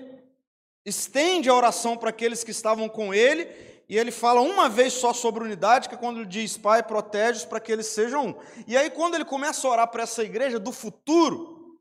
estende 0.84 1.48
a 1.48 1.54
oração 1.54 1.96
para 1.96 2.10
aqueles 2.10 2.42
que 2.42 2.50
estavam 2.50 2.88
com 2.88 3.12
ele 3.12 3.48
e 3.88 3.96
ele 3.96 4.10
fala 4.10 4.40
uma 4.40 4.68
vez 4.68 4.94
só 4.94 5.12
sobre 5.12 5.44
unidade, 5.44 5.88
que 5.88 5.94
é 5.94 5.98
quando 5.98 6.18
ele 6.18 6.26
diz, 6.26 6.58
Pai, 6.58 6.82
protege-os 6.82 7.44
para 7.44 7.60
que 7.60 7.70
eles 7.70 7.86
sejam 7.86 8.28
um. 8.28 8.34
E 8.66 8.76
aí, 8.76 8.90
quando 8.90 9.14
ele 9.14 9.24
começa 9.24 9.66
a 9.66 9.70
orar 9.70 9.88
para 9.88 10.02
essa 10.02 10.24
igreja 10.24 10.58
do 10.58 10.72
futuro, 10.72 11.78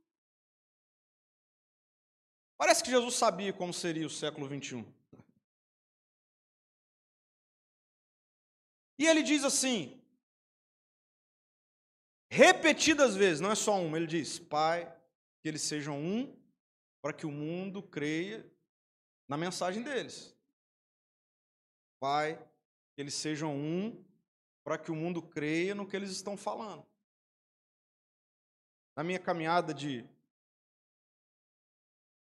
parece 2.57 2.83
que 2.83 2.91
Jesus 2.91 3.15
sabia 3.15 3.51
como 3.51 3.73
seria 3.73 4.05
o 4.05 4.09
século 4.09 4.47
21. 4.47 4.85
E 8.97 9.05
ele 9.05 9.23
diz 9.23 9.43
assim, 9.43 10.01
repetidas 12.29 13.15
vezes, 13.15 13.41
não 13.41 13.51
é 13.51 13.55
só 13.55 13.79
uma, 13.79 13.97
ele 13.97 14.07
diz, 14.07 14.39
Pai, 14.39 14.85
que 15.41 15.49
eles 15.49 15.61
sejam 15.61 15.99
um, 15.99 16.35
para 17.01 17.13
que 17.13 17.25
o 17.25 17.31
mundo 17.31 17.83
creia 17.83 18.49
na 19.27 19.37
mensagem 19.37 19.83
deles. 19.83 20.35
Pai, 21.99 22.37
que 22.95 23.01
eles 23.01 23.13
sejam 23.13 23.55
um, 23.55 24.03
para 24.63 24.77
que 24.77 24.91
o 24.91 24.95
mundo 24.95 25.21
creia 25.21 25.75
no 25.75 25.87
que 25.87 25.95
eles 25.95 26.09
estão 26.09 26.35
falando. 26.35 26.85
Na 28.95 29.03
minha 29.03 29.19
caminhada 29.19 29.73
de 29.73 30.07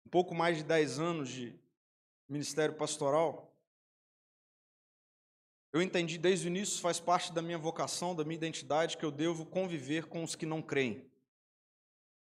um 0.06 0.10
pouco 0.10 0.34
mais 0.34 0.58
de 0.58 0.64
10 0.64 1.00
anos 1.00 1.30
de 1.30 1.60
ministério 2.28 2.76
pastoral, 2.76 3.53
eu 5.74 5.82
entendi 5.82 6.20
desde 6.20 6.48
o 6.48 6.50
início, 6.50 6.80
faz 6.80 7.00
parte 7.00 7.34
da 7.34 7.42
minha 7.42 7.58
vocação, 7.58 8.16
da 8.16 8.24
minha 8.24 8.36
identidade, 8.36 8.96
que 8.96 9.04
eu 9.04 9.10
devo 9.10 9.44
conviver 9.44 10.06
com 10.06 10.24
os 10.24 10.36
que 10.36 10.46
não 10.46 10.62
creem. 10.62 11.04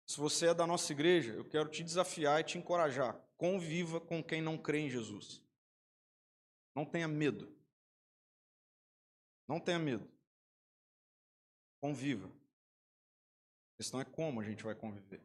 Se 0.05 0.19
você 0.19 0.49
é 0.49 0.53
da 0.53 0.67
nossa 0.67 0.93
igreja, 0.93 1.33
eu 1.33 1.43
quero 1.43 1.67
te 1.67 1.83
desafiar 1.83 2.39
e 2.39 2.43
te 2.43 2.59
encorajar. 2.59 3.19
Conviva 3.37 3.99
com 3.99 4.23
quem 4.23 4.39
não 4.39 4.55
crê 4.55 4.81
em 4.81 4.89
Jesus. 4.89 5.41
Não 6.75 6.85
tenha 6.85 7.07
medo. 7.07 7.51
Não 9.47 9.59
tenha 9.59 9.79
medo. 9.79 10.07
Conviva. 11.81 12.27
A 12.27 13.77
questão 13.77 13.99
é 13.99 14.05
como 14.05 14.41
a 14.41 14.43
gente 14.43 14.63
vai 14.63 14.75
conviver. 14.75 15.21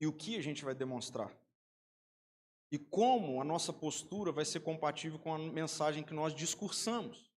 E 0.00 0.06
o 0.06 0.12
que 0.12 0.36
a 0.36 0.40
gente 0.40 0.64
vai 0.64 0.74
demonstrar. 0.74 1.36
E 2.74 2.78
como 2.78 3.40
a 3.40 3.44
nossa 3.44 3.72
postura 3.72 4.32
vai 4.32 4.44
ser 4.44 4.58
compatível 4.58 5.16
com 5.16 5.32
a 5.32 5.38
mensagem 5.38 6.02
que 6.02 6.12
nós 6.12 6.34
discursamos. 6.34 7.32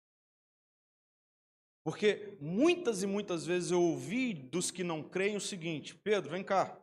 Porque 1.84 2.36
muitas 2.40 3.04
e 3.04 3.06
muitas 3.06 3.46
vezes 3.46 3.70
eu 3.70 3.80
ouvi 3.80 4.34
dos 4.34 4.72
que 4.72 4.82
não 4.82 5.00
creem 5.00 5.36
o 5.36 5.40
seguinte: 5.40 5.94
Pedro, 5.94 6.32
vem 6.32 6.42
cá. 6.42 6.76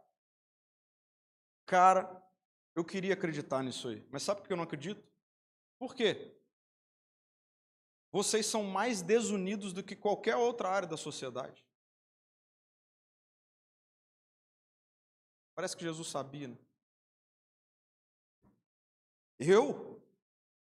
Cara, 1.66 2.26
eu 2.74 2.86
queria 2.86 3.14
acreditar 3.14 3.62
nisso 3.62 3.90
aí, 3.90 4.08
mas 4.10 4.24
sabe 4.24 4.40
por 4.40 4.48
que 4.48 4.54
eu 4.54 4.58
não 4.58 4.64
acredito? 4.64 5.06
Por 5.78 5.94
quê? 5.94 6.34
Vocês 8.10 8.46
são 8.46 8.64
mais 8.64 9.02
desunidos 9.02 9.74
do 9.74 9.84
que 9.84 9.98
qualquer 9.98 10.38
outra 10.38 10.70
área 10.70 10.88
da 10.88 10.96
sociedade. 10.96 11.68
Parece 15.54 15.76
que 15.76 15.84
Jesus 15.84 16.08
sabia. 16.08 16.48
Né? 16.48 16.58
Eu? 19.40 20.02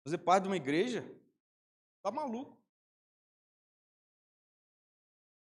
Fazer 0.03 0.17
parte 0.19 0.43
de 0.43 0.49
uma 0.49 0.57
igreja? 0.57 1.03
Tá 2.01 2.11
maluco. 2.11 2.57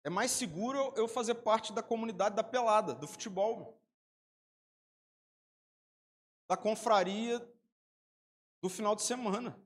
É 0.04 0.10
mais 0.10 0.30
seguro 0.30 0.92
eu 0.96 1.06
fazer 1.06 1.34
parte 1.34 1.72
da 1.72 1.82
comunidade 1.82 2.34
da 2.34 2.42
pelada, 2.42 2.94
do 2.94 3.06
futebol. 3.06 3.78
Da 6.48 6.56
confraria 6.56 7.38
do 8.62 8.70
final 8.70 8.96
de 8.96 9.02
semana. 9.02 9.62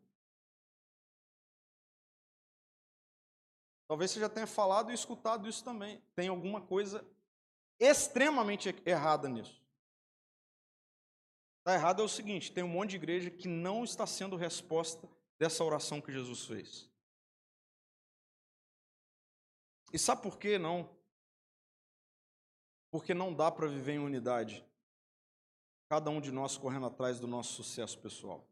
Talvez 3.87 4.11
você 4.11 4.21
já 4.21 4.29
tenha 4.29 4.47
falado 4.47 4.91
e 4.91 4.95
escutado 4.95 5.49
isso 5.49 5.63
também. 5.63 6.01
Tem 6.15 6.29
alguma 6.29 6.61
coisa 6.61 7.07
extremamente 7.79 8.75
errada 8.87 9.29
nisso. 9.29 9.62
Está 11.63 11.75
errado 11.75 12.03
é 12.03 12.05
o 12.05 12.09
seguinte: 12.09 12.51
tem 12.51 12.65
um 12.65 12.69
monte 12.69 12.91
de 12.91 12.97
igreja 12.97 13.31
que 13.31 13.47
não 13.47 13.85
está 13.85 14.05
sendo 14.05 14.35
resposta 14.35 15.09
dessa 15.39 15.63
oração 15.63 16.01
que 16.01 16.11
Jesus 16.11 16.45
fez. 16.45 16.91
E 19.93 19.99
sabe 19.99 20.23
por 20.23 20.39
que 20.39 20.59
não? 20.59 20.91
Porque 22.91 23.15
não 23.15 23.33
dá 23.33 23.49
para 23.49 23.69
viver 23.69 23.93
em 23.93 23.99
unidade. 24.01 24.67
Cada 25.89 26.11
um 26.11 26.21
de 26.21 26.33
nós 26.33 26.57
correndo 26.57 26.87
atrás 26.87 27.21
do 27.21 27.29
nosso 27.29 27.53
sucesso 27.53 27.97
pessoal. 28.01 28.45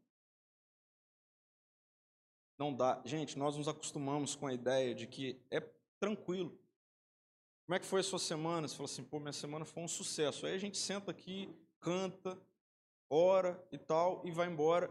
Não 2.57 2.73
dá. 2.73 3.01
Gente, 3.03 3.37
nós 3.37 3.57
nos 3.57 3.67
acostumamos 3.67 4.35
com 4.35 4.47
a 4.47 4.53
ideia 4.53 4.95
de 4.95 5.05
que 5.05 5.43
é 5.49 5.59
tranquilo. 5.99 6.57
Como 7.65 7.75
é 7.75 7.79
que 7.79 7.85
foi 7.85 7.99
a 7.99 8.03
sua 8.03 8.19
semana? 8.19 8.67
Você 8.67 8.75
fala 8.77 8.85
assim, 8.85 9.03
pô, 9.03 9.19
minha 9.19 9.33
semana 9.33 9.65
foi 9.65 9.83
um 9.83 9.87
sucesso. 9.87 10.45
Aí 10.45 10.53
a 10.53 10.57
gente 10.57 10.77
senta 10.77 11.11
aqui, 11.11 11.53
canta, 11.79 12.39
ora 13.11 13.61
e 13.71 13.77
tal, 13.77 14.25
e 14.25 14.31
vai 14.31 14.47
embora. 14.47 14.89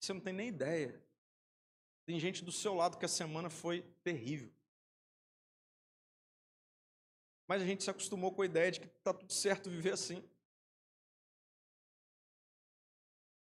Você 0.00 0.14
não 0.14 0.20
tem 0.20 0.32
nem 0.32 0.48
ideia. 0.48 0.98
Tem 2.06 2.18
gente 2.18 2.42
do 2.42 2.50
seu 2.50 2.74
lado 2.74 2.96
que 2.96 3.04
a 3.04 3.08
semana 3.08 3.50
foi 3.50 3.82
terrível. 4.02 4.50
Mas 7.46 7.60
a 7.60 7.66
gente 7.66 7.84
se 7.84 7.90
acostumou 7.90 8.32
com 8.32 8.40
a 8.40 8.46
ideia 8.46 8.72
de 8.72 8.80
que 8.80 8.86
está 8.86 9.12
tudo 9.12 9.32
certo 9.32 9.68
viver 9.68 9.92
assim. 9.92 10.24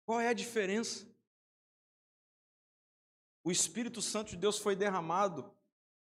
Qual 0.05 0.19
é 0.19 0.27
a 0.27 0.33
diferença? 0.33 1.07
O 3.43 3.51
Espírito 3.51 4.01
Santo 4.01 4.31
de 4.31 4.37
Deus 4.37 4.57
foi 4.57 4.75
derramado 4.75 5.49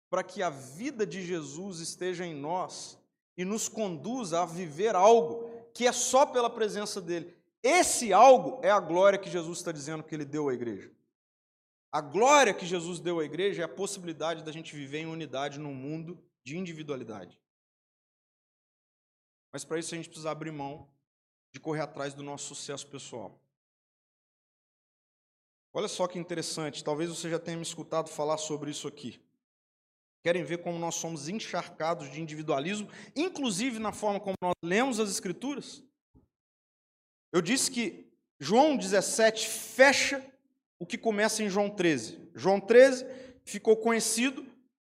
para 0.08 0.24
que 0.24 0.42
a 0.42 0.50
vida 0.50 1.06
de 1.06 1.24
Jesus 1.24 1.80
esteja 1.80 2.24
em 2.24 2.34
nós 2.34 2.98
e 3.36 3.44
nos 3.44 3.68
conduza 3.68 4.40
a 4.40 4.46
viver 4.46 4.96
algo 4.96 5.49
que 5.74 5.86
é 5.86 5.92
só 5.92 6.26
pela 6.26 6.50
presença 6.50 7.00
dele. 7.00 7.34
Esse 7.62 8.12
algo 8.12 8.60
é 8.62 8.70
a 8.70 8.80
glória 8.80 9.18
que 9.18 9.30
Jesus 9.30 9.58
está 9.58 9.70
dizendo 9.70 10.02
que 10.02 10.14
ele 10.14 10.24
deu 10.24 10.48
à 10.48 10.54
igreja. 10.54 10.90
A 11.92 12.00
glória 12.00 12.54
que 12.54 12.64
Jesus 12.64 13.00
deu 13.00 13.18
à 13.18 13.24
igreja 13.24 13.62
é 13.62 13.64
a 13.64 13.68
possibilidade 13.68 14.44
da 14.44 14.52
gente 14.52 14.74
viver 14.74 15.00
em 15.00 15.06
unidade 15.06 15.58
num 15.58 15.74
mundo 15.74 16.22
de 16.44 16.56
individualidade. 16.56 17.40
Mas 19.52 19.64
para 19.64 19.78
isso 19.78 19.94
a 19.94 19.96
gente 19.96 20.08
precisa 20.08 20.30
abrir 20.30 20.52
mão 20.52 20.88
de 21.52 21.58
correr 21.58 21.80
atrás 21.80 22.14
do 22.14 22.22
nosso 22.22 22.54
sucesso 22.54 22.86
pessoal. 22.86 23.40
Olha 25.72 25.88
só 25.88 26.06
que 26.06 26.18
interessante, 26.18 26.82
talvez 26.82 27.10
você 27.10 27.28
já 27.28 27.38
tenha 27.38 27.56
me 27.56 27.62
escutado 27.62 28.08
falar 28.08 28.38
sobre 28.38 28.70
isso 28.70 28.88
aqui. 28.88 29.20
Querem 30.22 30.44
ver 30.44 30.58
como 30.58 30.78
nós 30.78 30.96
somos 30.96 31.28
encharcados 31.28 32.10
de 32.10 32.20
individualismo, 32.20 32.88
inclusive 33.16 33.78
na 33.78 33.92
forma 33.92 34.20
como 34.20 34.36
nós 34.40 34.54
lemos 34.62 35.00
as 35.00 35.10
Escrituras? 35.10 35.82
Eu 37.32 37.40
disse 37.40 37.70
que 37.70 38.10
João 38.38 38.76
17 38.76 39.48
fecha 39.48 40.24
o 40.78 40.86
que 40.86 40.98
começa 40.98 41.42
em 41.42 41.48
João 41.48 41.70
13. 41.70 42.30
João 42.34 42.60
13 42.60 43.06
ficou 43.44 43.76
conhecido 43.76 44.44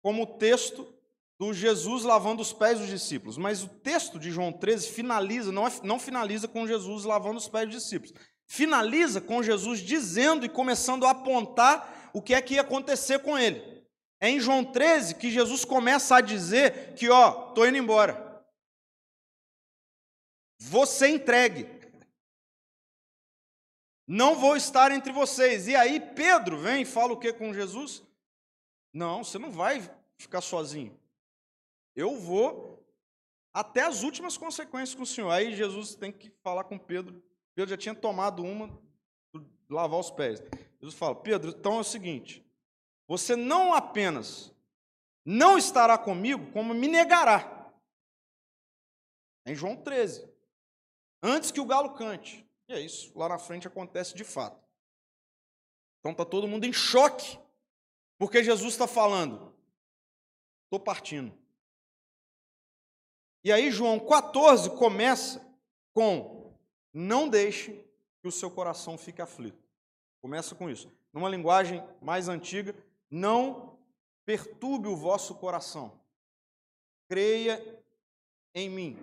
como 0.01 0.23
o 0.23 0.37
texto 0.37 0.93
do 1.39 1.53
Jesus 1.53 2.03
lavando 2.03 2.41
os 2.41 2.51
pés 2.51 2.79
dos 2.79 2.89
discípulos. 2.89 3.37
Mas 3.37 3.63
o 3.63 3.67
texto 3.67 4.19
de 4.19 4.31
João 4.31 4.51
13 4.51 4.89
finaliza, 4.89 5.51
não, 5.51 5.67
é, 5.67 5.71
não 5.83 5.99
finaliza 5.99 6.47
com 6.47 6.67
Jesus 6.67 7.03
lavando 7.03 7.37
os 7.37 7.47
pés 7.47 7.67
dos 7.67 7.83
discípulos. 7.83 8.13
Finaliza 8.45 9.21
com 9.21 9.43
Jesus 9.43 9.79
dizendo 9.79 10.45
e 10.45 10.49
começando 10.49 11.05
a 11.05 11.11
apontar 11.11 12.09
o 12.13 12.21
que 12.21 12.33
é 12.33 12.41
que 12.41 12.55
ia 12.55 12.61
acontecer 12.61 13.19
com 13.19 13.37
ele. 13.37 13.76
É 14.19 14.29
em 14.29 14.39
João 14.39 14.63
13 14.63 15.15
que 15.15 15.29
Jesus 15.29 15.63
começa 15.63 16.15
a 16.15 16.21
dizer 16.21 16.95
que, 16.95 17.09
ó, 17.09 17.49
estou 17.49 17.67
indo 17.67 17.77
embora. 17.77 18.45
Você 20.59 21.07
entregue. 21.07 21.67
Não 24.07 24.35
vou 24.35 24.55
estar 24.55 24.91
entre 24.91 25.11
vocês. 25.11 25.67
E 25.67 25.75
aí 25.75 25.99
Pedro 25.99 26.57
vem 26.57 26.81
e 26.81 26.85
fala 26.85 27.13
o 27.13 27.19
que 27.19 27.33
com 27.33 27.53
Jesus? 27.53 28.03
Não, 28.93 29.23
você 29.23 29.37
não 29.37 29.51
vai 29.51 29.81
ficar 30.17 30.41
sozinho. 30.41 30.97
Eu 31.95 32.15
vou 32.15 32.83
até 33.53 33.81
as 33.81 34.03
últimas 34.03 34.37
consequências 34.37 34.95
com 34.95 35.03
o 35.03 35.07
Senhor. 35.07 35.29
Aí 35.29 35.55
Jesus 35.55 35.93
tem 35.93 36.11
que 36.11 36.31
falar 36.41 36.63
com 36.63 36.77
Pedro. 36.77 37.21
Pedro 37.53 37.71
já 37.71 37.77
tinha 37.77 37.93
tomado 37.93 38.43
uma, 38.43 38.79
lavar 39.69 39.99
os 39.99 40.09
pés. 40.09 40.41
Jesus 40.79 40.97
fala: 40.97 41.15
Pedro, 41.15 41.49
então 41.49 41.77
é 41.77 41.79
o 41.81 41.83
seguinte: 41.83 42.46
você 43.07 43.35
não 43.35 43.73
apenas 43.73 44.53
não 45.29 45.57
estará 45.57 45.97
comigo, 45.97 46.51
como 46.53 46.73
me 46.73 46.87
negará. 46.87 47.69
Em 49.45 49.53
João 49.53 49.75
13. 49.75 50.25
Antes 51.21 51.51
que 51.51 51.59
o 51.59 51.65
galo 51.65 51.95
cante. 51.95 52.47
E 52.69 52.73
é 52.73 52.79
isso, 52.79 53.11
lá 53.17 53.27
na 53.27 53.37
frente 53.37 53.67
acontece 53.67 54.15
de 54.15 54.23
fato. 54.23 54.57
Então 55.99 56.13
está 56.13 56.23
todo 56.23 56.47
mundo 56.47 56.65
em 56.65 56.71
choque, 56.71 57.37
porque 58.17 58.41
Jesus 58.41 58.73
está 58.73 58.87
falando: 58.87 59.53
estou 60.63 60.79
partindo. 60.79 61.37
E 63.43 63.51
aí, 63.51 63.69
João 63.69 63.99
14 63.99 64.69
começa 64.77 65.45
com: 65.93 66.53
Não 66.93 67.27
deixe 67.27 67.73
que 68.21 68.27
o 68.27 68.31
seu 68.31 68.49
coração 68.49 68.97
fique 68.97 69.21
aflito. 69.21 69.61
Começa 70.21 70.55
com 70.55 70.69
isso. 70.69 70.91
Numa 71.11 71.29
linguagem 71.29 71.83
mais 72.01 72.29
antiga, 72.29 72.75
não 73.09 73.77
perturbe 74.25 74.87
o 74.87 74.95
vosso 74.95 75.35
coração. 75.35 75.99
Creia 77.09 77.63
em 78.53 78.69
mim. 78.69 78.97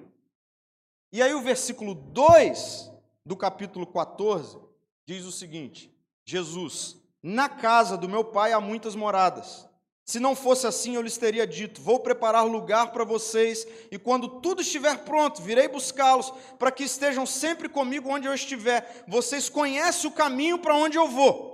E 1.13 1.23
aí, 1.23 1.33
o 1.33 1.41
versículo 1.41 1.95
2 1.95 2.91
do 3.25 3.37
capítulo 3.37 3.87
14 3.87 4.59
diz 5.07 5.25
o 5.25 5.33
seguinte: 5.33 5.91
Jesus, 6.25 6.97
na 7.23 7.49
casa 7.49 7.97
do 7.97 8.09
meu 8.09 8.25
pai 8.25 8.53
há 8.53 8.61
muitas 8.61 8.95
moradas. 8.95 9.67
Se 10.05 10.21
não 10.21 10.37
fosse 10.37 10.67
assim, 10.67 10.95
eu 10.95 11.03
lhes 11.03 11.17
teria 11.17 11.47
dito: 11.47 11.81
Vou 11.81 11.99
preparar 11.99 12.45
lugar 12.45 12.93
para 12.93 13.05
vocês, 13.05 13.67
e 13.91 13.99
quando 13.99 14.41
tudo 14.41 14.61
estiver 14.61 14.99
pronto, 14.99 15.41
virei 15.41 15.67
buscá-los, 15.67 16.31
para 16.59 16.71
que 16.71 16.85
estejam 16.85 17.25
sempre 17.25 17.69
comigo 17.69 18.11
onde 18.11 18.27
eu 18.27 18.35
estiver. 18.35 19.05
Vocês 19.09 19.49
conhecem 19.49 20.11
o 20.11 20.13
caminho 20.13 20.59
para 20.59 20.77
onde 20.77 20.99
eu 20.99 21.09
vou. 21.09 21.54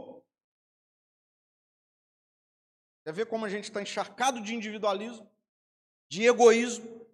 Quer 3.11 3.15
ver 3.15 3.27
como 3.27 3.45
a 3.45 3.49
gente 3.49 3.65
está 3.65 3.83
encharcado 3.83 4.41
de 4.41 4.55
individualismo, 4.55 5.29
de 6.09 6.23
egoísmo, 6.23 7.05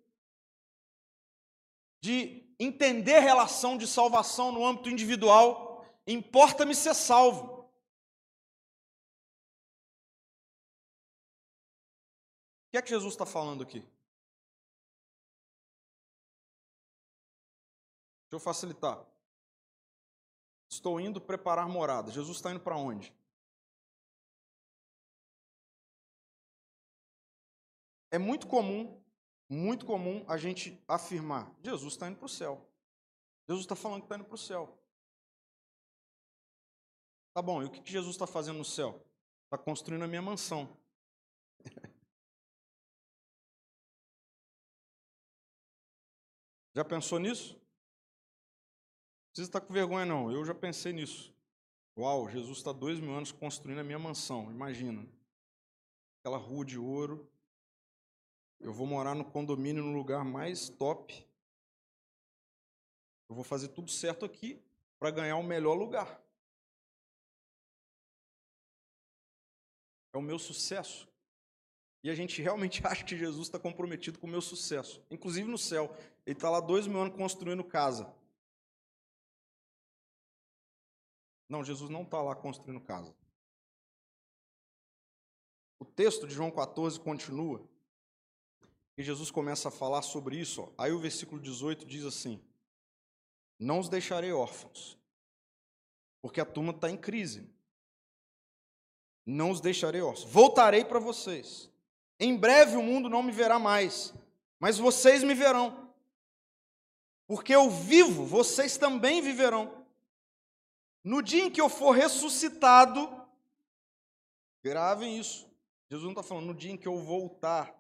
de 2.03 2.55
entender 2.61 3.21
relação 3.21 3.79
de 3.79 3.87
salvação 3.87 4.53
no 4.53 4.67
âmbito 4.67 4.91
individual? 4.91 5.87
Importa-me 6.07 6.75
ser 6.75 6.93
salvo. 6.93 7.67
que 12.71 12.77
é 12.77 12.83
que 12.83 12.91
Jesus 12.91 13.15
está 13.15 13.25
falando 13.25 13.63
aqui? 13.63 13.81
Deixa 18.21 18.33
eu 18.33 18.39
facilitar. 18.39 19.03
Estou 20.69 21.01
indo 21.01 21.23
preparar 21.23 21.67
morada. 21.67 22.11
Jesus 22.11 22.37
está 22.37 22.51
indo 22.51 22.61
para 22.61 22.77
onde? 22.77 23.17
É 28.11 28.19
muito 28.19 28.47
comum, 28.47 29.03
muito 29.49 29.87
comum 29.87 30.25
a 30.29 30.37
gente 30.37 30.83
afirmar: 30.87 31.53
Jesus 31.63 31.95
está 31.95 32.09
indo 32.09 32.17
para 32.17 32.27
o 32.27 32.29
céu. 32.29 32.69
Jesus 33.49 33.65
está 33.65 33.77
falando 33.77 34.01
que 34.01 34.07
está 34.07 34.17
indo 34.17 34.25
para 34.25 34.35
o 34.35 34.39
céu. 34.39 34.79
Tá 37.33 37.43
bom, 37.43 37.63
e 37.63 37.67
o 37.67 37.71
que 37.71 37.91
Jesus 37.91 38.15
está 38.15 38.27
fazendo 38.27 38.59
no 38.59 38.65
céu? 38.65 39.05
Está 39.45 39.59
construindo 39.59 40.03
a 40.03 40.09
minha 40.09 40.23
mansão. 40.23 40.77
Já 46.77 46.85
pensou 46.85 47.19
nisso? 47.19 47.55
Não 47.55 47.61
precisa 49.31 49.49
estar 49.49 49.63
com 49.63 49.73
vergonha, 49.73 50.05
não. 50.05 50.31
Eu 50.31 50.45
já 50.45 50.55
pensei 50.55 50.93
nisso. 50.93 51.35
Uau, 51.97 52.29
Jesus 52.29 52.59
está 52.59 52.71
dois 52.71 53.01
mil 53.01 53.15
anos 53.15 53.33
construindo 53.33 53.79
a 53.79 53.83
minha 53.83 53.99
mansão, 53.99 54.51
imagina. 54.51 55.09
Aquela 56.21 56.37
rua 56.37 56.67
de 56.67 56.79
ouro. 56.79 57.27
Eu 58.61 58.73
vou 58.73 58.87
morar 58.87 59.15
no 59.15 59.25
condomínio 59.25 59.83
no 59.83 59.97
lugar 59.97 60.25
mais 60.25 60.69
top. 60.69 61.27
Eu 63.29 63.35
vou 63.35 63.45
fazer 63.45 63.69
tudo 63.69 63.91
certo 63.91 64.25
aqui 64.25 64.63
para 64.99 65.11
ganhar 65.11 65.37
o 65.37 65.43
melhor 65.43 65.75
lugar. 65.75 66.23
É 70.13 70.19
o 70.19 70.23
meu 70.23 70.39
sucesso. 70.39 71.09
E 72.03 72.11
a 72.11 72.15
gente 72.15 72.41
realmente 72.41 72.81
acha 72.87 73.05
que 73.05 73.17
Jesus 73.17 73.49
está 73.49 73.59
comprometido 73.59 74.19
com 74.19 74.27
o 74.27 74.31
meu 74.31 74.41
sucesso, 74.41 75.05
inclusive 75.11 75.49
no 75.51 75.59
céu. 75.59 75.95
Ele 76.25 76.37
está 76.37 76.49
lá 76.49 76.61
dois 76.61 76.87
mil 76.87 77.01
anos 77.01 77.17
construindo 77.17 77.63
casa. 77.65 78.13
Não, 81.49 81.63
Jesus 81.63 81.91
não 81.91 82.03
está 82.03 82.21
lá 82.21 82.35
construindo 82.35 82.81
casa. 82.81 83.15
O 85.79 85.85
texto 85.85 86.27
de 86.27 86.35
João 86.35 86.51
14 86.51 86.99
continua. 86.99 87.63
E 88.97 89.03
Jesus 89.03 89.31
começa 89.31 89.69
a 89.69 89.71
falar 89.71 90.03
sobre 90.03 90.37
isso. 90.37 90.63
Ó. 90.63 90.69
Aí 90.79 90.93
o 90.93 90.99
versículo 90.99 91.41
18 91.41 91.85
diz 91.85 92.05
assim: 92.05 92.41
Não 93.59 93.79
os 93.79 93.89
deixarei 93.89 94.33
órfãos, 94.33 94.99
porque 96.23 96.41
a 96.41 96.47
turma 96.47 96.73
está 96.73 96.91
em 96.91 96.97
crise. 96.97 97.49
Não 99.25 99.51
os 99.51 99.61
deixarei 99.61 100.01
órfãos. 100.01 100.31
Voltarei 100.31 100.85
para 100.85 100.99
vocês. 100.99 101.71
Em 102.19 102.37
breve 102.37 102.77
o 102.77 102.83
mundo 102.83 103.11
não 103.11 103.23
me 103.23 103.33
verá 103.33 103.59
mais, 103.59 104.15
mas 104.59 104.79
vocês 104.79 105.23
me 105.23 105.35
verão. 105.35 105.87
Porque 107.27 107.55
eu 107.55 107.69
vivo, 107.69 108.25
vocês 108.25 108.79
também 108.79 109.21
viverão. 109.21 109.85
No 111.03 111.21
dia 111.23 111.45
em 111.45 111.51
que 111.51 111.61
eu 111.61 111.69
for 111.69 111.91
ressuscitado, 111.91 113.09
gravem 114.63 115.19
isso. 115.19 115.47
Jesus 115.91 116.05
não 116.05 116.13
está 116.13 116.23
falando 116.23 116.47
no 116.47 116.55
dia 116.55 116.73
em 116.73 116.77
que 116.77 116.89
eu 116.89 116.99
voltar. 116.99 117.75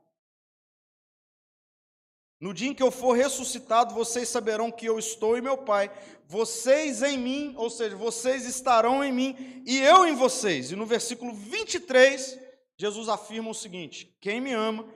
No 2.39 2.53
dia 2.53 2.69
em 2.69 2.75
que 2.75 2.83
eu 2.83 2.91
for 2.91 3.13
ressuscitado, 3.13 3.95
vocês 3.95 4.29
saberão 4.29 4.71
que 4.71 4.85
eu 4.85 4.99
estou 4.99 5.39
em 5.39 5.41
meu 5.41 5.57
Pai, 5.57 5.91
vocês 6.27 7.03
em 7.03 7.17
mim, 7.17 7.55
ou 7.57 7.71
seja, 7.71 7.97
vocês 7.97 8.45
estarão 8.45 9.03
em 9.03 9.13
mim 9.13 9.63
e 9.65 9.79
eu 9.79 10.07
em 10.07 10.15
vocês. 10.15 10.71
E 10.71 10.77
no 10.77 10.85
versículo 10.85 11.33
23, 11.33 12.39
Jesus 12.77 13.09
afirma 13.09 13.51
o 13.51 13.55
seguinte: 13.55 14.15
Quem 14.21 14.41
me 14.41 14.53
ama, 14.53 14.87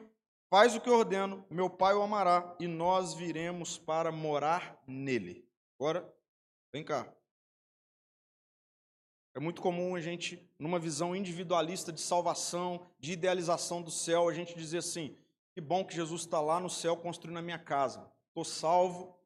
faz 0.50 0.74
o 0.74 0.80
que 0.80 0.88
eu 0.90 0.98
ordeno, 0.98 1.44
meu 1.48 1.70
Pai 1.70 1.94
o 1.94 2.02
amará 2.02 2.54
e 2.60 2.66
nós 2.66 3.14
viremos 3.14 3.78
para 3.78 4.12
morar 4.12 4.78
nele. 4.86 5.48
Agora, 5.78 6.06
vem 6.70 6.84
cá. 6.84 7.10
É 9.34 9.40
muito 9.40 9.62
comum 9.62 9.94
a 9.94 10.00
gente, 10.00 10.44
numa 10.58 10.78
visão 10.78 11.14
individualista 11.14 11.92
de 11.92 12.00
salvação, 12.00 12.86
de 12.98 13.12
idealização 13.12 13.80
do 13.80 13.90
céu, 13.90 14.28
a 14.28 14.34
gente 14.34 14.54
dizer 14.54 14.78
assim: 14.78 15.16
que 15.54 15.60
bom 15.60 15.84
que 15.84 15.94
Jesus 15.94 16.22
está 16.22 16.40
lá 16.40 16.60
no 16.60 16.70
céu 16.70 16.96
construindo 16.96 17.38
a 17.38 17.42
minha 17.42 17.58
casa. 17.58 18.10
Estou 18.28 18.44
salvo. 18.44 19.18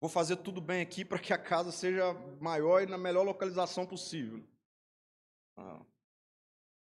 Vou 0.00 0.08
fazer 0.10 0.36
tudo 0.36 0.60
bem 0.60 0.82
aqui 0.82 1.04
para 1.04 1.18
que 1.18 1.32
a 1.32 1.38
casa 1.38 1.72
seja 1.72 2.12
maior 2.40 2.82
e 2.82 2.86
na 2.86 2.98
melhor 2.98 3.24
localização 3.24 3.86
possível. 3.86 4.46
Ah. 5.56 5.84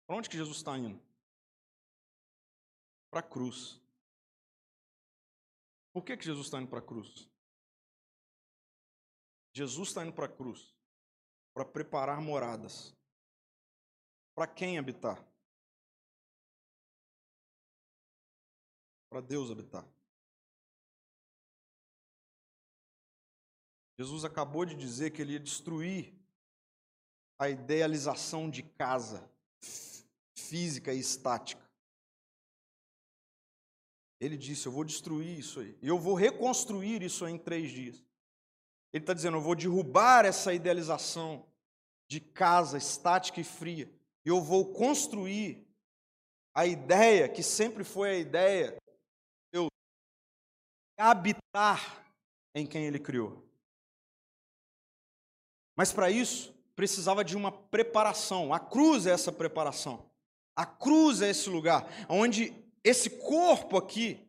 Para 0.06 0.16
onde 0.16 0.28
que 0.28 0.36
Jesus 0.36 0.58
está 0.58 0.76
indo? 0.76 1.00
Para 3.10 3.20
a 3.20 3.22
cruz. 3.22 3.80
Por 5.92 6.04
que, 6.04 6.16
que 6.16 6.24
Jesus 6.24 6.46
está 6.46 6.58
indo 6.58 6.68
para 6.68 6.78
a 6.78 6.82
cruz? 6.82 7.28
Jesus 9.54 9.88
está 9.88 10.02
indo 10.02 10.12
para 10.12 10.26
a 10.26 10.28
cruz 10.28 10.74
para 11.52 11.64
preparar 11.64 12.20
moradas. 12.20 12.96
Para 14.34 14.46
quem 14.46 14.78
habitar? 14.78 15.22
Para 19.12 19.20
Deus 19.20 19.50
habitar. 19.50 19.86
Jesus 23.98 24.24
acabou 24.24 24.64
de 24.64 24.74
dizer 24.74 25.10
que 25.10 25.20
ele 25.20 25.34
ia 25.34 25.38
destruir 25.38 26.14
a 27.38 27.50
idealização 27.50 28.48
de 28.48 28.62
casa 28.62 29.30
física 30.34 30.94
e 30.94 30.98
estática. 30.98 31.62
Ele 34.18 34.38
disse: 34.38 34.66
Eu 34.66 34.72
vou 34.72 34.82
destruir 34.82 35.38
isso 35.38 35.60
aí. 35.60 35.76
E 35.82 35.88
eu 35.88 35.98
vou 35.98 36.14
reconstruir 36.14 37.02
isso 37.02 37.26
aí 37.26 37.34
em 37.34 37.38
três 37.38 37.70
dias. 37.70 38.02
Ele 38.94 39.02
está 39.02 39.12
dizendo: 39.12 39.36
Eu 39.36 39.42
vou 39.42 39.54
derrubar 39.54 40.24
essa 40.24 40.54
idealização 40.54 41.46
de 42.08 42.18
casa 42.18 42.78
estática 42.78 43.42
e 43.42 43.44
fria. 43.44 43.92
E 44.24 44.30
eu 44.30 44.40
vou 44.40 44.72
construir 44.72 45.68
a 46.54 46.64
ideia 46.64 47.28
que 47.28 47.42
sempre 47.42 47.84
foi 47.84 48.08
a 48.08 48.18
ideia 48.18 48.82
habitar 50.98 52.04
em 52.54 52.66
quem 52.66 52.84
ele 52.84 52.98
criou. 52.98 53.42
Mas 55.76 55.92
para 55.92 56.10
isso, 56.10 56.54
precisava 56.74 57.24
de 57.24 57.36
uma 57.36 57.50
preparação. 57.50 58.52
A 58.52 58.60
cruz 58.60 59.06
é 59.06 59.10
essa 59.10 59.32
preparação. 59.32 60.10
A 60.54 60.66
cruz 60.66 61.22
é 61.22 61.30
esse 61.30 61.48
lugar 61.48 61.86
onde 62.08 62.52
esse 62.84 63.08
corpo 63.08 63.76
aqui, 63.76 64.20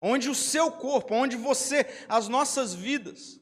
onde 0.00 0.30
o 0.30 0.34
seu 0.34 0.70
corpo, 0.70 1.14
onde 1.14 1.36
você, 1.36 1.84
as 2.08 2.28
nossas 2.28 2.74
vidas, 2.74 3.40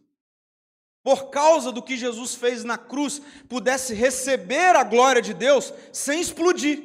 por 1.05 1.31
causa 1.31 1.71
do 1.71 1.83
que 1.83 1.97
Jesus 1.97 2.35
fez 2.35 2.65
na 2.65 2.77
cruz, 2.77 3.21
pudesse 3.49 3.95
receber 3.95 4.75
a 4.75 4.83
glória 4.83 5.23
de 5.23 5.33
Deus 5.33 5.73
sem 5.93 6.21
explodir. 6.21 6.83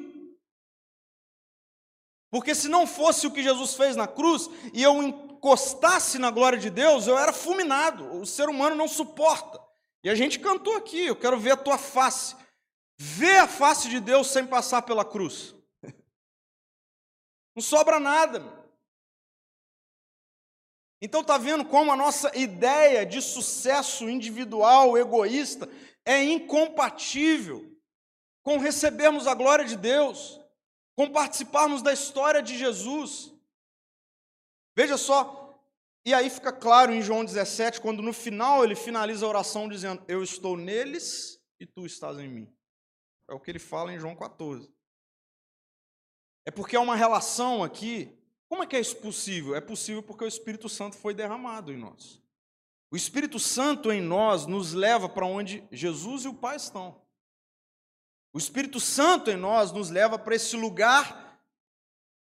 Porque 2.29 2.53
se 2.53 2.69
não 2.69 2.85
fosse 2.85 3.25
o 3.25 3.31
que 3.31 3.41
Jesus 3.41 3.73
fez 3.73 3.95
na 3.95 4.07
cruz, 4.07 4.47
e 4.73 4.83
eu 4.83 5.30
encostasse 5.41 6.19
na 6.19 6.29
glória 6.29 6.59
de 6.59 6.69
Deus, 6.69 7.07
eu 7.07 7.17
era 7.17 7.33
fulminado. 7.33 8.15
O 8.15 8.27
ser 8.27 8.47
humano 8.47 8.75
não 8.75 8.87
suporta. 8.87 9.59
E 10.03 10.09
a 10.09 10.13
gente 10.13 10.39
cantou 10.39 10.77
aqui, 10.77 11.07
eu 11.07 11.15
quero 11.15 11.39
ver 11.39 11.53
a 11.53 11.57
tua 11.57 11.79
face. 11.79 12.35
Ver 12.95 13.37
a 13.39 13.47
face 13.47 13.89
de 13.89 13.99
Deus 13.99 14.27
sem 14.27 14.45
passar 14.45 14.83
pela 14.83 15.03
cruz. 15.03 15.55
Não 17.55 17.63
sobra 17.63 17.99
nada. 17.99 18.45
Então 21.01 21.23
tá 21.23 21.35
vendo 21.39 21.65
como 21.65 21.91
a 21.91 21.95
nossa 21.95 22.31
ideia 22.37 23.03
de 23.03 23.19
sucesso 23.19 24.07
individual, 24.07 24.95
egoísta, 24.99 25.67
é 26.05 26.23
incompatível 26.23 27.75
com 28.43 28.59
recebermos 28.59 29.25
a 29.25 29.33
glória 29.33 29.65
de 29.65 29.75
Deus, 29.75 30.39
com 30.95 31.11
participarmos 31.11 31.81
da 31.81 31.91
história 31.91 32.43
de 32.43 32.55
Jesus. 32.55 33.33
Veja 34.75 34.97
só, 34.97 35.59
e 36.05 36.13
aí 36.13 36.29
fica 36.29 36.51
claro 36.51 36.91
em 36.91 37.01
João 37.01 37.23
17, 37.23 37.79
quando 37.79 38.01
no 38.01 38.13
final 38.13 38.63
ele 38.63 38.75
finaliza 38.75 39.25
a 39.25 39.29
oração 39.29 39.69
dizendo: 39.69 40.03
Eu 40.07 40.23
estou 40.23 40.57
neles 40.57 41.39
e 41.59 41.65
tu 41.65 41.85
estás 41.85 42.17
em 42.17 42.27
mim. 42.27 42.53
É 43.29 43.33
o 43.33 43.39
que 43.39 43.51
ele 43.51 43.59
fala 43.59 43.93
em 43.93 43.99
João 43.99 44.15
14. 44.15 44.73
É 46.45 46.51
porque 46.51 46.75
é 46.75 46.79
uma 46.79 46.95
relação 46.95 47.63
aqui. 47.63 48.17
Como 48.49 48.63
é 48.63 48.67
que 48.67 48.75
é 48.75 48.79
isso 48.79 48.97
possível? 48.97 49.55
É 49.55 49.61
possível 49.61 50.01
porque 50.01 50.25
o 50.25 50.27
Espírito 50.27 50.67
Santo 50.67 50.97
foi 50.97 51.13
derramado 51.13 51.71
em 51.71 51.77
nós. 51.77 52.21
O 52.89 52.97
Espírito 52.97 53.39
Santo 53.39 53.91
em 53.91 54.01
nós 54.01 54.45
nos 54.45 54.73
leva 54.73 55.07
para 55.07 55.25
onde 55.25 55.63
Jesus 55.71 56.25
e 56.25 56.27
o 56.27 56.33
Pai 56.33 56.57
estão. 56.57 57.01
O 58.33 58.37
Espírito 58.37 58.79
Santo 58.79 59.29
em 59.29 59.37
nós 59.37 59.71
nos 59.71 59.89
leva 59.89 60.17
para 60.17 60.35
esse 60.35 60.57
lugar 60.57 61.30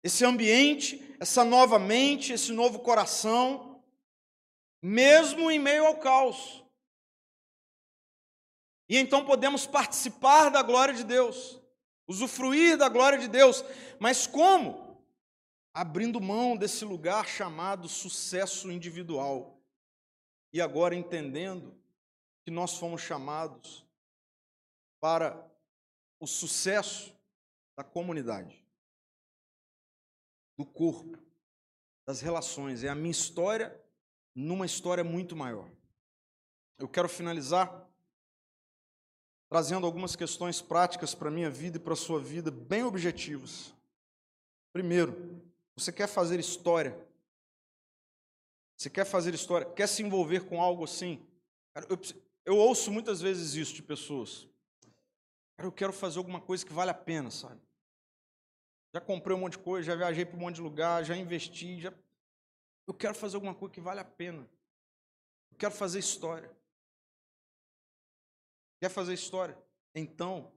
esse 0.05 0.23
ambiente, 0.23 1.17
essa 1.19 1.43
nova 1.43 1.79
mente, 1.79 2.35
esse 2.35 2.53
novo 2.53 2.81
coração, 2.81 3.83
mesmo 4.83 5.51
em 5.51 5.59
meio 5.59 5.87
ao 5.87 5.97
caos. 5.97 6.63
E 8.87 8.99
então 8.99 9.25
podemos 9.25 9.67
participar 9.67 10.51
da 10.51 10.63
glória 10.63 10.93
de 10.93 11.05
Deus, 11.05 11.59
usufruir 12.07 12.77
da 12.77 12.87
glória 12.91 13.19
de 13.19 13.29
Deus, 13.29 13.65
mas 13.99 14.27
como? 14.27 15.03
Abrindo 15.73 16.21
mão 16.21 16.55
desse 16.55 16.85
lugar 16.85 17.27
chamado 17.27 17.89
sucesso 17.89 18.71
individual. 18.71 19.59
E 20.53 20.61
agora 20.61 20.95
entendendo 20.95 21.75
que 22.45 22.51
nós 22.51 22.77
fomos 22.77 23.01
chamados 23.01 23.87
para 25.01 25.51
o 26.21 26.27
sucesso 26.27 27.19
da 27.75 27.83
comunidade 27.83 28.64
do 30.57 30.65
corpo, 30.65 31.19
das 32.07 32.21
relações. 32.21 32.85
É 32.85 32.89
a 32.89 32.95
minha 32.95 33.11
história 33.11 33.79
numa 34.35 34.67
história 34.67 35.05
muito 35.05 35.37
maior. 35.37 35.71
Eu 36.79 36.89
quero 36.89 37.09
finalizar 37.09 37.89
trazendo 39.49 39.87
algumas 39.87 40.17
questões 40.17 40.61
práticas 40.61 41.15
para 41.15 41.29
a 41.29 41.31
minha 41.31 41.49
vida 41.49 41.77
e 41.77 41.81
para 41.81 41.93
a 41.93 41.97
sua 41.97 42.19
vida, 42.19 42.51
bem 42.51 42.83
objetivas. 42.83 43.73
Primeiro, 44.73 45.41
você 45.77 45.93
quer 45.93 46.09
fazer 46.09 46.41
história? 46.41 46.99
Você 48.77 48.91
quer 48.91 49.05
fazer 49.05 49.33
história? 49.33 49.71
Quer 49.71 49.87
se 49.87 50.03
envolver 50.03 50.47
com 50.47 50.61
algo 50.61 50.83
assim? 50.83 51.25
Cara, 51.73 51.87
eu, 51.89 51.99
eu 52.45 52.57
ouço 52.57 52.91
muitas 52.91 53.21
vezes 53.21 53.55
isso 53.55 53.75
de 53.75 53.83
pessoas. 53.83 54.49
Cara, 55.57 55.69
eu 55.69 55.73
quero 55.73 55.93
fazer 55.93 56.19
alguma 56.19 56.41
coisa 56.41 56.67
que 56.67 56.73
vale 56.73 56.91
a 56.91 56.95
pena, 56.95 57.31
sabe? 57.31 57.61
Já 58.95 59.01
comprei 59.01 59.37
um 59.37 59.41
monte 59.41 59.55
de 59.55 59.59
coisa, 59.59 59.87
já 59.89 59.97
viajei 59.97 60.25
para 60.25 60.37
um 60.37 60.41
monte 60.41 60.55
de 60.55 60.61
lugar, 60.61 61.05
já 61.05 61.17
investi, 61.17 61.81
já. 61.81 61.93
Eu 62.87 62.95
quero 62.95 63.13
fazer 63.13 63.35
alguma 63.35 63.53
coisa 63.53 63.75
que 63.75 63.81
vale 63.81 63.99
a 63.99 64.05
pena. 64.05 64.49
Eu 65.51 65.59
quero 65.59 65.75
fazer 65.75 65.99
história. 65.99 66.49
Quer 68.81 68.89
fazer 68.89 69.13
história? 69.13 69.59
Então, 69.97 70.53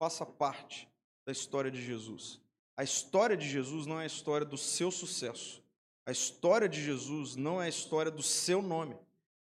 faça 0.00 0.26
parte 0.26 0.88
da 1.24 1.30
história 1.30 1.70
de 1.70 1.80
Jesus. 1.80 2.40
A 2.76 2.82
história 2.82 3.36
de 3.36 3.48
Jesus 3.48 3.86
não 3.86 4.00
é 4.00 4.02
a 4.02 4.06
história 4.06 4.44
do 4.44 4.58
seu 4.58 4.90
sucesso. 4.90 5.62
A 6.04 6.10
história 6.10 6.68
de 6.68 6.82
Jesus 6.82 7.36
não 7.36 7.62
é 7.62 7.66
a 7.66 7.68
história 7.68 8.10
do 8.10 8.22
seu 8.22 8.62
nome. 8.62 8.96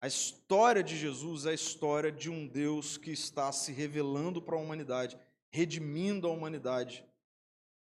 A 0.01 0.07
história 0.07 0.83
de 0.83 0.97
Jesus 0.97 1.45
é 1.45 1.51
a 1.51 1.53
história 1.53 2.11
de 2.11 2.27
um 2.27 2.47
Deus 2.47 2.97
que 2.97 3.11
está 3.11 3.51
se 3.51 3.71
revelando 3.71 4.41
para 4.41 4.55
a 4.55 4.59
humanidade, 4.59 5.15
redimindo 5.51 6.27
a 6.27 6.31
humanidade 6.31 7.05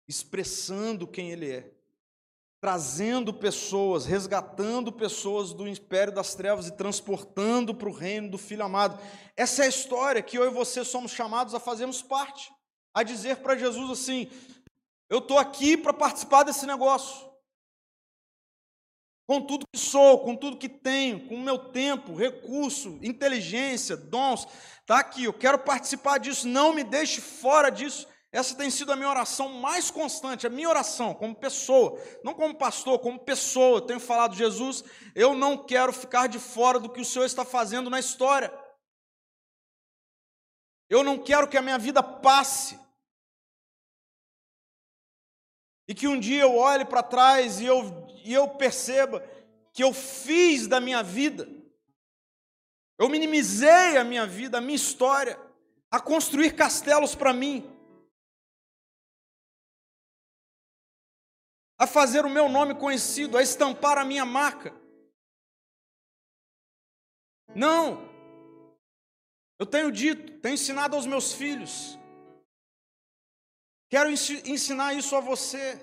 expressando 0.08 1.06
quem 1.06 1.30
ele 1.30 1.50
é. 1.50 1.72
trazendo 2.60 3.32
pessoas, 3.32 4.06
resgatando 4.06 4.90
pessoas 4.90 5.52
do 5.52 5.68
império 5.68 6.12
das 6.12 6.34
trevas 6.34 6.66
e 6.66 6.76
transportando 6.76 7.74
para 7.74 7.88
o 7.88 7.92
reino 7.92 8.30
do 8.30 8.38
Filho 8.38 8.64
amado. 8.64 9.00
Essa 9.36 9.62
é 9.62 9.66
a 9.66 9.68
história 9.68 10.22
que 10.22 10.36
eu 10.36 10.44
e 10.44 10.50
você 10.50 10.84
somos 10.84 11.12
chamados 11.12 11.54
a 11.54 11.60
fazermos 11.60 12.02
parte, 12.02 12.50
a 12.92 13.02
dizer 13.02 13.36
para 13.36 13.56
Jesus 13.56 13.90
assim: 13.90 14.28
eu 15.08 15.18
estou 15.18 15.38
aqui 15.38 15.76
para 15.76 15.92
participar 15.92 16.42
desse 16.42 16.66
negócio. 16.66 17.30
Com 19.28 19.40
tudo 19.40 19.66
que 19.72 19.78
sou, 19.78 20.20
com 20.20 20.36
tudo 20.36 20.56
que 20.56 20.68
tenho, 20.68 21.28
com 21.28 21.34
o 21.34 21.42
meu 21.42 21.58
tempo, 21.58 22.14
recurso, 22.14 22.98
inteligência, 23.02 23.96
dons, 23.96 24.46
está 24.80 24.98
aqui, 24.98 25.24
eu 25.24 25.32
quero 25.32 25.58
participar 25.58 26.18
disso, 26.18 26.46
não 26.46 26.72
me 26.72 26.84
deixe 26.84 27.20
fora 27.20 27.70
disso. 27.70 28.06
Essa 28.36 28.54
tem 28.54 28.68
sido 28.68 28.92
a 28.92 28.96
minha 28.96 29.08
oração 29.08 29.48
mais 29.48 29.90
constante, 29.90 30.46
a 30.46 30.50
minha 30.50 30.68
oração 30.68 31.14
como 31.14 31.34
pessoa, 31.34 31.98
não 32.22 32.34
como 32.34 32.54
pastor, 32.54 32.98
como 32.98 33.18
pessoa. 33.18 33.78
Eu 33.78 33.86
tenho 33.86 33.98
falado, 33.98 34.36
Jesus, 34.36 34.84
eu 35.14 35.34
não 35.34 35.64
quero 35.64 35.90
ficar 35.90 36.26
de 36.26 36.38
fora 36.38 36.78
do 36.78 36.90
que 36.90 37.00
o 37.00 37.04
Senhor 37.04 37.24
está 37.24 37.46
fazendo 37.46 37.88
na 37.88 37.98
história. 37.98 38.52
Eu 40.90 41.02
não 41.02 41.16
quero 41.16 41.48
que 41.48 41.56
a 41.56 41.62
minha 41.62 41.78
vida 41.78 42.02
passe. 42.02 42.78
E 45.88 45.94
que 45.94 46.06
um 46.06 46.20
dia 46.20 46.42
eu 46.42 46.56
olhe 46.56 46.84
para 46.84 47.02
trás 47.02 47.58
e 47.58 47.64
eu, 47.64 48.06
e 48.22 48.34
eu 48.34 48.50
perceba 48.50 49.20
que 49.72 49.82
eu 49.82 49.94
fiz 49.94 50.66
da 50.66 50.78
minha 50.78 51.02
vida, 51.02 51.48
eu 52.98 53.08
minimizei 53.08 53.96
a 53.96 54.04
minha 54.04 54.26
vida, 54.26 54.58
a 54.58 54.60
minha 54.60 54.76
história, 54.76 55.40
a 55.90 55.98
construir 55.98 56.54
castelos 56.54 57.14
para 57.14 57.32
mim. 57.32 57.75
A 61.78 61.86
fazer 61.86 62.24
o 62.24 62.30
meu 62.30 62.48
nome 62.48 62.74
conhecido, 62.74 63.36
a 63.36 63.42
estampar 63.42 63.98
a 63.98 64.04
minha 64.04 64.24
marca. 64.24 64.74
Não. 67.54 68.06
Eu 69.58 69.66
tenho 69.66 69.90
dito, 69.90 70.40
tenho 70.40 70.54
ensinado 70.54 70.96
aos 70.96 71.06
meus 71.06 71.32
filhos. 71.32 71.98
Quero 73.88 74.10
ensinar 74.10 74.94
isso 74.94 75.14
a 75.14 75.20
você. 75.20 75.80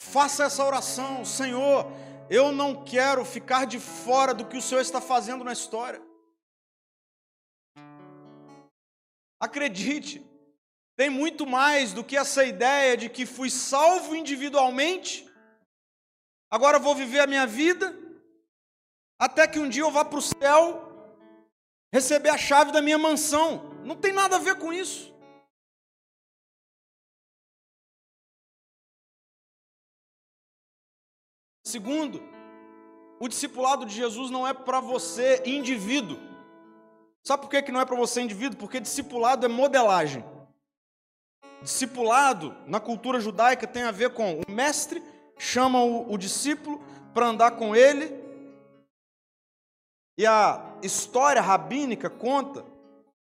Faça 0.00 0.44
essa 0.44 0.64
oração, 0.64 1.24
Senhor. 1.24 1.86
Eu 2.28 2.52
não 2.52 2.84
quero 2.84 3.24
ficar 3.24 3.64
de 3.64 3.80
fora 3.80 4.32
do 4.32 4.46
que 4.46 4.56
o 4.56 4.62
Senhor 4.62 4.80
está 4.80 5.00
fazendo 5.00 5.42
na 5.42 5.52
história. 5.52 6.00
Acredite, 9.40 10.24
tem 11.00 11.08
muito 11.08 11.46
mais 11.46 11.94
do 11.94 12.04
que 12.04 12.14
essa 12.14 12.44
ideia 12.44 12.94
de 12.94 13.08
que 13.08 13.24
fui 13.24 13.48
salvo 13.48 14.14
individualmente, 14.14 15.26
agora 16.50 16.78
vou 16.78 16.94
viver 16.94 17.20
a 17.20 17.26
minha 17.26 17.46
vida, 17.46 17.98
até 19.18 19.48
que 19.48 19.58
um 19.58 19.66
dia 19.66 19.80
eu 19.82 19.90
vá 19.90 20.04
para 20.04 20.18
o 20.18 20.20
céu 20.20 20.62
receber 21.90 22.28
a 22.28 22.36
chave 22.36 22.70
da 22.70 22.82
minha 22.82 22.98
mansão. 22.98 23.80
Não 23.82 23.96
tem 23.96 24.12
nada 24.12 24.36
a 24.36 24.38
ver 24.38 24.58
com 24.58 24.74
isso. 24.74 25.10
Segundo, 31.66 32.22
o 33.18 33.26
discipulado 33.26 33.86
de 33.86 33.94
Jesus 33.94 34.30
não 34.30 34.46
é 34.46 34.52
para 34.52 34.80
você 34.80 35.42
indivíduo. 35.46 36.18
Sabe 37.24 37.40
por 37.40 37.48
que 37.48 37.72
não 37.72 37.80
é 37.80 37.86
para 37.86 37.96
você 37.96 38.20
indivíduo? 38.20 38.58
Porque 38.58 38.78
discipulado 38.78 39.46
é 39.46 39.48
modelagem. 39.48 40.22
Discipulado, 41.62 42.56
na 42.66 42.80
cultura 42.80 43.20
judaica, 43.20 43.66
tem 43.66 43.82
a 43.82 43.90
ver 43.90 44.10
com 44.10 44.40
o 44.40 44.50
mestre 44.50 45.02
chama 45.40 45.82
o, 45.82 46.12
o 46.12 46.18
discípulo 46.18 46.78
para 47.14 47.26
andar 47.26 47.52
com 47.52 47.74
ele. 47.74 48.14
E 50.18 50.26
a 50.26 50.76
história 50.82 51.40
rabínica 51.40 52.10
conta 52.10 52.64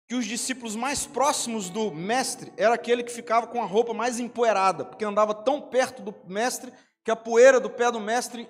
que 0.08 0.16
os 0.16 0.26
discípulos 0.26 0.76
mais 0.76 1.06
próximos 1.06 1.70
do 1.70 1.92
mestre 1.92 2.52
era 2.58 2.76
aquele 2.76 3.04
que 3.04 3.12
ficava 3.12 3.48
com 3.48 3.64
a 3.64 3.66
roupa 3.66 3.94
mais 3.94 4.20
empoeirada, 4.20 4.84
porque 4.84 5.06
andava 5.06 5.34
tão 5.34 5.62
perto 5.62 6.02
do 6.02 6.14
mestre 6.28 6.74
que 7.04 7.10
a 7.10 7.16
poeira 7.16 7.60
do 7.60 7.70
pé 7.70 7.90
do 7.90 8.02
mestre 8.02 8.50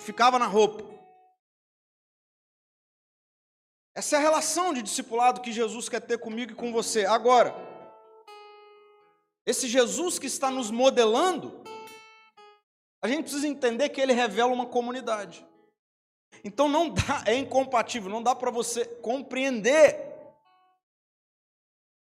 ficava 0.00 0.38
na 0.38 0.46
roupa. 0.46 0.84
Essa 3.94 4.16
é 4.16 4.18
a 4.18 4.22
relação 4.22 4.72
de 4.72 4.82
discipulado 4.82 5.40
que 5.40 5.50
Jesus 5.50 5.88
quer 5.88 6.00
ter 6.00 6.18
comigo 6.18 6.52
e 6.52 6.54
com 6.54 6.70
você. 6.70 7.04
Agora, 7.06 7.54
esse 9.48 9.66
Jesus 9.66 10.18
que 10.18 10.26
está 10.26 10.50
nos 10.50 10.70
modelando, 10.70 11.64
a 13.02 13.08
gente 13.08 13.22
precisa 13.22 13.48
entender 13.48 13.88
que 13.88 13.98
ele 13.98 14.12
revela 14.12 14.52
uma 14.52 14.66
comunidade. 14.66 15.42
Então 16.44 16.68
não 16.68 16.90
dá, 16.90 17.24
é 17.26 17.34
incompatível, 17.34 18.10
não 18.10 18.22
dá 18.22 18.34
para 18.34 18.50
você 18.50 18.84
compreender 18.84 20.06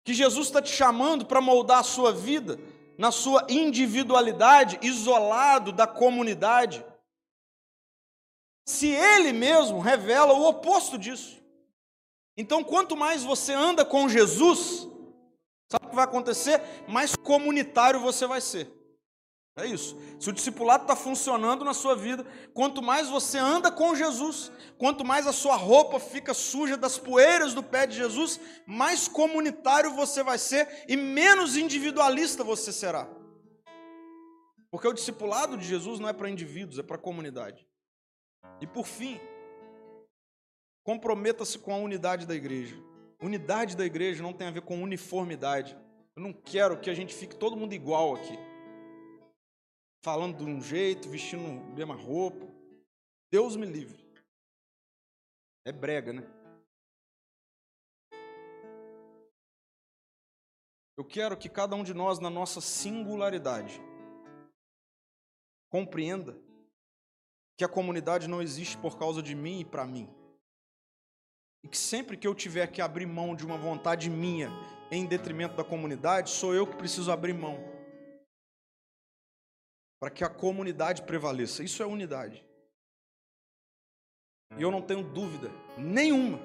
que 0.03 0.13
Jesus 0.13 0.47
está 0.47 0.61
te 0.61 0.71
chamando 0.71 1.25
para 1.25 1.39
moldar 1.39 1.79
a 1.79 1.83
sua 1.83 2.11
vida 2.11 2.59
na 2.97 3.11
sua 3.11 3.45
individualidade, 3.47 4.77
isolado 4.81 5.71
da 5.71 5.87
comunidade, 5.87 6.83
se 8.67 8.89
ele 8.89 9.31
mesmo 9.31 9.79
revela 9.79 10.33
o 10.33 10.49
oposto 10.49 10.97
disso. 10.97 11.41
Então, 12.35 12.61
quanto 12.61 12.97
mais 12.97 13.23
você 13.23 13.53
anda 13.53 13.85
com 13.85 14.09
Jesus, 14.09 14.87
Sabe 15.69 15.85
o 15.85 15.89
que 15.89 15.95
vai 15.95 16.05
acontecer? 16.05 16.61
Mais 16.87 17.15
comunitário 17.15 17.99
você 17.99 18.25
vai 18.25 18.39
ser. 18.41 18.71
É 19.57 19.65
isso. 19.65 19.97
Se 20.19 20.29
o 20.29 20.33
discipulado 20.33 20.83
está 20.83 20.95
funcionando 20.95 21.65
na 21.65 21.73
sua 21.73 21.95
vida, 21.95 22.23
quanto 22.53 22.79
mais 22.79 23.09
você 23.09 23.39
anda 23.39 23.71
com 23.71 23.95
Jesus, 23.95 24.51
quanto 24.77 25.03
mais 25.03 25.25
a 25.25 25.33
sua 25.33 25.55
roupa 25.55 25.99
fica 25.99 26.31
suja 26.31 26.77
das 26.77 26.99
poeiras 26.99 27.55
do 27.55 27.63
pé 27.63 27.87
de 27.87 27.95
Jesus, 27.95 28.39
mais 28.67 29.07
comunitário 29.07 29.95
você 29.95 30.21
vai 30.21 30.37
ser 30.37 30.85
e 30.87 30.95
menos 30.95 31.57
individualista 31.57 32.43
você 32.43 32.71
será. 32.71 33.09
Porque 34.69 34.87
o 34.87 34.93
discipulado 34.93 35.57
de 35.57 35.65
Jesus 35.65 35.99
não 35.99 36.07
é 36.07 36.13
para 36.13 36.29
indivíduos, 36.29 36.77
é 36.77 36.83
para 36.83 36.97
a 36.97 37.01
comunidade. 37.01 37.67
E 38.61 38.67
por 38.67 38.85
fim, 38.85 39.19
comprometa-se 40.83 41.57
com 41.57 41.73
a 41.73 41.77
unidade 41.77 42.27
da 42.27 42.35
igreja. 42.35 42.86
Unidade 43.21 43.75
da 43.75 43.85
igreja 43.85 44.21
não 44.21 44.33
tem 44.33 44.47
a 44.47 44.51
ver 44.51 44.61
com 44.61 44.81
uniformidade. 44.81 45.75
Eu 46.15 46.21
não 46.21 46.33
quero 46.33 46.79
que 46.79 46.89
a 46.89 46.93
gente 46.93 47.15
fique 47.15 47.35
todo 47.35 47.57
mundo 47.57 47.73
igual 47.73 48.15
aqui. 48.15 48.37
Falando 50.03 50.37
de 50.37 50.43
um 50.43 50.61
jeito, 50.61 51.09
vestindo 51.09 51.45
a 51.45 51.75
mesma 51.75 51.95
roupa. 51.95 52.47
Deus 53.31 53.55
me 53.55 53.65
livre. 53.65 54.05
É 55.65 55.71
brega, 55.71 56.13
né? 56.13 56.23
Eu 60.95 61.05
quero 61.05 61.37
que 61.37 61.49
cada 61.49 61.75
um 61.75 61.83
de 61.83 61.93
nós, 61.93 62.19
na 62.19 62.29
nossa 62.29 62.59
singularidade, 62.59 63.79
compreenda 65.69 66.35
que 67.55 67.63
a 67.63 67.69
comunidade 67.69 68.27
não 68.27 68.41
existe 68.41 68.77
por 68.77 68.97
causa 68.97 69.21
de 69.21 69.35
mim 69.35 69.59
e 69.59 69.65
para 69.65 69.85
mim. 69.85 70.09
E 71.67 71.69
que 71.69 71.77
sempre 71.77 72.15
que 72.15 72.25
eu 72.25 72.33
tiver 72.33 72.67
que 72.67 72.81
abrir 72.81 73.05
mão 73.05 73.35
de 73.35 73.45
uma 73.45 73.57
vontade 73.57 74.09
minha 74.09 74.49
em 74.89 75.05
detrimento 75.05 75.53
da 75.57 75.65
comunidade, 75.65 76.29
sou 76.29 76.55
eu 76.55 76.65
que 76.65 76.77
preciso 76.77 77.11
abrir 77.11 77.33
mão. 77.33 77.59
Para 79.99 80.09
que 80.09 80.23
a 80.23 80.29
comunidade 80.29 81.01
prevaleça. 81.01 81.61
Isso 81.65 81.83
é 81.83 81.85
unidade. 81.85 82.41
E 84.57 84.61
eu 84.61 84.71
não 84.71 84.81
tenho 84.81 85.03
dúvida 85.03 85.51
nenhuma 85.77 86.39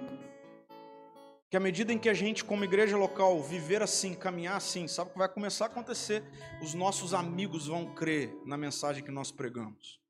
que 1.49 1.57
à 1.57 1.61
medida 1.61 1.93
em 1.93 2.01
que 2.01 2.09
a 2.09 2.15
gente, 2.15 2.45
como 2.45 2.65
igreja 2.65 2.97
local, 2.97 3.41
viver 3.41 3.81
assim, 3.81 4.15
caminhar 4.15 4.57
assim, 4.57 4.89
sabe 4.89 5.11
o 5.11 5.13
que 5.13 5.19
vai 5.21 5.29
começar 5.29 5.67
a 5.67 5.69
acontecer? 5.69 6.25
Os 6.61 6.75
nossos 6.75 7.15
amigos 7.15 7.69
vão 7.69 7.95
crer 7.95 8.35
na 8.45 8.57
mensagem 8.57 9.05
que 9.05 9.13
nós 9.13 9.31
pregamos. 9.31 10.01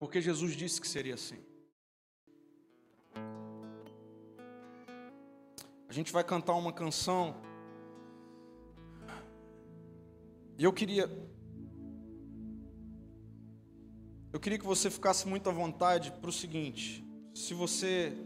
Porque 0.00 0.20
Jesus 0.20 0.56
disse 0.56 0.80
que 0.80 0.88
seria 0.88 1.14
assim. 1.14 1.47
Gente 5.98 6.12
vai 6.12 6.22
cantar 6.22 6.54
uma 6.54 6.72
canção. 6.72 7.34
E 10.56 10.64
eu 10.64 10.72
queria. 10.72 11.10
Eu 14.32 14.38
queria 14.38 14.58
que 14.58 14.64
você 14.64 14.90
ficasse 14.90 15.26
muito 15.26 15.50
à 15.50 15.52
vontade 15.52 16.12
para 16.12 16.30
o 16.30 16.32
seguinte: 16.32 17.04
se 17.34 17.52
você 17.52 18.16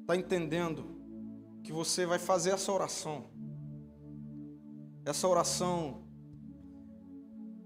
está 0.00 0.16
entendendo 0.16 1.00
que 1.62 1.72
você 1.72 2.04
vai 2.04 2.18
fazer 2.18 2.50
essa 2.50 2.72
oração, 2.72 3.30
essa 5.04 5.28
oração 5.28 6.02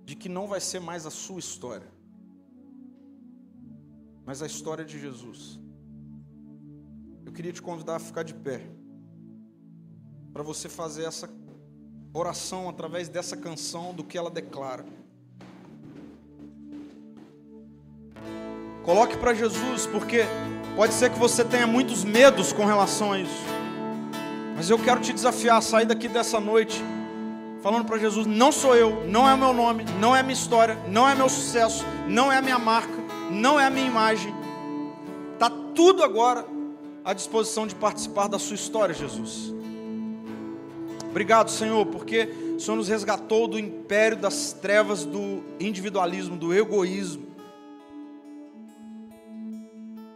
de 0.05 0.15
que 0.15 0.29
não 0.29 0.47
vai 0.47 0.61
ser 0.61 0.81
mais 0.81 1.07
a 1.07 1.11
sua 1.11 1.41
história, 1.41 1.91
mas 4.27 4.43
a 4.43 4.47
história 4.47 4.85
de 4.85 4.99
Jesus. 4.99 5.59
Eu 7.25 7.33
queria 7.33 7.53
te 7.53 7.63
convidar 7.63 7.97
a 7.97 7.99
ficar 7.99 8.23
de 8.23 8.35
pé 8.35 8.86
para 10.37 10.43
você 10.43 10.69
fazer 10.69 11.05
essa 11.05 11.31
oração 12.13 12.69
através 12.69 13.09
dessa 13.09 13.35
canção, 13.35 13.95
do 13.95 14.05
que 14.05 14.19
ela 14.19 14.29
declara. 14.29 14.85
Coloque 18.85 19.17
para 19.17 19.33
Jesus, 19.33 19.87
porque 19.87 20.25
pode 20.77 20.93
ser 20.93 21.11
que 21.11 21.19
você 21.19 21.43
tenha 21.43 21.67
muitos 21.67 22.05
medos 22.05 22.53
com 22.53 22.67
relação 22.67 23.13
a 23.13 23.19
isso. 23.19 23.45
Mas 24.55 24.69
eu 24.69 24.79
quero 24.79 25.01
te 25.01 25.11
desafiar 25.11 25.57
a 25.57 25.63
sair 25.63 25.87
daqui 25.87 26.07
dessa 26.07 26.39
noite 26.39 26.85
falando 27.63 27.87
para 27.87 27.97
Jesus: 27.97 28.27
não 28.27 28.53
sou 28.53 28.77
eu, 28.77 29.07
não 29.07 29.27
é 29.27 29.33
o 29.33 29.39
meu 29.39 29.55
nome, 29.55 29.85
não 29.99 30.15
é 30.15 30.21
a 30.21 30.23
minha 30.23 30.35
história, 30.35 30.77
não 30.87 31.09
é 31.09 31.15
meu 31.15 31.31
sucesso, 31.31 31.83
não 32.07 32.31
é 32.31 32.37
a 32.37 32.43
minha 32.43 32.59
marca, 32.59 32.93
não 33.31 33.59
é 33.59 33.65
a 33.65 33.71
minha 33.71 33.87
imagem. 33.87 34.35
Está 35.33 35.49
tudo 35.75 36.05
agora 36.05 36.45
à 37.03 37.15
disposição 37.15 37.67
de 37.67 37.75
participar 37.75 38.29
da 38.29 38.39
sua 38.39 38.57
história, 38.57 38.95
Jesus. 38.95 39.56
Obrigado, 41.17 41.51
Senhor, 41.51 41.87
porque 41.87 42.25
o 42.57 42.61
Senhor 42.61 42.77
nos 42.77 42.89
resgatou 42.89 43.49
do 43.49 43.59
império 43.59 44.19
das 44.19 44.53
trevas, 44.53 45.07
do 45.07 45.43
individualismo, 45.59 46.37
do 46.37 46.53
egoísmo. 46.53 47.27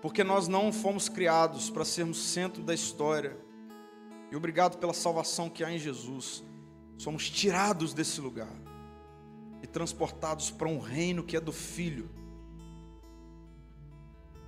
Porque 0.02 0.22
nós 0.22 0.46
não 0.46 0.70
fomos 0.70 1.08
criados 1.08 1.70
para 1.70 1.86
sermos 1.86 2.22
centro 2.22 2.62
da 2.62 2.74
história. 2.74 3.34
E 4.30 4.36
obrigado 4.36 4.76
pela 4.76 4.92
salvação 4.92 5.48
que 5.48 5.64
há 5.64 5.72
em 5.72 5.78
Jesus. 5.78 6.44
Somos 6.98 7.30
tirados 7.30 7.94
desse 7.94 8.20
lugar 8.20 8.54
e 9.62 9.66
transportados 9.66 10.50
para 10.50 10.68
um 10.68 10.78
reino 10.78 11.24
que 11.24 11.34
é 11.34 11.40
do 11.40 11.50
Filho. 11.50 12.10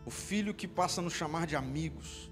O 0.04 0.10
Filho 0.10 0.52
que 0.52 0.68
passa 0.68 1.00
a 1.00 1.04
nos 1.04 1.14
chamar 1.14 1.46
de 1.46 1.56
amigos 1.56 2.30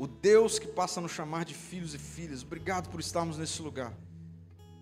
o 0.00 0.06
Deus 0.06 0.58
que 0.58 0.66
passa 0.66 0.98
a 0.98 1.02
nos 1.02 1.12
chamar 1.12 1.44
de 1.44 1.52
filhos 1.52 1.92
e 1.92 1.98
filhas. 1.98 2.42
Obrigado 2.42 2.88
por 2.88 3.00
estarmos 3.00 3.36
nesse 3.36 3.60
lugar. 3.60 3.92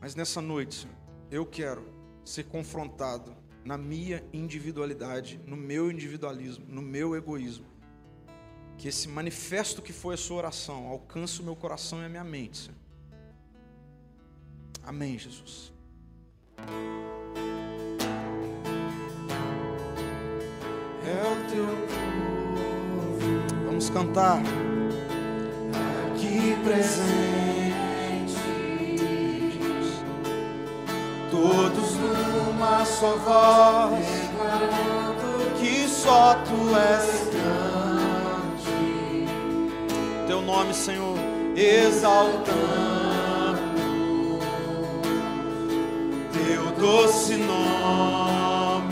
Mas 0.01 0.15
nessa 0.15 0.41
noite, 0.41 0.87
eu 1.29 1.45
quero 1.45 1.85
ser 2.25 2.45
confrontado 2.45 3.37
na 3.65 3.77
minha 3.77 4.23
individualidade, 4.33 5.41
no 5.45 5.57
meu 5.57 5.91
individualismo, 5.91 6.65
no 6.69 6.81
meu 6.81 7.17
egoísmo. 7.17 7.67
Que 8.77 8.87
esse 8.87 9.09
manifesto 9.09 9.83
que 9.83 9.93
foi 9.93 10.15
a 10.15 10.17
sua 10.17 10.37
oração 10.37 10.87
alcance 10.87 11.41
o 11.41 11.45
meu 11.45 11.57
coração 11.57 12.01
e 12.01 12.05
a 12.05 12.09
minha 12.09 12.23
mente. 12.23 12.59
Senhor. 12.59 12.79
Amém, 14.85 15.19
Jesus. 15.19 15.73
É 21.05 21.23
o 21.25 21.51
teu 21.51 21.67
povo. 22.95 23.67
Vamos 23.67 23.91
cantar 23.91 24.41
aqui 26.29 26.57
presentes, 26.63 28.37
todos 31.31 31.97
numa 31.97 32.85
só 32.85 33.17
voz, 33.17 34.05
declarando 34.05 35.51
que 35.59 35.89
só 35.89 36.35
tu 36.45 36.77
és 36.77 37.31
grande. 37.33 38.69
Teu 40.27 40.43
nome, 40.43 40.75
Senhor, 40.75 41.17
exaltando. 41.57 42.59
Teu 46.33 46.65
doce 46.79 47.37
nome, 47.37 48.91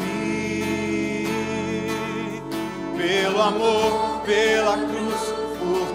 pelo 2.97 3.43
amor, 3.43 4.23
pela 4.25 4.79
cruz 4.79 4.96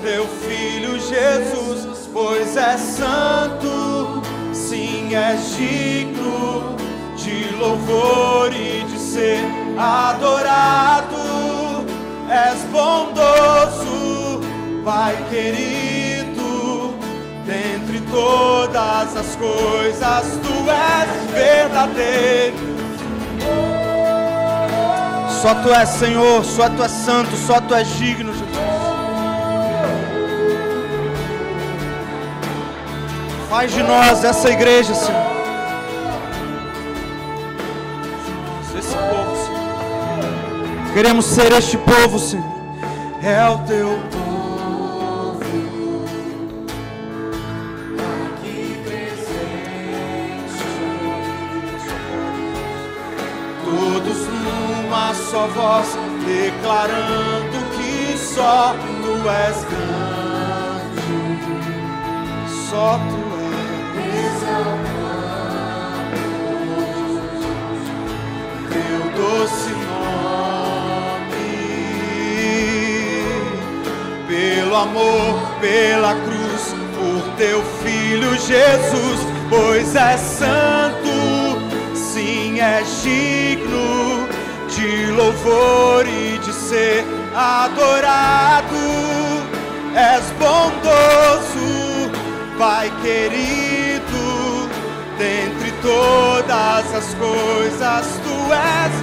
teu 0.01 0.27
filho 0.27 0.99
Jesus, 0.99 2.09
pois 2.11 2.57
é 2.57 2.75
santo, 2.77 4.21
sim, 4.51 5.13
é 5.13 5.35
digno 5.55 6.75
de 7.15 7.55
louvor 7.55 8.51
e 8.51 8.83
de 8.83 8.99
ser 8.99 9.39
adorado. 9.77 11.17
És 12.29 12.61
bondoso, 12.71 14.41
Pai 14.83 15.15
querido, 15.29 16.95
dentre 17.45 18.01
todas 18.09 19.15
as 19.15 19.35
coisas, 19.35 20.39
tu 20.41 20.69
és 20.71 21.31
verdadeiro. 21.31 22.71
Só 25.41 25.55
tu 25.55 25.73
és 25.73 25.89
Senhor, 25.89 26.43
só 26.45 26.69
tu 26.69 26.83
és 26.83 26.91
santo, 26.91 27.35
só 27.35 27.59
tu 27.61 27.75
és 27.75 27.87
digno, 27.99 28.31
Jesus. 28.33 28.50
Faz 33.51 33.69
de 33.73 33.83
nós 33.83 34.23
essa 34.23 34.49
igreja, 34.49 34.93
Senhor. 34.93 35.21
Esse 38.79 38.95
povo, 38.95 39.35
Senhor. 39.45 40.93
Queremos 40.93 41.25
ser 41.25 41.51
este 41.51 41.77
povo, 41.79 42.17
Senhor. 42.17 42.45
É 43.21 43.45
o 43.49 43.57
teu 43.65 43.99
povo. 44.09 45.41
Aqui 48.23 48.81
presente. 48.85 50.21
Todos 53.65 54.27
numa 54.29 55.13
só 55.13 55.47
voz, 55.47 55.97
declarando 56.25 57.59
que 57.75 58.17
só 58.17 58.73
tu 59.01 59.29
és 59.29 59.65
grande. 59.65 60.21
Só 62.69 62.97
tu 62.97 63.20
pela 75.61 76.15
cruz, 76.15 76.75
por 76.95 77.35
teu 77.37 77.61
filho 77.83 78.31
Jesus, 78.31 79.19
pois 79.49 79.95
é 79.95 80.17
santo, 80.17 81.55
sim, 81.93 82.59
é 82.59 82.83
digno 83.03 84.27
de 84.67 85.11
louvor 85.11 86.05
e 86.07 86.39
de 86.39 86.51
ser 86.51 87.05
adorado, 87.35 88.75
és 89.95 90.23
bondoso, 90.39 92.11
Pai 92.57 92.91
querido 93.01 93.90
todas 95.81 96.95
as 96.95 97.13
coisas 97.15 98.19
tu 98.23 98.53
és, 98.53 98.93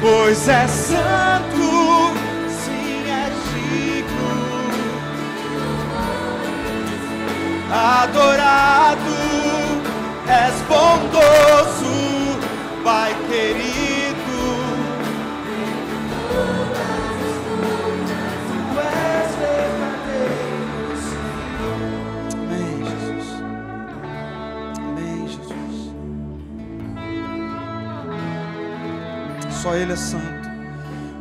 pois 0.00 0.48
é 0.48 0.66
santo, 0.66 2.12
sim 2.48 3.10
é 3.10 3.30
digno, 3.54 4.70
adorado, 8.02 9.16
és 10.26 10.54
bondoso, 10.68 12.38
Pai 12.84 13.14
querido. 13.28 13.87
Só 29.68 29.74
Ele 29.74 29.92
é 29.92 29.96
santo. 29.96 30.48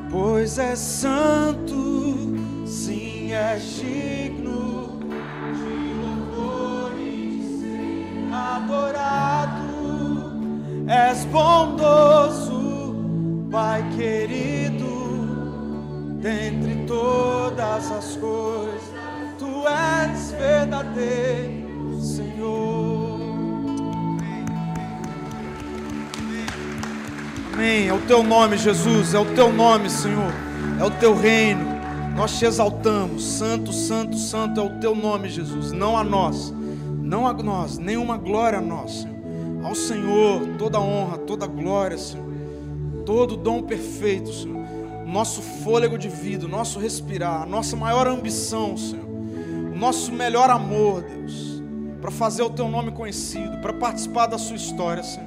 Pois 0.10 0.58
é 0.58 0.76
santo, 0.76 2.34
sim, 2.66 3.34
é 3.34 3.58
digno 3.58 5.00
de 5.54 5.94
louvor 6.02 6.92
de 6.96 7.42
ser 7.60 8.34
adorado. 8.34 9.68
És 10.88 11.26
bondoso, 11.26 12.96
Pai 13.52 13.84
querido, 13.98 14.88
dentre 16.22 16.86
todas 16.88 17.92
as 17.92 18.16
coisas, 18.16 18.94
Tu 19.38 19.68
és 19.68 20.32
verdadeiro, 20.32 22.00
Senhor. 22.00 22.87
Amém. 27.58 27.88
É 27.88 27.94
o 27.94 28.00
teu 28.02 28.22
nome, 28.22 28.56
Jesus. 28.56 29.16
É 29.16 29.20
o 29.20 29.26
teu 29.34 29.52
nome, 29.52 29.90
Senhor. 29.90 30.32
É 30.80 30.84
o 30.84 30.92
teu 30.92 31.16
reino. 31.16 31.66
Nós 32.16 32.38
te 32.38 32.46
exaltamos. 32.46 33.24
Santo, 33.24 33.74
santo, 33.74 34.16
santo 34.16 34.62
é 34.62 34.64
o 34.64 34.80
teu 34.80 34.94
nome, 34.94 35.28
Jesus. 35.28 35.72
Não 35.72 35.98
a 35.98 36.04
nós. 36.04 36.54
Não 37.02 37.26
a 37.26 37.34
nós. 37.34 37.80
Nenhuma 37.80 38.16
glória 38.16 38.60
a 38.60 38.62
nós, 38.62 39.02
Senhor. 39.02 39.66
Ao 39.66 39.74
Senhor 39.74 40.56
toda 40.60 40.80
honra, 40.80 41.18
toda 41.18 41.48
glória, 41.48 41.98
Senhor. 41.98 42.28
Todo 43.04 43.36
dom 43.36 43.64
perfeito, 43.64 44.32
Senhor. 44.32 44.64
Nosso 45.08 45.42
fôlego 45.42 45.98
de 45.98 46.10
vida, 46.10 46.48
nosso 46.48 46.78
respirar, 46.78 47.50
nossa 47.50 47.76
maior 47.76 48.06
ambição, 48.06 48.78
Senhor. 48.78 49.08
O 49.74 49.76
nosso 49.76 50.12
melhor 50.12 50.52
amor, 50.52 51.02
Deus, 51.02 51.64
para 52.02 52.12
fazer 52.12 52.44
o 52.44 52.52
teu 52.52 52.68
nome 52.68 52.92
conhecido, 52.92 53.58
para 53.58 53.74
participar 53.74 54.28
da 54.28 54.38
sua 54.38 54.58
história, 54.58 55.02
Senhor. 55.02 55.27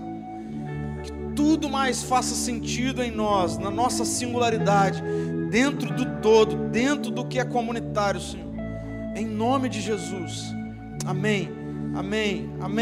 Tudo 1.40 1.70
mais 1.70 2.02
faça 2.02 2.34
sentido 2.34 3.02
em 3.02 3.10
nós, 3.10 3.56
na 3.56 3.70
nossa 3.70 4.04
singularidade, 4.04 5.02
dentro 5.50 5.90
do 5.94 6.20
todo, 6.20 6.54
dentro 6.68 7.10
do 7.10 7.24
que 7.24 7.38
é 7.38 7.44
comunitário, 7.46 8.20
Senhor. 8.20 8.52
Em 9.16 9.24
nome 9.24 9.70
de 9.70 9.80
Jesus. 9.80 10.54
Amém. 11.06 11.48
Amém. 11.96 12.52
Amém. 12.60 12.74